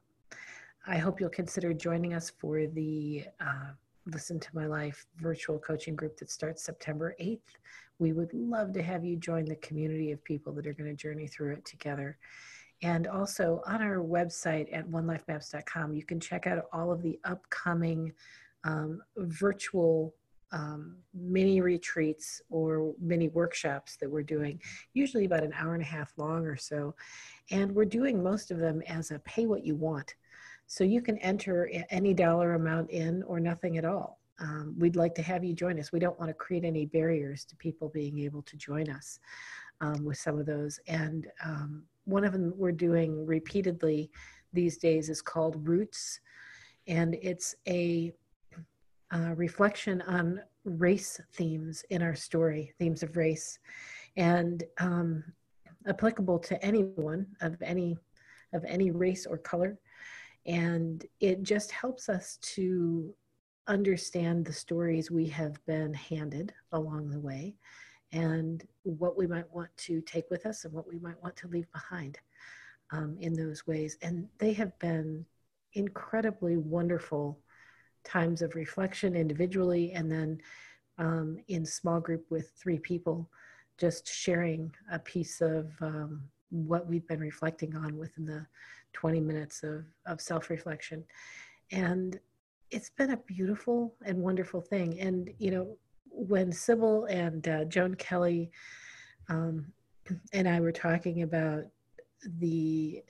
I 0.87 0.97
hope 0.97 1.19
you'll 1.19 1.29
consider 1.29 1.73
joining 1.73 2.13
us 2.13 2.29
for 2.29 2.65
the 2.65 3.25
uh, 3.39 3.69
Listen 4.07 4.39
to 4.39 4.49
My 4.53 4.65
Life 4.65 5.05
virtual 5.17 5.59
coaching 5.59 5.95
group 5.95 6.17
that 6.17 6.31
starts 6.31 6.63
September 6.63 7.15
8th. 7.21 7.39
We 7.99 8.13
would 8.13 8.33
love 8.33 8.73
to 8.73 8.81
have 8.81 9.05
you 9.05 9.15
join 9.15 9.45
the 9.45 9.57
community 9.57 10.11
of 10.11 10.23
people 10.23 10.51
that 10.53 10.65
are 10.65 10.73
going 10.73 10.89
to 10.89 10.95
journey 10.95 11.27
through 11.27 11.53
it 11.53 11.65
together. 11.65 12.17
And 12.81 13.05
also 13.05 13.61
on 13.67 13.83
our 13.83 13.97
website 13.97 14.75
at 14.75 14.89
onelifemaps.com, 14.89 15.93
you 15.93 16.03
can 16.03 16.19
check 16.19 16.47
out 16.47 16.65
all 16.73 16.91
of 16.91 17.03
the 17.03 17.19
upcoming 17.25 18.11
um, 18.63 19.03
virtual 19.17 20.15
um, 20.51 20.97
mini 21.13 21.61
retreats 21.61 22.41
or 22.49 22.93
mini 22.99 23.29
workshops 23.29 23.97
that 23.97 24.09
we're 24.09 24.23
doing, 24.23 24.59
usually 24.93 25.25
about 25.25 25.43
an 25.43 25.53
hour 25.57 25.73
and 25.73 25.83
a 25.83 25.85
half 25.85 26.11
long 26.17 26.45
or 26.45 26.57
so. 26.57 26.95
And 27.51 27.73
we're 27.73 27.85
doing 27.85 28.21
most 28.21 28.51
of 28.51 28.57
them 28.57 28.81
as 28.87 29.11
a 29.11 29.19
pay 29.19 29.45
what 29.45 29.65
you 29.65 29.75
want. 29.75 30.15
So 30.67 30.83
you 30.83 31.01
can 31.01 31.17
enter 31.17 31.69
any 31.89 32.13
dollar 32.13 32.53
amount 32.53 32.91
in 32.91 33.23
or 33.23 33.39
nothing 33.39 33.77
at 33.77 33.85
all. 33.85 34.19
Um, 34.39 34.75
we'd 34.77 34.95
like 34.95 35.13
to 35.15 35.21
have 35.21 35.43
you 35.43 35.53
join 35.53 35.79
us. 35.79 35.91
We 35.91 35.99
don't 35.99 36.17
want 36.17 36.29
to 36.29 36.33
create 36.33 36.65
any 36.65 36.85
barriers 36.85 37.45
to 37.45 37.55
people 37.57 37.89
being 37.89 38.19
able 38.19 38.41
to 38.43 38.57
join 38.57 38.89
us 38.89 39.19
um, 39.81 40.03
with 40.05 40.17
some 40.17 40.39
of 40.39 40.45
those. 40.45 40.79
And 40.87 41.27
um, 41.43 41.83
one 42.05 42.23
of 42.23 42.33
them 42.33 42.53
we're 42.55 42.71
doing 42.71 43.25
repeatedly 43.25 44.09
these 44.53 44.77
days 44.77 45.09
is 45.09 45.21
called 45.21 45.67
Roots, 45.67 46.19
and 46.87 47.15
it's 47.21 47.55
a 47.67 48.11
uh, 49.11 49.33
reflection 49.35 50.01
on 50.03 50.41
race 50.63 51.19
themes 51.33 51.83
in 51.89 52.01
our 52.01 52.15
story, 52.15 52.73
themes 52.79 53.03
of 53.03 53.17
race, 53.17 53.59
and 54.17 54.63
um, 54.79 55.23
applicable 55.87 56.39
to 56.39 56.63
anyone 56.63 57.25
of 57.41 57.61
any 57.61 57.97
of 58.53 58.65
any 58.65 58.91
race 58.91 59.25
or 59.25 59.37
color 59.37 59.79
and 60.45 61.05
it 61.19 61.43
just 61.43 61.71
helps 61.71 62.09
us 62.09 62.37
to 62.41 63.13
understand 63.67 64.43
the 64.43 64.53
stories 64.53 65.11
we 65.11 65.27
have 65.27 65.63
been 65.65 65.93
handed 65.93 66.53
along 66.71 67.09
the 67.09 67.19
way 67.19 67.55
and 68.11 68.67
what 68.83 69.17
we 69.17 69.27
might 69.27 69.49
want 69.53 69.69
to 69.77 70.01
take 70.01 70.29
with 70.29 70.45
us 70.45 70.65
and 70.65 70.73
what 70.73 70.87
we 70.87 70.97
might 70.99 71.21
want 71.21 71.35
to 71.37 71.47
leave 71.47 71.71
behind 71.71 72.17
um, 72.91 73.15
in 73.19 73.33
those 73.33 73.65
ways. 73.67 73.97
And 74.01 74.27
they 74.39 74.51
have 74.53 74.77
been 74.79 75.25
incredibly 75.73 76.57
wonderful 76.57 77.39
times 78.03 78.41
of 78.41 78.55
reflection 78.55 79.15
individually 79.15 79.91
and 79.93 80.11
then 80.11 80.39
um, 80.97 81.37
in 81.47 81.65
small 81.65 81.99
group 81.99 82.25
with 82.29 82.51
three 82.55 82.79
people, 82.79 83.29
just 83.77 84.11
sharing 84.11 84.73
a 84.91 84.99
piece 84.99 85.41
of 85.41 85.71
um, 85.81 86.21
what 86.49 86.87
we've 86.87 87.07
been 87.07 87.19
reflecting 87.19 87.75
on 87.75 87.97
within 87.97 88.25
the 88.25 88.45
20 88.93 89.19
minutes 89.19 89.63
of, 89.63 89.85
of 90.05 90.21
self 90.21 90.49
reflection. 90.49 91.03
And 91.71 92.19
it's 92.69 92.89
been 92.89 93.11
a 93.11 93.17
beautiful 93.17 93.95
and 94.05 94.17
wonderful 94.17 94.61
thing. 94.61 94.99
And, 94.99 95.29
you 95.39 95.51
know, 95.51 95.77
when 96.09 96.51
Sibyl 96.51 97.05
and 97.05 97.47
uh, 97.47 97.65
Joan 97.65 97.95
Kelley 97.95 98.51
um, 99.29 99.65
and 100.33 100.47
I 100.47 100.59
were 100.59 100.71
talking 100.71 101.23
about 101.23 101.63
the 102.39 103.03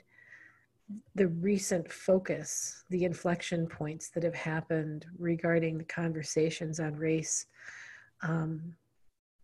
the 1.16 1.28
recent 1.28 1.92
focus, 1.92 2.84
the 2.90 3.04
inflection 3.04 3.68
points 3.68 4.10
that 4.10 4.24
have 4.24 4.36
happened 4.36 5.06
regarding 5.18 5.78
the 5.78 5.84
conversations 5.84 6.80
on 6.80 6.96
race 6.96 7.46
um, 8.22 8.74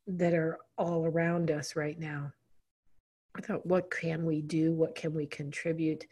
that 0.08 0.34
are 0.34 0.60
all 0.78 1.06
around 1.06 1.52
us 1.52 1.76
right 1.76 2.00
now. 2.00 2.32
I 3.36 3.42
thought, 3.42 3.66
what 3.66 3.92
can 3.92 4.26
we 4.26 4.42
do? 4.42 4.74
What 4.74 4.96
can 4.96 5.14
we 5.14 5.28
contribute? 5.28 6.06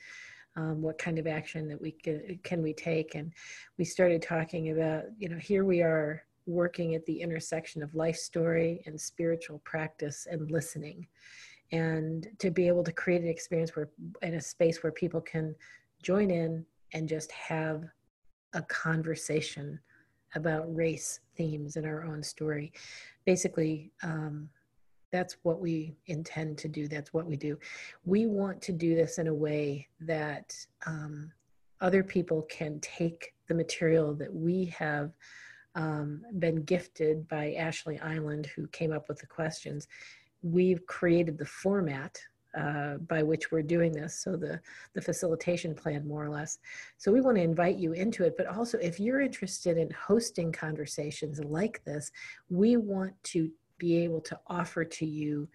Um, 0.55 0.81
what 0.81 0.97
kind 0.97 1.19
of 1.19 1.27
action 1.27 1.67
that 1.69 1.81
we 1.81 1.91
can, 1.91 2.39
can 2.43 2.61
we 2.61 2.73
take? 2.73 3.15
And 3.15 3.33
we 3.77 3.85
started 3.85 4.21
talking 4.21 4.71
about, 4.71 5.03
you 5.17 5.27
know, 5.27 5.37
here 5.37 5.65
we 5.65 5.81
are 5.81 6.23
working 6.45 6.93
at 6.95 7.05
the 7.05 7.21
intersection 7.21 7.81
of 7.81 7.95
life 7.95 8.17
story 8.17 8.81
and 8.85 8.99
spiritual 8.99 9.59
practice 9.65 10.27
and 10.29 10.51
listening. 10.51 11.07
And 11.71 12.27
to 12.39 12.51
be 12.51 12.67
able 12.67 12.83
to 12.83 12.91
create 12.91 13.21
an 13.21 13.27
experience 13.27 13.75
where, 13.75 13.89
in 14.21 14.35
a 14.35 14.41
space 14.41 14.83
where 14.83 14.91
people 14.91 15.21
can 15.21 15.55
join 16.03 16.29
in 16.29 16.65
and 16.93 17.09
just 17.09 17.31
have 17.31 17.83
a 18.53 18.61
conversation 18.63 19.79
about 20.35 20.73
race 20.73 21.21
themes 21.35 21.75
in 21.75 21.85
our 21.85 22.03
own 22.03 22.21
story. 22.21 22.71
Basically, 23.25 23.91
um, 24.03 24.49
that's 25.11 25.37
what 25.43 25.61
we 25.61 25.95
intend 26.07 26.57
to 26.57 26.67
do 26.67 26.89
that's 26.89 27.13
what 27.13 27.25
we 27.25 27.37
do 27.37 27.57
we 28.03 28.25
want 28.25 28.61
to 28.61 28.73
do 28.73 28.95
this 28.95 29.17
in 29.17 29.27
a 29.27 29.33
way 29.33 29.87
that 30.01 30.53
um, 30.85 31.31
other 31.79 32.03
people 32.03 32.41
can 32.43 32.79
take 32.81 33.33
the 33.47 33.53
material 33.53 34.13
that 34.13 34.33
we 34.33 34.65
have 34.65 35.11
um, 35.75 36.21
been 36.39 36.63
gifted 36.63 37.27
by 37.27 37.55
Ashlee 37.57 38.01
Eiland 38.01 38.45
who 38.47 38.67
came 38.67 38.91
up 38.91 39.07
with 39.07 39.19
the 39.19 39.27
questions 39.27 39.87
we've 40.45 40.85
created 40.85 41.37
the 41.37 41.45
format 41.45 42.17
uh, 42.57 42.95
by 43.09 43.21
which 43.21 43.51
we're 43.51 43.61
doing 43.61 43.91
this 43.91 44.21
so 44.23 44.37
the 44.37 44.59
the 44.93 45.01
facilitation 45.01 45.75
plan 45.75 46.07
more 46.07 46.23
or 46.23 46.29
less 46.29 46.59
so 46.97 47.11
we 47.11 47.19
want 47.19 47.35
to 47.35 47.43
invite 47.43 47.75
you 47.75 47.91
into 47.91 48.23
it 48.23 48.35
but 48.37 48.47
also 48.47 48.77
if 48.77 48.99
you're 48.99 49.19
interested 49.19 49.77
in 49.77 49.89
hosting 49.91 50.51
conversations 50.51 51.39
like 51.43 51.83
this 51.83 52.11
we 52.49 52.77
want 52.77 53.13
to 53.23 53.51
be 53.77 53.97
able 53.97 54.21
to 54.21 54.39
offer 54.47 54.85
to 54.85 55.05
you 55.05 55.47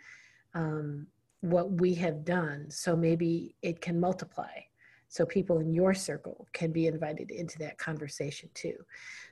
um, 0.54 1.06
what 1.40 1.80
we 1.80 1.94
have 1.94 2.24
done. 2.24 2.70
So 2.70 2.94
maybe 2.94 3.54
it 3.62 3.80
can 3.80 3.98
multiply. 3.98 4.52
So 5.08 5.26
people 5.26 5.58
in 5.58 5.72
your 5.72 5.94
circle 5.94 6.46
can 6.52 6.70
be 6.70 6.86
invited 6.86 7.30
into 7.30 7.58
that 7.58 7.78
conversation 7.78 8.48
too. 8.54 8.76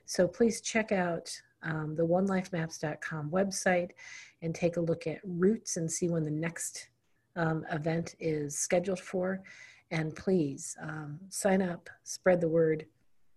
So 0.05 0.27
please 0.27 0.61
check 0.61 0.91
out 0.91 1.31
um, 1.63 1.95
the 1.95 2.05
onelifemaps.com 2.05 3.29
website 3.29 3.91
and 4.41 4.53
take 4.55 4.77
a 4.77 4.81
look 4.81 5.07
at 5.07 5.19
roots 5.23 5.77
and 5.77 5.91
see 5.91 6.09
when 6.09 6.23
the 6.23 6.31
next 6.31 6.89
um, 7.35 7.65
event 7.71 8.15
is 8.19 8.57
scheduled 8.57 8.99
for. 8.99 9.41
And 9.91 10.15
please 10.15 10.77
um, 10.81 11.19
sign 11.29 11.61
up, 11.61 11.89
spread 12.03 12.41
the 12.41 12.47
word. 12.47 12.85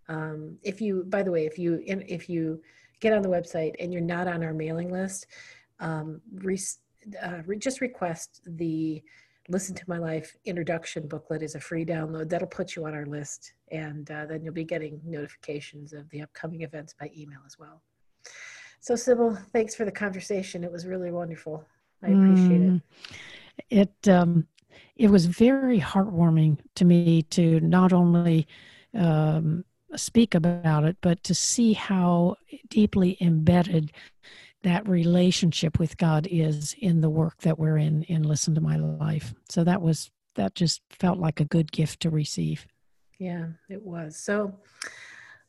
Um, 0.09 0.59
if 0.63 0.81
you, 0.81 1.05
by 1.09 1.23
the 1.23 1.31
way, 1.31 1.47
if 1.47 1.59
you 1.59 1.83
if 1.87 2.29
you 2.29 2.61
get 3.01 3.13
on 3.13 3.23
the 3.23 3.29
website 3.29 3.75
and 3.81 3.93
you're 3.93 4.03
not 4.03 4.29
on 4.29 4.43
our 4.43 4.53
mailing 4.53 4.93
list, 4.93 5.27
um, 5.81 6.21
re- 6.35 6.59
uh, 7.23 7.39
re- 7.47 7.59
just 7.59 7.81
request 7.81 8.43
the 8.47 9.03
Listen 9.49 9.75
to 9.75 9.85
My 9.89 9.99
Life 9.99 10.37
introduction 10.45 11.09
booklet 11.09 11.43
is 11.43 11.57
a 11.57 11.61
free 11.61 11.85
download. 11.85 12.29
That'll 12.29 12.47
put 12.47 12.77
you 12.77 12.87
on 12.87 12.95
our 12.95 13.07
list, 13.07 13.55
and 13.73 14.09
uh, 14.11 14.27
then 14.27 14.45
you'll 14.45 14.55
be 14.55 14.65
getting 14.65 15.01
notifications 15.05 15.93
of 15.93 16.09
the 16.11 16.23
upcoming 16.23 16.63
events 16.63 16.95
by 16.99 17.11
email 17.17 17.41
as 17.45 17.59
well. 17.59 17.83
So, 18.81 18.97
Sibyl, 18.97 19.39
thanks 19.53 19.75
for 19.75 19.85
the 19.85 19.93
conversation. 19.93 20.65
It 20.65 20.73
was 20.73 20.87
really 20.87 21.11
wonderful. 21.11 21.65
I 22.03 22.09
appreciate 22.09 22.61
mm, 22.61 22.83
it. 23.71 23.93
It 24.05 24.09
um, 24.09 24.47
it 24.97 25.11
was 25.11 25.27
very 25.27 25.81
heartwarming 25.81 26.59
to 26.77 26.85
me 26.85 27.23
to 27.23 27.61
not 27.61 27.93
only 27.93 28.47
um, 28.95 29.65
speak 29.97 30.35
about 30.35 30.85
it, 30.85 30.97
but 31.01 31.23
to 31.25 31.35
see 31.35 31.73
how 31.73 32.37
deeply 32.69 33.17
embedded 33.21 33.93
that 34.63 34.89
relationship 34.89 35.79
with 35.79 35.97
God 35.97 36.27
is 36.31 36.75
in 36.79 37.01
the 37.01 37.11
work 37.11 37.39
that 37.43 37.59
we're 37.59 37.79
in 37.79 38.03
in 38.05 38.23
Listen 38.23 38.55
to 38.55 38.61
My 38.61 38.77
Life. 38.77 39.35
So 39.49 39.65
that 39.65 39.83
was 39.83 40.11
that 40.35 40.55
just 40.55 40.83
felt 40.91 41.19
like 41.19 41.41
a 41.41 41.45
good 41.45 41.71
gift 41.73 42.01
to 42.01 42.11
receive. 42.11 42.67
Yeah, 43.19 43.49
it 43.69 43.83
was. 43.83 44.17
So 44.17 44.55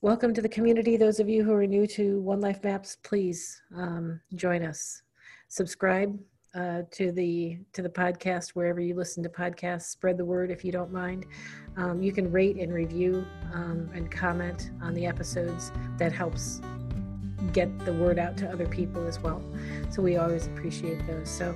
welcome 0.03 0.33
to 0.33 0.41
the 0.41 0.49
community. 0.49 0.97
Those 0.97 1.21
of 1.21 1.29
you 1.29 1.45
who 1.45 1.53
are 1.53 1.65
new 1.65 1.87
to 1.87 2.19
One 2.19 2.41
Life 2.41 2.61
Maps, 2.61 2.97
please 3.03 3.61
um, 3.73 4.19
join 4.35 4.61
us. 4.61 5.01
Subscribe 5.47 6.19
uh, 6.53 6.81
to 6.91 7.13
the 7.13 7.59
to 7.71 7.81
the 7.81 7.87
podcast 7.87 8.49
wherever 8.49 8.81
you 8.81 8.95
listen 8.95 9.23
to 9.23 9.29
podcasts. 9.29 9.83
Spread 9.83 10.17
the 10.17 10.25
word 10.25 10.51
if 10.51 10.65
you 10.65 10.73
don't 10.73 10.91
mind. 10.91 11.25
Um, 11.77 12.03
you 12.03 12.11
can 12.11 12.29
rate 12.33 12.57
and 12.57 12.73
review 12.73 13.25
um, 13.53 13.89
and 13.93 14.11
comment 14.11 14.71
on 14.81 14.93
the 14.93 15.05
episodes. 15.05 15.71
That 15.97 16.11
helps 16.11 16.59
get 17.53 17.69
the 17.85 17.93
word 17.93 18.19
out 18.19 18.35
to 18.39 18.51
other 18.51 18.67
people 18.67 19.07
as 19.07 19.21
well. 19.21 19.41
So 19.89 20.01
we 20.01 20.17
always 20.17 20.47
appreciate 20.47 21.07
those. 21.07 21.29
So 21.29 21.55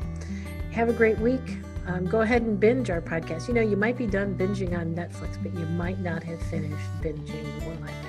have 0.71 0.87
a 0.87 0.93
great 0.93 1.19
week. 1.19 1.57
Um, 1.85 2.05
go 2.05 2.21
ahead 2.21 2.43
and 2.43 2.57
binge 2.57 2.89
our 2.89 3.01
podcast. 3.01 3.49
You 3.49 3.55
know, 3.55 3.61
you 3.61 3.75
might 3.75 3.97
be 3.97 4.07
done 4.07 4.37
binging 4.37 4.77
on 4.77 4.95
Netflix, 4.95 5.41
but 5.43 5.53
you 5.53 5.65
might 5.65 5.99
not 5.99 6.23
have 6.23 6.41
finished 6.43 6.87
binging 7.01 7.65
One 7.65 7.81
Life. 7.81 8.06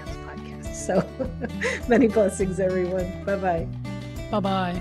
So 0.88 1.06
many 1.88 2.08
blessings, 2.08 2.58
everyone. 2.58 3.22
Bye 3.24 3.36
bye. 3.36 3.68
Bye 4.30 4.40
bye. 4.40 4.80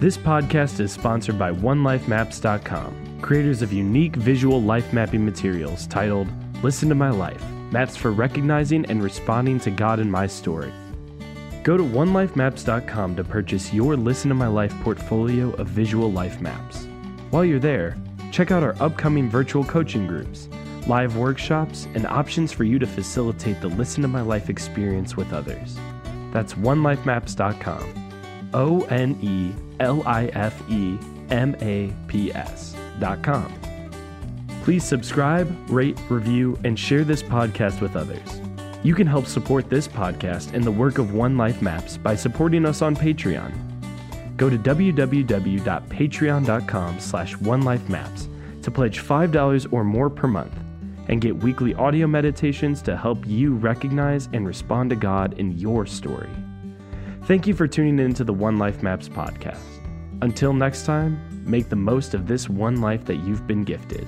This 0.00 0.16
podcast 0.16 0.80
is 0.80 0.92
sponsored 0.92 1.38
by 1.38 1.52
OneLifeMaps.com, 1.52 3.20
creators 3.20 3.60
of 3.60 3.70
unique 3.70 4.16
visual 4.16 4.62
life 4.62 4.94
mapping 4.94 5.26
materials 5.26 5.86
titled 5.88 6.26
Listen 6.62 6.88
to 6.88 6.94
My 6.94 7.10
Life 7.10 7.44
Maps 7.70 7.98
for 7.98 8.12
Recognizing 8.12 8.86
and 8.86 9.02
Responding 9.02 9.60
to 9.60 9.70
God 9.70 10.00
in 10.00 10.10
My 10.10 10.26
Story. 10.26 10.72
Go 11.62 11.76
to 11.76 11.82
OneLifeMaps.com 11.82 13.16
to 13.16 13.24
purchase 13.24 13.74
your 13.74 13.94
Listen 13.94 14.30
to 14.30 14.34
My 14.34 14.46
Life 14.46 14.74
portfolio 14.80 15.50
of 15.56 15.66
visual 15.66 16.10
life 16.10 16.40
maps. 16.40 16.86
While 17.28 17.44
you're 17.44 17.58
there, 17.58 17.94
check 18.32 18.50
out 18.50 18.62
our 18.62 18.74
upcoming 18.80 19.28
virtual 19.28 19.64
coaching 19.64 20.06
groups, 20.06 20.48
live 20.86 21.16
workshops, 21.16 21.88
and 21.94 22.06
options 22.06 22.52
for 22.52 22.64
you 22.64 22.78
to 22.78 22.86
facilitate 22.86 23.60
the 23.60 23.68
Listen 23.68 24.02
to 24.02 24.08
My 24.08 24.20
Life 24.20 24.50
experience 24.50 25.16
with 25.16 25.32
others. 25.32 25.78
That's 26.32 26.54
OneLifeMaps.com. 26.54 28.04
O 28.54 28.82
N 28.82 29.18
E 29.20 29.52
L 29.80 30.02
I 30.06 30.26
F 30.26 30.62
E 30.70 30.96
M 31.30 31.56
A 31.60 31.92
P 32.06 32.32
S 32.32 32.76
dot 33.00 33.20
com. 33.22 33.52
Please 34.62 34.84
subscribe, 34.84 35.52
rate, 35.68 35.98
review, 36.08 36.56
and 36.64 36.78
share 36.78 37.04
this 37.04 37.22
podcast 37.22 37.80
with 37.80 37.96
others. 37.96 38.40
You 38.82 38.94
can 38.94 39.06
help 39.06 39.26
support 39.26 39.68
this 39.68 39.86
podcast 39.88 40.54
and 40.54 40.64
the 40.64 40.70
work 40.70 40.98
of 40.98 41.12
One 41.14 41.36
Life 41.36 41.60
Maps 41.62 41.96
by 41.96 42.14
supporting 42.14 42.64
us 42.66 42.82
on 42.82 42.94
Patreon. 42.94 43.52
Go 44.36 44.50
to 44.50 44.58
www.patreon.com 44.58 47.00
slash 47.00 47.34
onelifemaps 47.36 48.62
to 48.62 48.70
pledge 48.70 49.00
$5 49.00 49.72
or 49.72 49.84
more 49.84 50.10
per 50.10 50.28
month 50.28 50.52
and 51.08 51.20
get 51.20 51.36
weekly 51.36 51.74
audio 51.74 52.06
meditations 52.06 52.82
to 52.82 52.96
help 52.96 53.26
you 53.26 53.54
recognize 53.54 54.28
and 54.32 54.46
respond 54.46 54.90
to 54.90 54.96
God 54.96 55.38
in 55.38 55.58
your 55.58 55.86
story. 55.86 56.30
Thank 57.24 57.46
you 57.46 57.54
for 57.54 57.66
tuning 57.66 57.98
in 57.98 58.14
to 58.14 58.24
the 58.24 58.34
One 58.34 58.58
Life 58.58 58.82
Maps 58.82 59.08
podcast. 59.08 59.60
Until 60.22 60.52
next 60.52 60.84
time, 60.84 61.18
make 61.44 61.68
the 61.68 61.76
most 61.76 62.14
of 62.14 62.26
this 62.26 62.48
one 62.48 62.80
life 62.80 63.04
that 63.04 63.16
you've 63.16 63.46
been 63.46 63.64
gifted. 63.64 64.06